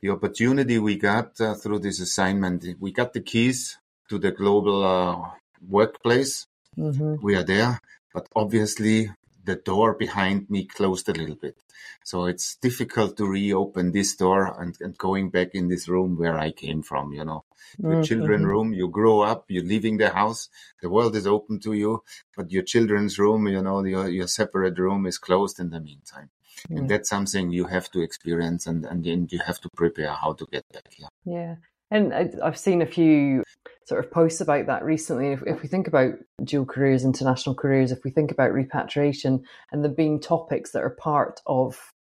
The 0.00 0.10
opportunity 0.10 0.78
we 0.78 0.96
got 0.96 1.40
uh, 1.40 1.54
through 1.54 1.80
this 1.80 2.00
assignment, 2.00 2.64
we 2.78 2.92
got 2.92 3.12
the 3.12 3.20
keys 3.20 3.78
to 4.08 4.18
the 4.18 4.30
global 4.30 4.84
uh, 4.84 5.30
workplace. 5.66 6.46
Mm-hmm. 6.76 7.16
We 7.20 7.34
are 7.34 7.42
there, 7.42 7.80
but 8.14 8.28
obviously 8.34 9.10
the 9.44 9.56
door 9.56 9.94
behind 9.94 10.48
me 10.50 10.66
closed 10.66 11.08
a 11.08 11.12
little 11.12 11.34
bit. 11.34 11.56
So 12.04 12.26
it's 12.26 12.56
difficult 12.56 13.16
to 13.16 13.26
reopen 13.26 13.92
this 13.92 14.14
door 14.14 14.60
and, 14.60 14.76
and 14.80 14.96
going 14.96 15.30
back 15.30 15.48
in 15.54 15.68
this 15.68 15.88
room 15.88 16.16
where 16.16 16.38
I 16.38 16.52
came 16.52 16.82
from, 16.82 17.12
you 17.12 17.24
know. 17.24 17.44
Your 17.78 17.92
mm-hmm. 17.92 18.02
children 18.02 18.46
room, 18.46 18.72
you 18.72 18.88
grow 18.88 19.20
up, 19.20 19.46
you're 19.48 19.64
leaving 19.64 19.96
the 19.96 20.10
house, 20.10 20.48
the 20.80 20.88
world 20.88 21.16
is 21.16 21.26
open 21.26 21.60
to 21.60 21.72
you, 21.72 22.02
but 22.36 22.52
your 22.52 22.62
children's 22.62 23.18
room, 23.18 23.48
you 23.48 23.62
know, 23.62 23.82
your, 23.84 24.08
your 24.08 24.28
separate 24.28 24.78
room 24.78 25.06
is 25.06 25.18
closed 25.18 25.58
in 25.60 25.70
the 25.70 25.80
meantime. 25.80 26.30
Mm. 26.70 26.78
And 26.78 26.90
that's 26.90 27.08
something 27.08 27.50
you 27.50 27.64
have 27.64 27.90
to 27.92 28.00
experience 28.00 28.66
and, 28.66 28.84
and 28.84 29.04
then 29.04 29.28
you 29.30 29.40
have 29.46 29.60
to 29.60 29.68
prepare 29.76 30.12
how 30.12 30.32
to 30.34 30.46
get 30.50 30.64
back 30.72 30.92
here. 30.92 31.08
Yeah. 31.24 31.56
And 31.90 32.12
I've 32.42 32.58
seen 32.58 32.82
a 32.82 32.86
few 32.86 33.42
sort 33.86 34.04
of 34.04 34.10
posts 34.10 34.42
about 34.42 34.66
that 34.66 34.84
recently. 34.84 35.32
If, 35.32 35.42
if, 35.46 35.62
we 35.62 35.68
think 35.68 35.88
about 35.88 36.14
dual 36.44 36.66
careers, 36.66 37.04
international 37.04 37.54
careers, 37.54 37.90
if 37.90 38.04
we 38.04 38.10
think 38.10 38.30
about 38.30 38.52
repatriation 38.52 39.44
and 39.72 39.82
the 39.82 39.88
being 39.88 40.20
topics 40.20 40.72
that 40.72 40.82
are 40.82 40.90
part 40.90 41.40
of 41.46 41.92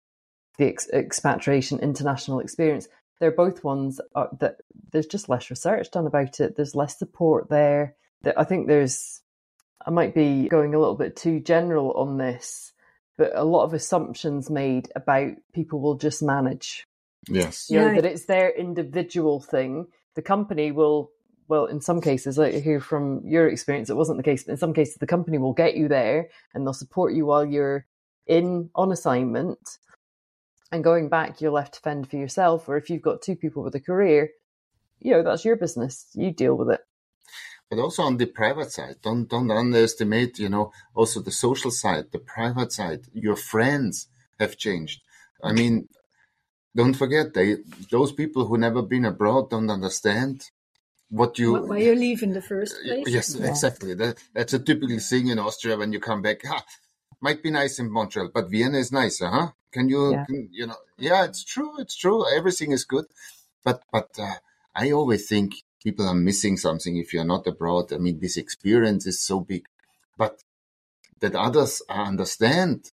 the 0.59 0.67
ex- 0.67 0.91
expatriation 0.91 1.79
international 1.79 2.41
experience, 2.41 2.89
they're 3.21 3.31
both 3.31 3.63
ones 3.63 4.01
uh, 4.17 4.27
that 4.41 4.57
there's 4.91 5.07
just 5.07 5.29
less 5.29 5.49
research 5.51 5.91
done 5.93 6.07
about 6.07 6.41
it. 6.41 6.57
There's 6.57 6.75
less 6.75 6.99
support 6.99 7.49
there. 7.49 7.95
That 8.23 8.39
I 8.39 8.45
think 8.45 8.67
there's, 8.67 9.21
I 9.87 9.91
might 9.91 10.15
be 10.15 10.49
going 10.49 10.75
a 10.75 10.79
little 10.81 10.97
bit 10.97 11.15
too 11.15 11.39
general 11.39 11.93
on 11.93 12.19
this, 12.19 12.73
but 13.17 13.33
a 13.35 13.45
lot 13.45 13.65
of 13.65 13.73
assumptions 13.73 14.51
made 14.51 14.91
about 14.95 15.33
people 15.53 15.81
will 15.81 15.97
just 15.97 16.23
manage 16.23 16.87
Yes. 17.29 17.69
You 17.71 17.81
know, 17.81 17.95
that 17.95 18.05
it's 18.05 18.27
their 18.27 18.51
individual 18.51 19.41
thing. 19.41 19.87
The 20.15 20.23
company 20.23 20.73
will, 20.73 21.11
well, 21.49 21.67
in 21.67 21.81
some 21.81 22.01
cases, 22.01 22.39
I 22.39 22.61
hear 22.61 22.81
from 22.81 23.23
your 23.25 23.49
experience, 23.49 23.91
it 23.91 23.97
wasn't 23.97 24.19
the 24.19 24.23
case, 24.23 24.45
but 24.45 24.53
in 24.53 24.59
some 24.59 24.73
cases, 24.73 24.97
the 24.97 25.07
company 25.07 25.39
will 25.39 25.53
get 25.53 25.77
you 25.77 25.89
there 25.89 26.29
and 26.55 26.65
they'll 26.65 26.73
support 26.73 27.15
you 27.15 27.27
while 27.27 27.45
you're 27.45 27.87
in 28.27 28.71
on 28.75 28.93
assignment. 28.93 29.79
And 30.73 30.83
going 30.83 31.09
back, 31.09 31.41
you're 31.41 31.53
left 31.53 31.75
to 31.75 31.81
fend 31.81 32.11
for 32.11 32.17
yourself. 32.17 32.69
Or 32.69 32.77
if 32.77 32.91
you've 32.91 33.03
got 33.03 33.23
two 33.23 33.37
people 33.37 33.63
with 33.63 33.75
a 33.75 33.81
career, 33.81 34.31
you 35.01 35.13
know, 35.13 35.23
that's 35.23 35.45
your 35.45 35.57
business. 35.57 36.07
You 36.15 36.33
deal 36.33 36.55
with 36.55 36.71
it 36.71 36.81
but 37.69 37.79
also 37.79 38.03
on 38.03 38.17
the 38.17 38.27
private 38.27 38.71
side 38.71 38.97
don't 39.03 39.29
don't 39.29 39.51
underestimate 39.51 40.39
you 40.39 40.49
know 40.49 40.73
also 40.95 41.21
the 41.21 41.31
social 41.31 41.71
side 41.71 42.07
the 42.13 42.19
private 42.19 42.73
side 42.73 43.01
your 43.13 43.37
friends 43.37 44.09
have 44.39 44.57
changed 44.57 45.01
i 45.43 45.53
mean 45.53 45.89
don't 46.75 46.95
forget 46.95 47.35
they 47.35 47.57
those 47.91 48.13
people 48.13 48.47
who 48.47 48.59
never 48.59 48.83
been 48.83 49.05
abroad 49.05 49.51
don't 49.51 49.71
understand 49.71 50.51
what 51.09 51.39
you 51.39 51.55
why 51.55 51.79
you 51.79 51.95
leave 51.95 52.23
in 52.23 52.33
the 52.33 52.43
first 52.43 52.75
place. 52.83 53.07
Yes, 53.09 53.37
yeah. 53.39 53.49
exactly. 53.49 53.95
That, 53.95 54.23
that's 54.35 54.53
a 54.53 54.59
typical 54.59 54.99
thing 54.99 55.29
in 55.29 55.39
Austria 55.39 55.77
when 55.77 55.93
you 55.93 56.01
come 56.01 56.23
back. 56.23 56.45
Ha, 56.45 56.65
might 57.21 57.43
be 57.43 57.51
nice 57.51 57.79
in 57.79 57.91
Montreal, 57.91 58.31
but 58.33 58.51
Vienna 58.51 58.79
is 58.79 58.93
nicer, 58.93 59.29
huh? 59.29 59.49
Can 59.73 59.89
you, 59.89 60.13
yeah. 60.13 60.25
can, 60.25 60.49
you 60.53 60.67
know? 60.67 60.77
Yeah, 60.99 61.25
it's 61.25 61.45
true. 61.45 61.79
It's 61.79 61.97
true. 61.97 62.25
Everything 62.35 62.73
is 62.73 62.85
good, 62.85 63.07
but 63.65 63.83
but 63.93 64.11
uh, 64.19 64.35
I 64.75 64.91
always 64.93 65.29
think 65.29 65.55
people 65.83 66.07
are 66.07 66.15
missing 66.15 66.57
something 66.57 66.97
if 66.97 67.13
you're 67.13 67.25
not 67.25 67.47
abroad. 67.47 67.93
I 67.93 67.99
mean, 67.99 68.19
this 68.21 68.37
experience 68.37 69.07
is 69.07 69.21
so 69.21 69.41
big, 69.41 69.65
but 70.17 70.43
that 71.21 71.35
others 71.35 71.83
understand 71.89 72.91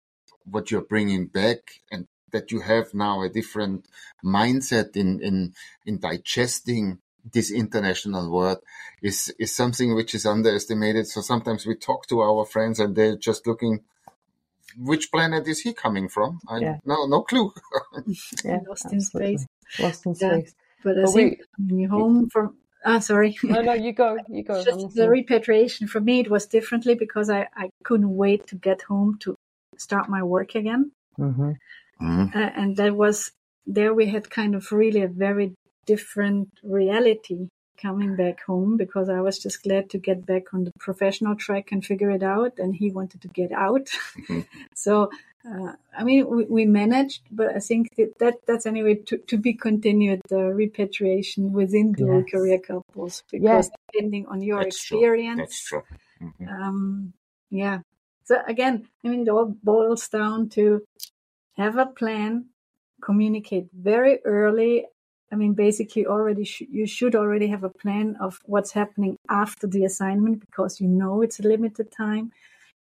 what 0.45 0.71
you're 0.71 0.81
bringing 0.81 1.27
back 1.27 1.81
and 1.91 2.07
that 2.31 2.51
you 2.51 2.61
have 2.61 2.93
now 2.93 3.23
a 3.23 3.29
different 3.29 3.87
mindset 4.23 4.95
in 4.95 5.21
in 5.21 5.53
in 5.85 5.99
digesting 5.99 6.99
this 7.33 7.51
international 7.51 8.31
world 8.31 8.59
is 9.01 9.33
is 9.39 9.55
something 9.55 9.95
which 9.95 10.15
is 10.15 10.25
underestimated. 10.25 11.07
So 11.07 11.21
sometimes 11.21 11.65
we 11.65 11.75
talk 11.75 12.07
to 12.07 12.21
our 12.21 12.45
friends 12.45 12.79
and 12.79 12.95
they're 12.95 13.17
just 13.17 13.47
looking 13.47 13.81
which 14.77 15.11
planet 15.11 15.47
is 15.47 15.61
he 15.61 15.73
coming 15.73 16.07
from? 16.09 16.39
I 16.47 16.59
yeah. 16.59 16.77
no 16.85 17.05
no 17.05 17.21
clue. 17.23 17.51
yeah, 18.43 18.59
lost 18.67 18.91
in 18.91 19.01
space. 19.01 19.45
Lost 19.79 20.05
in 20.05 20.15
space. 20.15 20.53
But 20.83 20.97
I 20.97 21.01
but 21.03 21.11
think 21.11 21.41
we, 21.69 21.83
home 21.83 22.29
from 22.29 22.57
Ah, 22.85 22.99
sorry. 22.99 23.37
No, 23.43 23.61
no, 23.61 23.73
you 23.73 23.93
go. 23.93 24.17
You 24.29 24.43
go. 24.43 24.63
Just 24.63 24.95
the 24.95 25.09
repatriation 25.09 25.87
for 25.87 25.99
me, 25.99 26.21
it 26.21 26.29
was 26.29 26.45
differently 26.45 26.95
because 26.95 27.29
I, 27.29 27.47
I 27.55 27.69
couldn't 27.83 28.15
wait 28.15 28.47
to 28.47 28.55
get 28.55 28.81
home 28.83 29.17
to 29.21 29.35
start 29.77 30.09
my 30.09 30.23
work 30.23 30.55
again. 30.55 30.91
Mm-hmm. 31.19 31.51
Mm-hmm. 32.01 32.37
Uh, 32.37 32.49
and 32.55 32.77
that 32.77 32.95
was 32.95 33.31
there. 33.65 33.93
We 33.93 34.07
had 34.07 34.29
kind 34.29 34.55
of 34.55 34.71
really 34.71 35.01
a 35.01 35.07
very 35.07 35.53
different 35.85 36.49
reality 36.63 37.49
coming 37.81 38.15
back 38.15 38.43
home 38.43 38.77
because 38.77 39.09
I 39.09 39.21
was 39.21 39.39
just 39.39 39.63
glad 39.63 39.89
to 39.91 39.97
get 39.97 40.25
back 40.25 40.53
on 40.53 40.63
the 40.63 40.71
professional 40.79 41.35
track 41.35 41.71
and 41.71 41.85
figure 41.85 42.11
it 42.11 42.23
out. 42.23 42.57
And 42.57 42.75
he 42.75 42.91
wanted 42.91 43.21
to 43.21 43.27
get 43.27 43.51
out. 43.51 43.87
Mm-hmm. 44.17 44.41
so, 44.75 45.09
uh, 45.49 45.73
I 45.97 46.03
mean, 46.03 46.27
we, 46.29 46.45
we, 46.45 46.65
managed, 46.65 47.21
but 47.31 47.55
I 47.55 47.59
think 47.59 47.95
that, 47.95 48.19
that 48.19 48.35
that's 48.45 48.65
anyway 48.65 48.95
to, 48.95 49.17
to 49.17 49.37
be 49.37 49.53
continued 49.53 50.21
the 50.27 50.53
repatriation 50.53 51.53
within 51.53 51.93
dual 51.93 52.21
yes. 52.21 52.31
career 52.31 52.59
couples 52.59 53.23
because 53.31 53.69
depending 53.91 54.25
on 54.27 54.41
your 54.41 54.63
that's 54.63 54.75
experience, 54.75 55.61
true. 55.61 55.83
that's 55.87 55.99
true. 56.19 56.33
Mm-hmm. 56.41 56.63
Um, 56.63 57.13
yeah. 57.49 57.79
So 58.25 58.41
again, 58.47 58.87
I 59.03 59.07
mean, 59.07 59.21
it 59.21 59.29
all 59.29 59.55
boils 59.63 60.07
down 60.09 60.49
to 60.49 60.83
have 61.55 61.77
a 61.77 61.85
plan, 61.85 62.47
communicate 63.01 63.69
very 63.73 64.19
early 64.25 64.85
I 65.31 65.35
mean, 65.35 65.53
basically, 65.53 66.05
already 66.05 66.43
sh- 66.43 66.63
you 66.69 66.85
should 66.87 67.15
already 67.15 67.47
have 67.47 67.63
a 67.63 67.69
plan 67.69 68.15
of 68.19 68.39
what's 68.45 68.71
happening 68.71 69.17
after 69.29 69.67
the 69.67 69.85
assignment 69.85 70.39
because 70.39 70.81
you 70.81 70.87
know 70.87 71.21
it's 71.21 71.39
a 71.39 71.47
limited 71.47 71.91
time, 71.91 72.31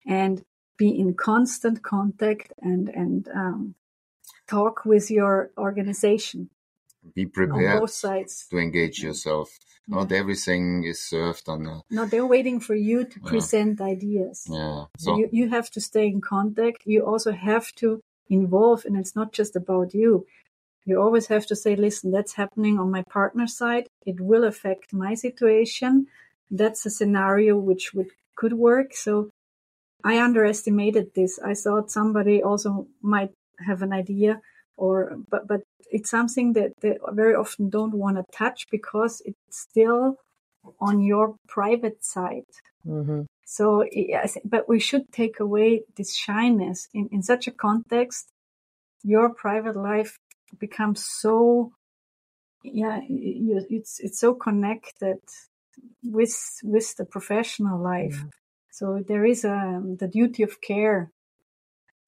and 0.05 0.43
be 0.77 0.89
in 0.89 1.13
constant 1.15 1.81
contact 1.81 2.53
and 2.61 2.89
and 2.89 3.27
um, 3.29 3.75
talk 4.47 4.85
with 4.85 5.09
your 5.09 5.51
organization. 5.57 6.49
Be 7.13 7.25
prepared 7.25 7.75
on 7.75 7.79
both 7.81 7.91
sides 7.91 8.47
to 8.49 8.57
engage 8.57 9.01
yourself. 9.01 9.49
Yeah. 9.87 9.97
Not 9.97 10.11
everything 10.11 10.83
is 10.83 11.01
served 11.01 11.47
on. 11.47 11.65
A, 11.67 11.81
no, 11.91 12.05
they're 12.05 12.25
waiting 12.25 12.59
for 12.59 12.75
you 12.75 13.05
to 13.05 13.19
yeah. 13.23 13.29
present 13.29 13.81
ideas. 13.81 14.47
Yeah, 14.49 14.85
so 14.97 15.17
you 15.17 15.29
you 15.31 15.49
have 15.49 15.69
to 15.71 15.81
stay 15.81 16.07
in 16.07 16.21
contact. 16.21 16.83
You 16.85 17.05
also 17.05 17.31
have 17.31 17.71
to 17.75 18.01
involve, 18.29 18.85
and 18.85 18.97
it's 18.97 19.15
not 19.15 19.31
just 19.33 19.55
about 19.55 19.93
you 19.93 20.25
you 20.85 21.01
always 21.01 21.27
have 21.27 21.45
to 21.47 21.55
say, 21.55 21.75
listen, 21.75 22.11
that's 22.11 22.33
happening 22.33 22.79
on 22.79 22.91
my 22.91 23.03
partner 23.09 23.47
side. 23.47 23.87
It 24.05 24.19
will 24.19 24.43
affect 24.43 24.93
my 24.93 25.15
situation. 25.15 26.07
That's 26.51 26.85
a 26.85 26.91
scenario 26.91 27.57
which 27.57 27.93
would 27.93 28.11
could 28.35 28.53
work. 28.53 28.93
So 28.93 29.29
I 30.03 30.21
underestimated 30.21 31.11
this. 31.15 31.39
I 31.39 31.55
thought 31.55 31.89
somebody 31.91 32.43
also 32.43 32.87
might 33.01 33.31
have 33.65 33.81
an 33.81 33.93
idea 33.93 34.41
or 34.77 35.17
but 35.29 35.47
but 35.47 35.61
it's 35.91 36.09
something 36.09 36.53
that 36.53 36.73
they 36.81 36.97
very 37.11 37.35
often 37.35 37.69
don't 37.69 37.93
want 37.93 38.17
to 38.17 38.37
touch 38.37 38.65
because 38.69 39.21
it's 39.25 39.37
still 39.49 40.17
on 40.79 41.01
your 41.01 41.35
private 41.47 42.03
side. 42.03 42.43
Mm-hmm. 42.85 43.21
So, 43.45 43.85
but 44.43 44.67
we 44.67 44.79
should 44.79 45.11
take 45.11 45.39
away 45.39 45.83
this 45.95 46.15
shyness 46.15 46.87
in, 46.93 47.09
in 47.11 47.21
such 47.21 47.47
a 47.47 47.51
context. 47.51 48.29
Your 49.03 49.29
private 49.29 49.75
life 49.75 50.17
becomes 50.59 51.05
so 51.05 51.71
yeah 52.63 52.99
it's 53.07 53.99
it's 53.99 54.19
so 54.19 54.33
connected 54.33 55.19
with 56.03 56.35
with 56.63 56.95
the 56.97 57.05
professional 57.05 57.81
life. 57.81 58.17
Yeah. 58.17 58.29
so 58.71 59.03
there 59.07 59.25
is 59.25 59.43
a 59.43 59.53
um, 59.53 59.97
the 59.97 60.07
duty 60.07 60.43
of 60.43 60.61
care. 60.61 61.11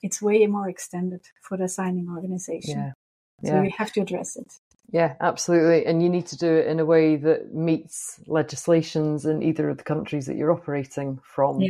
It's 0.03 0.21
way 0.21 0.45
more 0.47 0.69
extended 0.69 1.21
for 1.41 1.57
the 1.57 1.67
signing 1.67 2.07
organization. 2.09 2.79
Yeah. 2.79 3.49
so 3.49 3.55
yeah. 3.55 3.61
we 3.61 3.69
have 3.77 3.91
to 3.93 4.01
address 4.01 4.35
it. 4.35 4.53
Yeah 4.91 5.15
absolutely. 5.19 5.85
And 5.85 6.01
you 6.01 6.09
need 6.09 6.27
to 6.27 6.37
do 6.37 6.53
it 6.55 6.67
in 6.67 6.79
a 6.79 6.85
way 6.85 7.17
that 7.17 7.53
meets 7.53 8.19
legislations 8.25 9.25
in 9.25 9.43
either 9.43 9.69
of 9.69 9.77
the 9.77 9.83
countries 9.83 10.25
that 10.27 10.37
you're 10.37 10.51
operating 10.51 11.19
from 11.23 11.61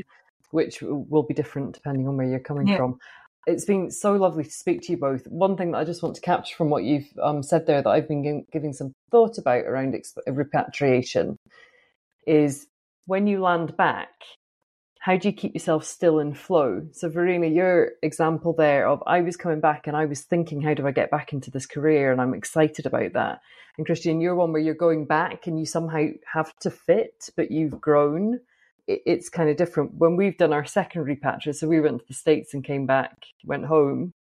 which 0.51 0.81
will 0.81 1.23
be 1.23 1.33
different 1.33 1.73
depending 1.73 2.07
on 2.07 2.15
where 2.15 2.27
you're 2.27 2.39
coming 2.39 2.77
from 2.77 2.99
it's 3.47 3.65
been 3.65 3.89
so 3.89 4.13
lovely 4.13 4.43
to 4.43 4.51
speak 4.51 4.81
to 4.81 4.91
you 4.91 4.97
both. 4.97 5.25
One 5.27 5.55
thing 5.55 5.71
that 5.71 5.77
I 5.77 5.85
just 5.85 6.03
want 6.03 6.15
to 6.15 6.21
capture 6.21 6.55
from 6.55 6.69
what 6.69 6.83
you've 6.83 7.07
um, 7.23 7.41
said 7.41 7.65
there 7.65 7.81
that 7.81 7.89
I've 7.89 8.07
been 8.07 8.45
giving 8.51 8.73
some 8.73 8.91
thought 9.09 9.37
about 9.37 9.65
around 9.65 9.93
exp- 9.93 10.17
repatriation 10.27 11.37
is 12.27 12.67
when 13.05 13.25
you 13.25 13.41
land 13.41 13.77
back, 13.77 14.09
how 14.99 15.15
do 15.15 15.29
you 15.29 15.33
keep 15.33 15.53
yourself 15.53 15.85
still 15.85 16.19
in 16.19 16.33
flow? 16.33 16.85
So, 16.91 17.07
Verena, 17.07 17.47
your 17.47 17.91
example 18.03 18.51
there 18.51 18.85
of 18.85 19.01
I 19.07 19.21
was 19.21 19.37
coming 19.37 19.61
back 19.61 19.87
and 19.87 19.95
I 19.95 20.03
was 20.05 20.23
thinking, 20.23 20.61
how 20.61 20.73
do 20.73 20.85
I 20.85 20.91
get 20.91 21.09
back 21.09 21.31
into 21.31 21.49
this 21.49 21.65
career? 21.65 22.11
And 22.11 22.19
I'm 22.19 22.33
excited 22.33 22.85
about 22.85 23.13
that. 23.13 23.39
And 23.77 23.85
Christian, 23.85 24.19
you're 24.19 24.35
one 24.35 24.51
where 24.51 24.61
you're 24.61 24.73
going 24.73 25.05
back 25.05 25.47
and 25.47 25.57
you 25.57 25.65
somehow 25.65 26.07
have 26.33 26.53
to 26.59 26.69
fit, 26.69 27.29
but 27.37 27.49
you've 27.49 27.79
grown 27.79 28.41
it's 28.87 29.29
kind 29.29 29.49
of 29.49 29.57
different. 29.57 29.93
When 29.95 30.15
we've 30.15 30.37
done 30.37 30.53
our 30.53 30.65
secondary 30.65 31.15
patches, 31.15 31.59
so 31.59 31.67
we 31.67 31.81
went 31.81 31.99
to 31.99 32.07
the 32.07 32.13
States 32.13 32.53
and 32.53 32.63
came 32.63 32.85
back, 32.85 33.15
went 33.45 33.65
home, 33.65 34.13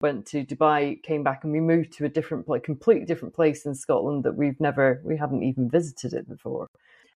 went 0.00 0.26
to 0.26 0.44
Dubai, 0.44 1.02
came 1.02 1.22
back, 1.22 1.44
and 1.44 1.52
we 1.52 1.60
moved 1.60 1.92
to 1.94 2.04
a 2.04 2.08
different, 2.08 2.48
like, 2.48 2.64
completely 2.64 3.06
different 3.06 3.34
place 3.34 3.66
in 3.66 3.74
Scotland 3.74 4.24
that 4.24 4.36
we've 4.36 4.60
never, 4.60 5.00
we 5.04 5.16
hadn't 5.16 5.42
even 5.42 5.70
visited 5.70 6.12
it 6.12 6.28
before. 6.28 6.66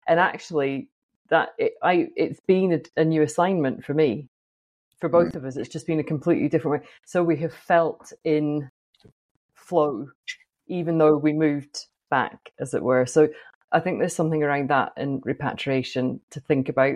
And 0.07 0.21
actually, 0.21 0.89
that 1.29 1.51
it, 1.59 1.75
I, 1.83 2.09
it's 2.17 2.41
been 2.41 2.73
a, 2.73 3.01
a 3.01 3.05
new 3.05 3.23
assignment 3.23 3.85
for 3.85 3.93
me, 3.93 4.29
for 5.01 5.09
both 5.09 5.33
mm. 5.33 5.37
of 5.37 5.45
us. 5.45 5.57
It's 5.57 5.69
just 5.69 5.87
been 5.87 5.99
a 6.01 6.05
completely 6.05 6.49
different 6.49 6.81
way. 6.81 6.89
So 7.05 7.25
we 7.25 7.37
have 7.39 7.53
felt 7.53 8.13
in 8.25 8.71
flow, 9.55 10.09
even 10.69 10.97
though 10.99 11.17
we 11.17 11.33
moved 11.33 11.87
back, 12.09 12.53
as 12.61 12.73
it 12.73 12.83
were. 12.85 13.05
So 13.05 13.29
I 13.77 13.81
think 13.81 13.99
there's 13.99 14.16
something 14.16 14.43
around 14.43 14.70
that 14.70 14.95
in 14.97 15.20
repatriation 15.22 16.20
to 16.31 16.41
think 16.41 16.70
about, 16.70 16.95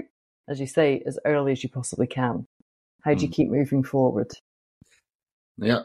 as 0.49 0.59
you 0.59 0.67
say, 0.67 1.03
as 1.05 1.19
early 1.27 1.53
as 1.53 1.63
you 1.63 1.69
possibly 1.69 2.07
can. 2.07 2.47
How 3.03 3.13
do 3.13 3.21
you 3.21 3.29
mm. 3.29 3.35
keep 3.35 3.51
moving 3.51 3.83
forward? 3.83 4.31
Yeah. 5.59 5.83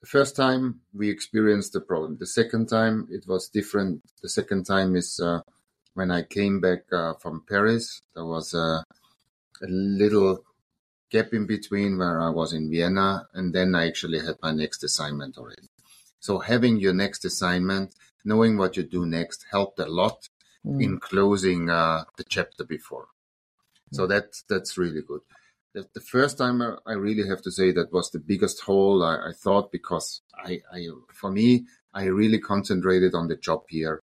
The 0.00 0.06
first 0.06 0.34
time 0.34 0.80
we 0.94 1.10
experienced 1.10 1.74
the 1.74 1.82
problem. 1.82 2.16
The 2.18 2.26
second 2.26 2.70
time 2.70 3.06
it 3.10 3.28
was 3.28 3.50
different. 3.50 4.00
The 4.22 4.30
second 4.30 4.64
time 4.64 4.96
is 4.96 5.20
uh, 5.20 5.40
when 5.92 6.10
I 6.10 6.22
came 6.22 6.58
back 6.62 6.90
uh, 6.90 7.12
from 7.20 7.44
Paris. 7.46 8.00
There 8.14 8.24
was 8.24 8.54
a, 8.54 8.82
a 9.62 9.66
little 9.66 10.42
gap 11.10 11.34
in 11.34 11.46
between 11.46 11.98
where 11.98 12.18
I 12.18 12.30
was 12.30 12.54
in 12.54 12.70
Vienna, 12.70 13.28
and 13.34 13.54
then 13.54 13.74
I 13.74 13.86
actually 13.86 14.20
had 14.20 14.36
my 14.42 14.52
next 14.52 14.82
assignment 14.82 15.36
already. 15.36 15.68
So 16.18 16.38
having 16.38 16.78
your 16.78 16.94
next 16.94 17.26
assignment 17.26 17.94
knowing 18.24 18.56
what 18.56 18.76
you 18.76 18.82
do 18.82 19.06
next 19.06 19.46
helped 19.50 19.78
a 19.78 19.86
lot 19.86 20.28
mm. 20.64 20.82
in 20.82 20.98
closing 20.98 21.70
uh, 21.70 22.04
the 22.16 22.24
chapter 22.24 22.64
before. 22.64 23.08
So 23.92 24.04
mm. 24.04 24.08
that 24.10 24.42
that's 24.48 24.76
really 24.76 25.02
good. 25.02 25.20
The, 25.74 25.86
the, 25.94 26.00
first 26.00 26.38
time 26.38 26.62
I 26.62 26.92
really 26.94 27.28
have 27.28 27.42
to 27.42 27.50
say 27.50 27.72
that 27.72 27.92
was 27.92 28.10
the 28.10 28.18
biggest 28.18 28.62
hole 28.62 29.02
I, 29.02 29.28
I 29.28 29.32
thought 29.32 29.70
because 29.70 30.22
I, 30.34 30.60
I, 30.72 30.88
for 31.12 31.30
me, 31.30 31.66
I 31.92 32.04
really 32.04 32.38
concentrated 32.38 33.14
on 33.14 33.28
the 33.28 33.36
job 33.36 33.64
here 33.68 34.02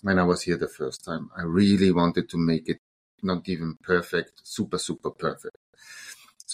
when 0.00 0.18
I 0.18 0.24
was 0.24 0.42
here 0.42 0.56
the 0.56 0.68
first 0.68 1.04
time. 1.04 1.30
I 1.36 1.42
really 1.42 1.92
wanted 1.92 2.28
to 2.30 2.38
make 2.38 2.68
it 2.68 2.78
not 3.22 3.48
even 3.48 3.76
perfect, 3.82 4.40
super, 4.44 4.78
super 4.78 5.10
perfect. 5.10 5.53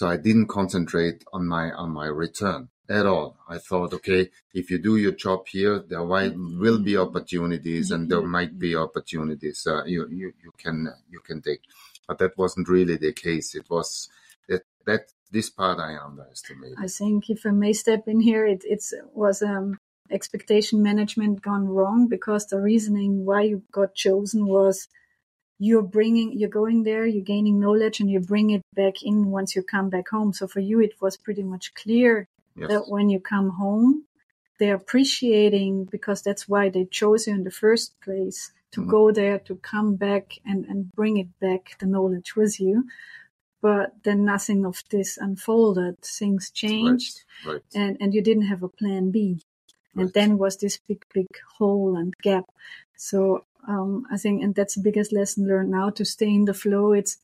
So 0.01 0.07
I 0.07 0.17
didn't 0.17 0.47
concentrate 0.47 1.23
on 1.31 1.47
my, 1.47 1.69
on 1.69 1.91
my 1.91 2.07
return 2.07 2.69
at 2.89 3.05
all. 3.05 3.37
I 3.47 3.59
thought, 3.59 3.93
okay, 3.93 4.31
if 4.51 4.71
you 4.71 4.79
do 4.79 4.97
your 4.97 5.11
job 5.11 5.45
here, 5.47 5.77
there 5.77 6.03
will 6.03 6.79
be 6.79 6.97
opportunities, 6.97 7.91
and 7.91 8.09
there 8.09 8.23
might 8.23 8.57
be 8.57 8.75
opportunities 8.75 9.67
uh, 9.67 9.83
you, 9.85 10.07
you 10.09 10.33
you 10.43 10.53
can 10.57 10.91
you 11.07 11.19
can 11.19 11.43
take. 11.43 11.61
But 12.07 12.17
that 12.17 12.35
wasn't 12.35 12.67
really 12.67 12.97
the 12.97 13.13
case. 13.13 13.53
It 13.53 13.69
was 13.69 14.09
that 14.49 14.63
that 14.87 15.01
this 15.29 15.51
part 15.51 15.77
I 15.77 15.95
underestimated. 16.03 16.79
I 16.79 16.87
think 16.87 17.29
if 17.29 17.45
I 17.45 17.51
may 17.51 17.73
step 17.73 18.07
in 18.07 18.21
here, 18.21 18.47
it 18.47 18.63
it's 18.65 18.95
was 19.13 19.43
um 19.43 19.77
expectation 20.09 20.81
management 20.81 21.43
gone 21.43 21.67
wrong 21.67 22.07
because 22.07 22.47
the 22.47 22.59
reasoning 22.59 23.23
why 23.23 23.41
you 23.43 23.61
got 23.71 23.93
chosen 23.93 24.47
was 24.47 24.87
you're 25.63 25.89
bringing 25.97 26.29
you're 26.37 26.57
going 26.61 26.83
there 26.83 27.05
you're 27.05 27.31
gaining 27.33 27.59
knowledge 27.59 27.99
and 27.99 28.09
you 28.09 28.19
bring 28.19 28.49
it 28.49 28.63
back 28.73 29.03
in 29.03 29.17
once 29.37 29.55
you 29.55 29.61
come 29.61 29.89
back 29.89 30.07
home 30.09 30.33
so 30.33 30.47
for 30.47 30.59
you 30.59 30.81
it 30.81 30.93
was 31.01 31.15
pretty 31.17 31.43
much 31.43 31.73
clear 31.75 32.27
yes. 32.55 32.69
that 32.69 32.87
when 32.87 33.09
you 33.09 33.19
come 33.19 33.49
home, 33.49 34.05
they're 34.59 34.75
appreciating 34.75 35.85
because 35.85 36.21
that's 36.21 36.47
why 36.47 36.69
they 36.69 36.85
chose 36.85 37.27
you 37.27 37.33
in 37.33 37.43
the 37.43 37.51
first 37.51 37.99
place 38.01 38.51
to 38.71 38.81
mm-hmm. 38.81 38.89
go 38.89 39.11
there, 39.11 39.39
to 39.39 39.55
come 39.55 39.95
back 39.95 40.33
and, 40.45 40.65
and 40.65 40.91
bring 40.91 41.17
it 41.17 41.39
back, 41.39 41.77
the 41.79 41.85
knowledge 41.85 42.35
with 42.35 42.59
you. 42.59 42.85
But 43.61 43.93
then 44.03 44.25
nothing 44.25 44.65
of 44.65 44.83
this 44.89 45.17
unfolded. 45.17 46.01
Things 46.01 46.49
changed 46.51 47.23
right. 47.45 47.53
Right. 47.53 47.61
and, 47.75 47.97
and 47.99 48.13
you 48.13 48.21
didn't 48.21 48.47
have 48.47 48.63
a 48.63 48.69
plan 48.69 49.11
B. 49.11 49.41
Right. 49.93 50.03
And 50.03 50.13
then 50.13 50.37
was 50.37 50.57
this 50.57 50.79
big, 50.87 51.03
big 51.13 51.27
hole 51.57 51.95
and 51.97 52.13
gap. 52.21 52.45
So, 52.95 53.45
um, 53.67 54.05
I 54.11 54.17
think, 54.17 54.43
and 54.43 54.55
that's 54.55 54.75
the 54.75 54.81
biggest 54.81 55.13
lesson 55.13 55.47
learned 55.47 55.71
now 55.71 55.89
to 55.91 56.05
stay 56.05 56.29
in 56.29 56.45
the 56.45 56.53
flow. 56.53 56.93
It's 56.93 57.17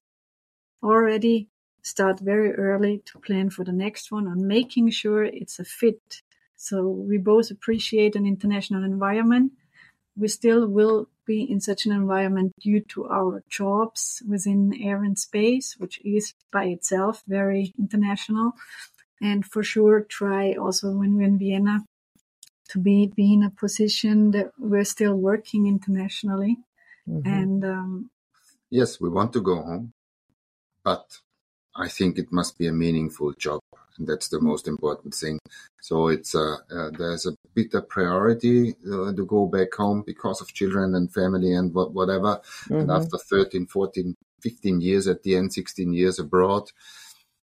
already 0.83 1.49
start 1.81 2.19
very 2.19 2.53
early 2.53 3.01
to 3.05 3.19
plan 3.19 3.49
for 3.49 3.63
the 3.63 3.71
next 3.71 4.11
one 4.11 4.27
and 4.27 4.47
making 4.47 4.89
sure 4.89 5.23
it's 5.23 5.59
a 5.59 5.65
fit. 5.65 6.21
So 6.55 6.87
we 6.87 7.17
both 7.17 7.49
appreciate 7.51 8.15
an 8.15 8.25
international 8.25 8.83
environment. 8.83 9.53
We 10.17 10.27
still 10.27 10.67
will 10.67 11.09
be 11.25 11.43
in 11.43 11.59
such 11.59 11.85
an 11.85 11.91
environment 11.91 12.53
due 12.59 12.81
to 12.81 13.07
our 13.07 13.43
jobs 13.49 14.23
within 14.27 14.73
air 14.81 15.03
and 15.03 15.17
space, 15.17 15.75
which 15.77 16.01
is 16.03 16.33
by 16.51 16.65
itself 16.65 17.23
very 17.27 17.73
international. 17.77 18.53
And 19.21 19.45
for 19.45 19.63
sure, 19.63 20.01
try 20.01 20.53
also 20.53 20.91
when 20.91 21.15
we're 21.15 21.27
in 21.27 21.39
Vienna 21.39 21.85
to 22.67 22.79
be, 22.79 23.07
be 23.07 23.33
in 23.33 23.43
a 23.43 23.49
position 23.49 24.31
that 24.31 24.51
we're 24.57 24.83
still 24.83 25.15
working 25.15 25.67
internationally. 25.67 26.57
Mm-hmm. 27.09 27.29
And 27.29 27.65
um, 27.65 28.09
yes, 28.69 28.99
we 28.99 29.09
want 29.09 29.33
to 29.33 29.41
go 29.41 29.55
home, 29.55 29.93
but 30.83 31.19
I 31.75 31.87
think 31.87 32.17
it 32.17 32.31
must 32.31 32.57
be 32.57 32.67
a 32.67 32.73
meaningful 32.73 33.33
job. 33.33 33.61
And 33.97 34.07
that's 34.07 34.29
the 34.29 34.39
most 34.39 34.67
important 34.67 35.13
thing. 35.13 35.39
So 35.81 36.07
it's 36.07 36.35
uh, 36.35 36.57
uh, 36.71 36.91
there's 36.91 37.25
a 37.25 37.35
bit 37.55 37.73
of 37.73 37.89
priority 37.89 38.75
uh, 38.85 39.13
to 39.13 39.25
go 39.25 39.47
back 39.47 39.73
home 39.73 40.03
because 40.05 40.41
of 40.41 40.53
children 40.53 40.93
and 40.93 41.11
family 41.11 41.53
and 41.53 41.71
wh- 41.71 41.93
whatever. 41.93 42.41
Mm-hmm. 42.65 42.75
And 42.75 42.91
after 42.91 43.17
13, 43.17 43.65
14, 43.65 44.15
15 44.41 44.81
years 44.81 45.07
at 45.07 45.23
the 45.23 45.35
end, 45.35 45.53
16 45.53 45.93
years 45.93 46.19
abroad, 46.19 46.69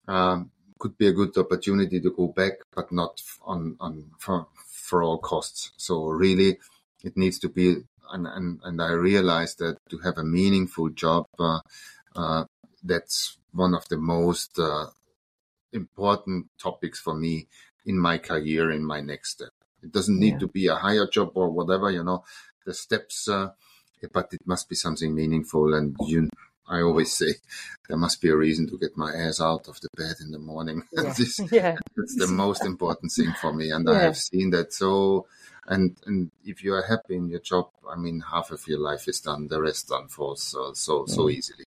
um, 0.06 0.50
could 0.78 0.98
be 0.98 1.06
a 1.06 1.12
good 1.12 1.36
opportunity 1.38 2.00
to 2.00 2.10
go 2.10 2.28
back, 2.28 2.54
but 2.74 2.92
not 2.92 3.22
on, 3.42 3.76
on 3.80 4.10
for, 4.18 4.46
for 4.84 5.02
all 5.02 5.18
costs. 5.18 5.72
So 5.76 6.04
really, 6.04 6.58
it 7.02 7.16
needs 7.16 7.38
to 7.40 7.48
be, 7.48 7.76
and, 8.12 8.26
and, 8.26 8.60
and 8.62 8.82
I 8.82 8.90
realized 8.92 9.58
that 9.58 9.78
to 9.90 9.98
have 9.98 10.18
a 10.18 10.24
meaningful 10.24 10.90
job, 10.90 11.26
uh, 11.38 11.60
uh, 12.14 12.44
that's 12.82 13.38
one 13.52 13.74
of 13.74 13.88
the 13.88 13.96
most 13.96 14.58
uh, 14.58 14.86
important 15.72 16.48
topics 16.58 17.00
for 17.00 17.14
me 17.14 17.46
in 17.86 17.98
my 17.98 18.18
career, 18.18 18.70
in 18.70 18.84
my 18.84 19.00
next 19.00 19.30
step. 19.32 19.50
It 19.82 19.92
doesn't 19.92 20.18
need 20.18 20.34
yeah. 20.34 20.38
to 20.38 20.48
be 20.48 20.66
a 20.66 20.76
higher 20.76 21.06
job 21.06 21.32
or 21.34 21.50
whatever, 21.50 21.90
you 21.90 22.04
know, 22.04 22.24
the 22.64 22.74
steps, 22.74 23.28
uh, 23.28 23.50
but 24.12 24.28
it 24.32 24.46
must 24.46 24.68
be 24.68 24.74
something 24.74 25.14
meaningful. 25.14 25.74
And 25.74 25.96
you, 26.06 26.28
I 26.68 26.80
always 26.80 27.12
say 27.12 27.34
there 27.88 27.96
must 27.96 28.22
be 28.22 28.28
a 28.28 28.36
reason 28.36 28.68
to 28.68 28.78
get 28.78 28.96
my 28.96 29.12
ass 29.14 29.40
out 29.40 29.68
of 29.68 29.80
the 29.80 29.88
bed 29.96 30.16
in 30.20 30.30
the 30.30 30.38
morning. 30.38 30.82
Yeah. 30.92 31.12
this, 31.16 31.40
yeah. 31.52 31.76
That's 31.96 32.16
the 32.16 32.28
most 32.28 32.64
important 32.64 33.12
thing 33.12 33.32
for 33.40 33.52
me. 33.52 33.70
And 33.70 33.86
yeah. 33.86 33.94
I 33.94 33.98
have 34.00 34.16
seen 34.16 34.50
that 34.50 34.72
so, 34.72 35.26
and, 35.66 35.96
and 36.06 36.30
if 36.44 36.64
you 36.64 36.74
are 36.74 36.82
happy 36.82 37.16
in 37.16 37.28
your 37.28 37.40
job, 37.40 37.68
I 37.88 37.96
mean, 37.96 38.20
half 38.20 38.50
of 38.50 38.66
your 38.66 38.78
life 38.78 39.08
is 39.08 39.20
done, 39.20 39.48
the 39.48 39.60
rest 39.60 39.90
unfolds 39.90 40.42
so, 40.42 40.72
so, 40.74 41.04
so 41.06 41.28
easily. 41.28 41.64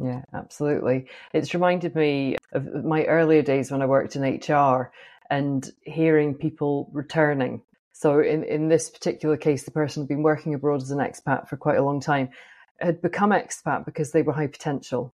Yeah, 0.00 0.22
absolutely. 0.32 1.06
It's 1.32 1.52
reminded 1.52 1.94
me 1.94 2.36
of 2.52 2.84
my 2.84 3.04
earlier 3.04 3.42
days 3.42 3.70
when 3.70 3.82
I 3.82 3.86
worked 3.86 4.16
in 4.16 4.22
HR 4.22 4.92
and 5.28 5.68
hearing 5.82 6.34
people 6.34 6.88
returning. 6.92 7.62
So 7.92 8.20
in, 8.20 8.44
in 8.44 8.68
this 8.68 8.88
particular 8.88 9.36
case, 9.36 9.64
the 9.64 9.70
person 9.70 10.02
had 10.02 10.08
been 10.08 10.22
working 10.22 10.54
abroad 10.54 10.82
as 10.82 10.90
an 10.90 10.98
expat 10.98 11.48
for 11.48 11.56
quite 11.56 11.76
a 11.76 11.84
long 11.84 12.00
time, 12.00 12.30
had 12.80 13.02
become 13.02 13.30
expat 13.30 13.84
because 13.84 14.12
they 14.12 14.22
were 14.22 14.32
high 14.32 14.46
potential. 14.46 15.12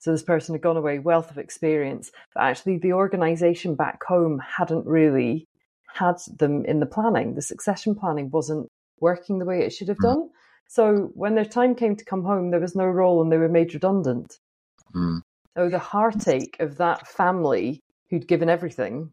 So 0.00 0.12
this 0.12 0.22
person 0.22 0.54
had 0.54 0.62
gone 0.62 0.76
away, 0.76 0.98
wealth 0.98 1.30
of 1.30 1.38
experience, 1.38 2.12
but 2.34 2.42
actually 2.42 2.78
the 2.78 2.92
organization 2.92 3.74
back 3.74 4.04
home 4.04 4.38
hadn't 4.38 4.86
really 4.86 5.48
had 5.92 6.16
them 6.36 6.64
in 6.64 6.80
the 6.80 6.86
planning. 6.86 7.34
The 7.34 7.42
succession 7.42 7.94
planning 7.94 8.30
wasn't 8.30 8.68
working 9.00 9.38
the 9.38 9.44
way 9.44 9.62
it 9.62 9.72
should 9.72 9.88
have 9.88 9.98
hmm. 9.98 10.06
done. 10.06 10.30
So 10.68 11.10
when 11.14 11.34
their 11.34 11.46
time 11.46 11.74
came 11.74 11.96
to 11.96 12.04
come 12.04 12.22
home, 12.22 12.50
there 12.50 12.60
was 12.60 12.76
no 12.76 12.84
role 12.84 13.22
and 13.22 13.32
they 13.32 13.38
were 13.38 13.48
made 13.48 13.72
redundant. 13.72 14.38
Mm. 14.94 15.22
So 15.56 15.68
the 15.68 15.78
heartache 15.78 16.56
of 16.60 16.76
that 16.76 17.08
family 17.08 17.82
who'd 18.10 18.28
given 18.28 18.50
everything 18.50 19.10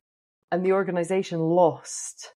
and 0.52 0.66
the 0.66 0.74
organization 0.74 1.40
lost 1.40 2.34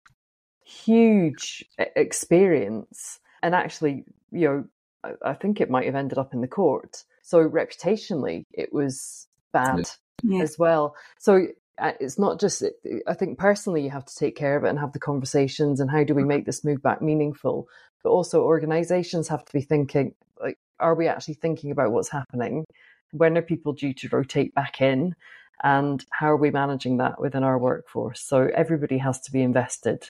huge 0.64 1.64
experience. 1.78 3.20
And 3.42 3.54
actually, 3.54 4.04
you 4.30 4.48
know, 4.48 4.64
I, 5.06 5.30
I 5.30 5.34
think 5.34 5.60
it 5.60 5.70
might 5.70 5.86
have 5.86 5.94
ended 5.94 6.18
up 6.18 6.34
in 6.34 6.40
the 6.40 6.48
court. 6.48 7.04
So 7.22 7.48
reputationally, 7.48 8.44
it 8.52 8.72
was 8.72 9.26
bad 9.52 9.88
yeah. 10.22 10.42
as 10.42 10.58
well. 10.58 10.94
So 11.18 11.46
uh, 11.78 11.92
it's 12.00 12.18
not 12.18 12.40
just 12.40 12.64
i 13.06 13.12
think 13.12 13.38
personally 13.38 13.82
you 13.82 13.90
have 13.90 14.06
to 14.06 14.14
take 14.14 14.34
care 14.34 14.56
of 14.56 14.64
it 14.64 14.68
and 14.68 14.78
have 14.78 14.94
the 14.94 14.98
conversations 14.98 15.78
and 15.78 15.90
how 15.90 16.02
do 16.02 16.14
we 16.14 16.24
make 16.24 16.46
this 16.46 16.64
move 16.64 16.82
back 16.82 17.02
meaningful? 17.02 17.68
But 18.02 18.10
also 18.10 18.42
organizations 18.42 19.28
have 19.28 19.44
to 19.44 19.52
be 19.52 19.60
thinking 19.60 20.14
like 20.40 20.56
are 20.80 20.94
we 20.94 21.08
actually 21.08 21.34
thinking 21.34 21.70
about 21.70 21.92
what's 21.92 22.10
happening? 22.10 22.64
When 23.12 23.36
are 23.36 23.42
people 23.42 23.72
due 23.72 23.94
to 23.94 24.08
rotate 24.08 24.54
back 24.54 24.80
in? 24.80 25.14
And 25.62 26.04
how 26.12 26.32
are 26.32 26.36
we 26.36 26.50
managing 26.50 26.98
that 26.98 27.18
within 27.18 27.42
our 27.42 27.58
workforce? 27.58 28.20
So 28.20 28.50
everybody 28.54 28.98
has 28.98 29.20
to 29.22 29.32
be 29.32 29.40
invested 29.40 30.06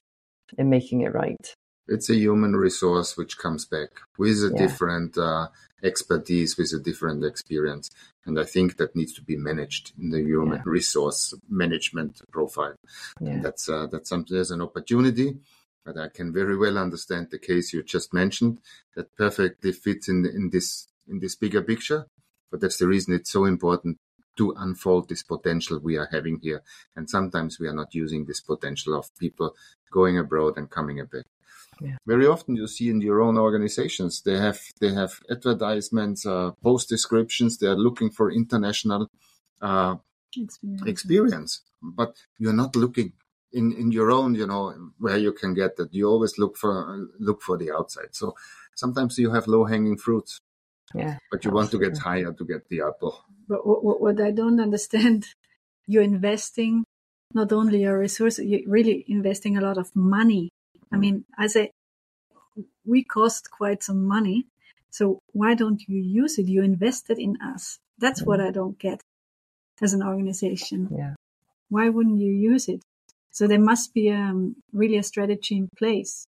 in 0.59 0.71
making 0.71 1.03
it 1.03 1.15
right 1.15 1.55
it's 1.89 2.11
a 2.11 2.15
human 2.15 2.55
resource 2.57 3.17
which 3.17 3.39
comes 3.39 3.65
back 3.65 3.91
with 4.19 4.39
a 4.39 4.53
yeah. 4.53 4.67
different 4.67 5.17
uh, 5.19 5.49
expertise 5.83 6.57
with 6.57 6.73
a 6.73 6.81
different 6.81 7.25
experience 7.25 7.91
and 8.25 8.41
i 8.41 8.45
think 8.45 8.77
that 8.77 8.97
needs 8.97 9.13
to 9.13 9.23
be 9.23 9.37
managed 9.37 9.93
in 9.99 10.11
the 10.11 10.21
human 10.21 10.59
yeah. 10.59 10.63
resource 10.65 11.35
management 11.49 12.21
profile 12.31 12.75
yeah. 13.21 13.31
and 13.31 13.45
that's 13.45 13.69
uh, 13.69 13.87
that's 13.91 14.09
something 14.09 14.35
there's 14.35 14.51
an 14.51 14.63
opportunity 14.63 15.37
but 15.87 15.97
I 15.97 16.09
can 16.09 16.33
very 16.33 16.57
well 16.59 16.77
understand 16.77 17.29
the 17.31 17.39
case 17.39 17.73
you 17.73 17.83
just 17.85 18.13
mentioned 18.13 18.59
that 18.97 19.15
perfectly 19.17 19.71
fits 19.73 20.09
in 20.09 20.27
in 20.27 20.51
this 20.51 20.89
in 21.09 21.21
this 21.21 21.37
bigger 21.37 21.63
picture. 21.63 22.07
But 22.51 22.61
that's 22.61 22.79
the 22.79 22.89
reason 22.89 23.15
it's 23.15 23.31
so 23.31 23.45
important 23.45 23.99
to 24.37 24.55
unfold 24.59 25.09
this 25.09 25.23
potential 25.23 25.79
we 25.79 25.97
are 25.97 26.09
having 26.11 26.41
here. 26.43 26.63
And 26.95 27.09
sometimes 27.09 27.59
we 27.59 27.69
are 27.69 27.73
not 27.73 27.95
using 27.95 28.25
this 28.25 28.41
potential 28.41 28.95
of 28.95 29.17
people 29.19 29.55
going 29.91 30.19
abroad 30.19 30.59
and 30.59 30.69
coming 30.69 31.03
back. 31.07 31.25
Yeah. 31.81 31.97
Very 32.07 32.27
often 32.27 32.57
you 32.57 32.67
see 32.67 32.89
in 32.89 33.01
your 33.01 33.21
own 33.21 33.37
organizations 33.37 34.23
they 34.23 34.39
have 34.39 34.61
they 34.81 34.93
have 34.95 35.21
advertisements, 35.31 36.25
uh, 36.25 36.53
post 36.63 36.89
descriptions. 36.89 37.59
They 37.59 37.67
are 37.67 37.77
looking 37.77 38.11
for 38.11 38.31
international 38.31 39.11
uh, 39.61 39.97
experience. 40.35 40.89
experience, 40.89 41.61
but 41.83 42.17
you're 42.39 42.55
not 42.55 42.77
looking 42.77 43.13
in 43.53 43.73
in 43.73 43.91
your 43.91 44.11
own 44.11 44.35
you 44.35 44.47
know 44.47 44.75
where 44.99 45.17
you 45.17 45.33
can 45.33 45.55
get 45.55 45.77
that 45.77 45.93
you 45.93 46.07
always 46.09 46.39
look 46.39 46.57
for 46.57 47.09
look 47.19 47.43
for 47.43 47.57
the 47.57 47.71
outside 47.71 48.11
so 48.13 48.35
sometimes 48.75 49.19
you 49.19 49.31
have 49.31 49.47
low 49.47 49.65
hanging 49.65 49.97
fruits 49.97 50.41
yeah 50.95 51.17
but 51.31 51.45
you 51.45 51.51
absolutely. 51.51 51.57
want 51.57 51.71
to 51.71 51.79
get 51.79 51.99
higher 51.99 52.33
to 52.33 52.45
get 52.45 52.69
the 52.69 52.81
apple 52.81 53.25
but 53.49 53.67
what, 53.67 54.01
what 54.01 54.21
i 54.21 54.31
don't 54.31 54.61
understand 54.61 55.27
you're 55.87 56.03
investing 56.03 56.85
not 57.35 57.53
only 57.53 57.83
your 57.83 57.99
resources 57.99 58.45
you're 58.45 58.69
really 58.69 59.05
investing 59.09 59.57
a 59.57 59.61
lot 59.61 59.79
of 59.79 59.95
money 59.95 60.51
i 60.93 60.97
mean 60.97 61.25
i 61.39 61.47
say 61.47 61.71
we 62.85 63.03
cost 63.05 63.51
quite 63.51 63.83
some 63.83 64.07
money 64.07 64.47
so 64.91 65.21
why 65.33 65.55
don't 65.55 65.83
you 65.89 66.01
use 66.01 66.39
it 66.39 66.47
you 66.47 66.63
invested 66.63 67.19
in 67.19 67.37
us 67.41 67.79
that's 67.99 68.21
mm-hmm. 68.21 68.31
what 68.31 68.41
i 68.41 68.51
don't 68.51 68.79
get 68.79 69.01
as 69.83 69.93
an 69.93 70.03
organization 70.03 70.89
yeah 70.97 71.15
why 71.69 71.89
wouldn't 71.89 72.19
you 72.19 72.33
use 72.33 72.69
it 72.69 72.83
so 73.37 73.47
there 73.47 73.61
must 73.61 73.93
be 73.93 74.11
um, 74.11 74.57
really 74.73 74.97
a 74.97 75.03
strategy 75.03 75.59
in 75.59 75.69
place. 75.77 76.27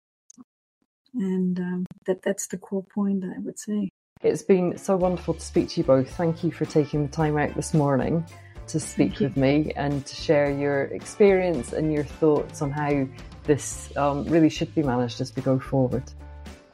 And 1.13 1.57
um, 1.57 1.85
that 2.05 2.21
that's 2.21 2.47
the 2.47 2.57
core 2.57 2.83
point, 2.83 3.23
I 3.23 3.39
would 3.39 3.57
say. 3.57 3.87
It's 4.21 4.41
been 4.41 4.77
so 4.77 4.97
wonderful 4.97 5.35
to 5.35 5.39
speak 5.39 5.69
to 5.69 5.79
you 5.79 5.85
both. 5.85 6.09
Thank 6.17 6.43
you 6.43 6.51
for 6.51 6.65
taking 6.65 7.05
the 7.05 7.11
time 7.13 7.37
out 7.37 7.55
this 7.55 7.73
morning 7.73 8.25
to 8.67 8.77
speak 8.81 9.21
with 9.21 9.37
me 9.37 9.71
and 9.77 10.05
to 10.05 10.15
share 10.17 10.51
your 10.51 10.81
experience 10.87 11.71
and 11.71 11.93
your 11.93 12.03
thoughts 12.03 12.61
on 12.61 12.71
how 12.71 13.07
this 13.47 13.95
um, 13.97 14.25
really 14.25 14.49
should 14.49 14.73
be 14.75 14.83
managed 14.83 15.19
as 15.21 15.35
we 15.35 15.41
go 15.41 15.57
forward. 15.57 16.03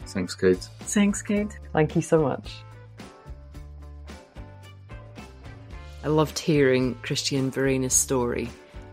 Thanks, 0.08 0.36
Kate. 0.36 0.68
Thanks, 0.82 1.22
Kate. 1.22 1.58
Thank 1.72 1.96
you 1.96 2.02
so 2.02 2.22
much. 2.22 2.52
I 6.04 6.08
loved 6.08 6.38
hearing 6.38 6.96
Christian 6.96 7.50
Verena's 7.50 7.94
story 7.94 8.50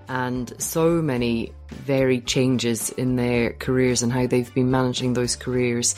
and 0.08 0.52
so 0.62 1.02
many 1.02 1.52
varied 1.70 2.26
changes 2.26 2.90
in 2.90 3.16
their 3.16 3.52
careers 3.54 4.02
and 4.02 4.12
how 4.12 4.26
they've 4.26 4.52
been 4.54 4.70
managing 4.70 5.14
those 5.14 5.34
careers. 5.34 5.96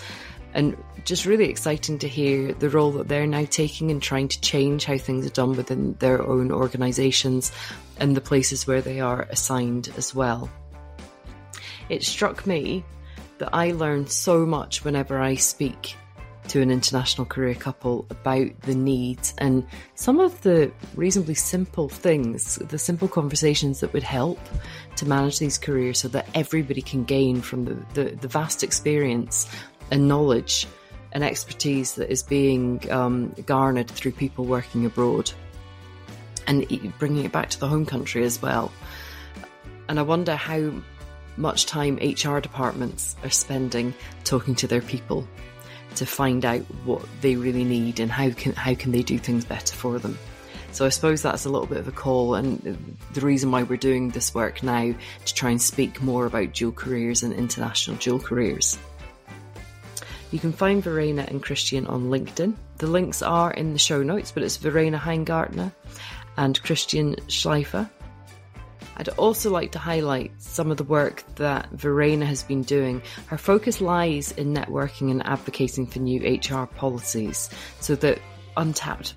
And 0.55 0.77
just 1.05 1.27
really 1.27 1.51
exciting 1.51 1.99
to 1.99 2.09
hear 2.09 2.53
the 2.55 2.69
role 2.69 2.93
that 2.93 3.09
they're 3.09 3.27
now 3.27 3.45
taking 3.45 3.91
in 3.91 4.01
trying 4.01 4.29
to 4.29 4.41
change 4.41 4.85
how 4.85 4.99
things 4.99 5.27
are 5.27 5.31
done 5.31 5.57
within 5.57 5.95
their 5.95 6.23
own 6.23 6.51
organisations 6.51 7.53
and 7.99 8.17
the 8.17 8.21
places 8.21 8.67
where 8.67 8.83
they 8.83 9.01
are 9.01 9.23
assigned 9.31 9.91
as 9.97 10.15
well. 10.15 10.51
It 11.93 12.03
struck 12.03 12.47
me 12.47 12.83
that 13.37 13.51
I 13.53 13.73
learn 13.73 14.07
so 14.07 14.47
much 14.47 14.83
whenever 14.83 15.21
I 15.21 15.35
speak 15.35 15.95
to 16.49 16.63
an 16.63 16.71
international 16.71 17.27
career 17.27 17.55
couple 17.55 18.07
about 18.09 18.59
the 18.63 18.75
needs 18.75 19.35
and 19.37 19.67
some 19.95 20.19
of 20.19 20.41
the 20.41 20.73
reasonably 20.97 21.35
simple 21.35 21.91
things, 21.91 22.55
the 22.57 22.79
simple 22.79 23.09
conversations 23.09 23.81
that 23.81 23.93
would 23.93 24.03
help 24.03 24.41
to 24.97 25.07
manage 25.07 25.39
these 25.39 25.59
careers 25.59 25.99
so 25.99 26.09
that 26.09 26.27
everybody 26.35 26.81
can 26.81 27.05
gain 27.05 27.43
from 27.43 27.67
the, 27.67 27.75
the, 27.93 28.05
the 28.17 28.29
vast 28.29 28.65
experience 28.65 29.47
and 29.91 30.09
knowledge 30.09 30.67
and 31.13 31.23
expertise 31.23 31.97
that 31.97 32.11
is 32.11 32.23
being 32.23 32.91
um, 32.91 33.35
garnered 33.45 33.91
through 33.91 34.13
people 34.13 34.47
working 34.47 34.87
abroad 34.87 35.31
and 36.47 36.67
bringing 36.99 37.27
it 37.27 37.33
back 37.33 37.51
to 37.51 37.61
the 37.61 37.69
home 37.69 37.85
country 37.85 38.25
as 38.25 38.41
well. 38.41 38.73
And 39.91 39.99
I 39.99 40.03
wonder 40.03 40.37
how 40.37 40.73
much 41.37 41.67
time 41.67 41.97
HR 41.97 42.39
departments 42.39 43.17
are 43.23 43.31
spending 43.31 43.95
talking 44.25 44.55
to 44.57 44.67
their 44.67 44.83
people 44.83 45.27
to 45.97 46.07
find 46.07 46.45
out 46.45 46.61
what 46.85 47.05
they 47.21 47.37
really 47.37 47.65
need 47.65 48.01
and 48.01 48.11
how 48.11 48.31
can 48.31 48.53
how 48.55 48.75
can 48.75 48.93
they 48.93 49.03
do 49.03 49.19
things 49.19 49.45
better 49.45 49.75
for 49.75 49.99
them. 49.99 50.19
So 50.73 50.87
I 50.87 50.89
suppose 50.89 51.21
that's 51.21 51.45
a 51.45 51.51
little 51.51 51.67
bit 51.67 51.77
of 51.79 51.89
a 51.89 51.93
call, 51.93 52.35
and 52.35 52.97
the 53.13 53.21
reason 53.21 53.51
why 53.51 53.63
we're 53.63 53.77
doing 53.77 54.09
this 54.09 54.35
work 54.35 54.63
now 54.63 54.95
to 55.25 55.35
try 55.35 55.51
and 55.51 55.61
speak 55.61 56.01
more 56.01 56.25
about 56.25 56.55
dual 56.55 56.73
careers 56.73 57.23
and 57.23 57.35
international 57.35 57.99
dual 57.99 58.19
careers. 58.19 58.79
You 60.31 60.39
can 60.39 60.53
find 60.53 60.83
Verena 60.83 61.27
and 61.29 61.43
Christian 61.43 61.87
on 61.87 62.05
LinkedIn. 62.05 62.57
The 62.79 62.87
links 62.87 63.21
are 63.21 63.51
in 63.51 63.75
the 63.75 63.79
show 63.79 64.03
notes, 64.03 64.33
but 64.33 64.43
it's 64.43 64.57
Verena 64.57 64.99
Heingartner 64.99 65.73
and 66.39 66.63
Christian 66.63 67.17
Schleifer. 67.27 67.91
I'd 69.03 69.09
also 69.19 69.51
like 69.51 69.73
to 69.73 69.81
highlight 69.81 70.31
some 70.39 70.71
of 70.71 70.77
the 70.77 70.85
work 70.85 71.25
that 71.35 71.69
Verena 71.73 72.25
has 72.25 72.45
been 72.45 72.63
doing. 72.63 73.03
Her 73.27 73.37
focus 73.37 73.81
lies 73.81 74.31
in 74.31 74.55
networking 74.55 75.11
and 75.11 75.27
advocating 75.27 75.89
for 75.89 75.99
new 75.99 76.21
HR 76.25 76.67
policies 76.67 77.51
so 77.81 77.97
that 77.97 78.21
untapped 78.57 79.15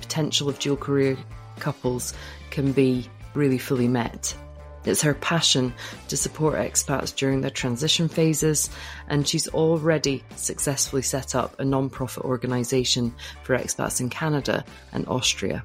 potential 0.00 0.48
of 0.48 0.60
dual 0.60 0.76
career 0.76 1.18
couples 1.58 2.14
can 2.50 2.70
be 2.70 3.10
really 3.34 3.58
fully 3.58 3.88
met. 3.88 4.36
It's 4.84 5.02
her 5.02 5.14
passion 5.14 5.74
to 6.06 6.16
support 6.16 6.54
expats 6.54 7.12
during 7.12 7.40
their 7.40 7.50
transition 7.50 8.08
phases, 8.08 8.70
and 9.08 9.26
she's 9.26 9.48
already 9.48 10.22
successfully 10.36 11.02
set 11.02 11.34
up 11.34 11.58
a 11.58 11.64
non-profit 11.64 12.22
organisation 12.22 13.16
for 13.42 13.58
expats 13.58 14.00
in 14.00 14.10
Canada 14.10 14.64
and 14.92 15.08
Austria. 15.08 15.64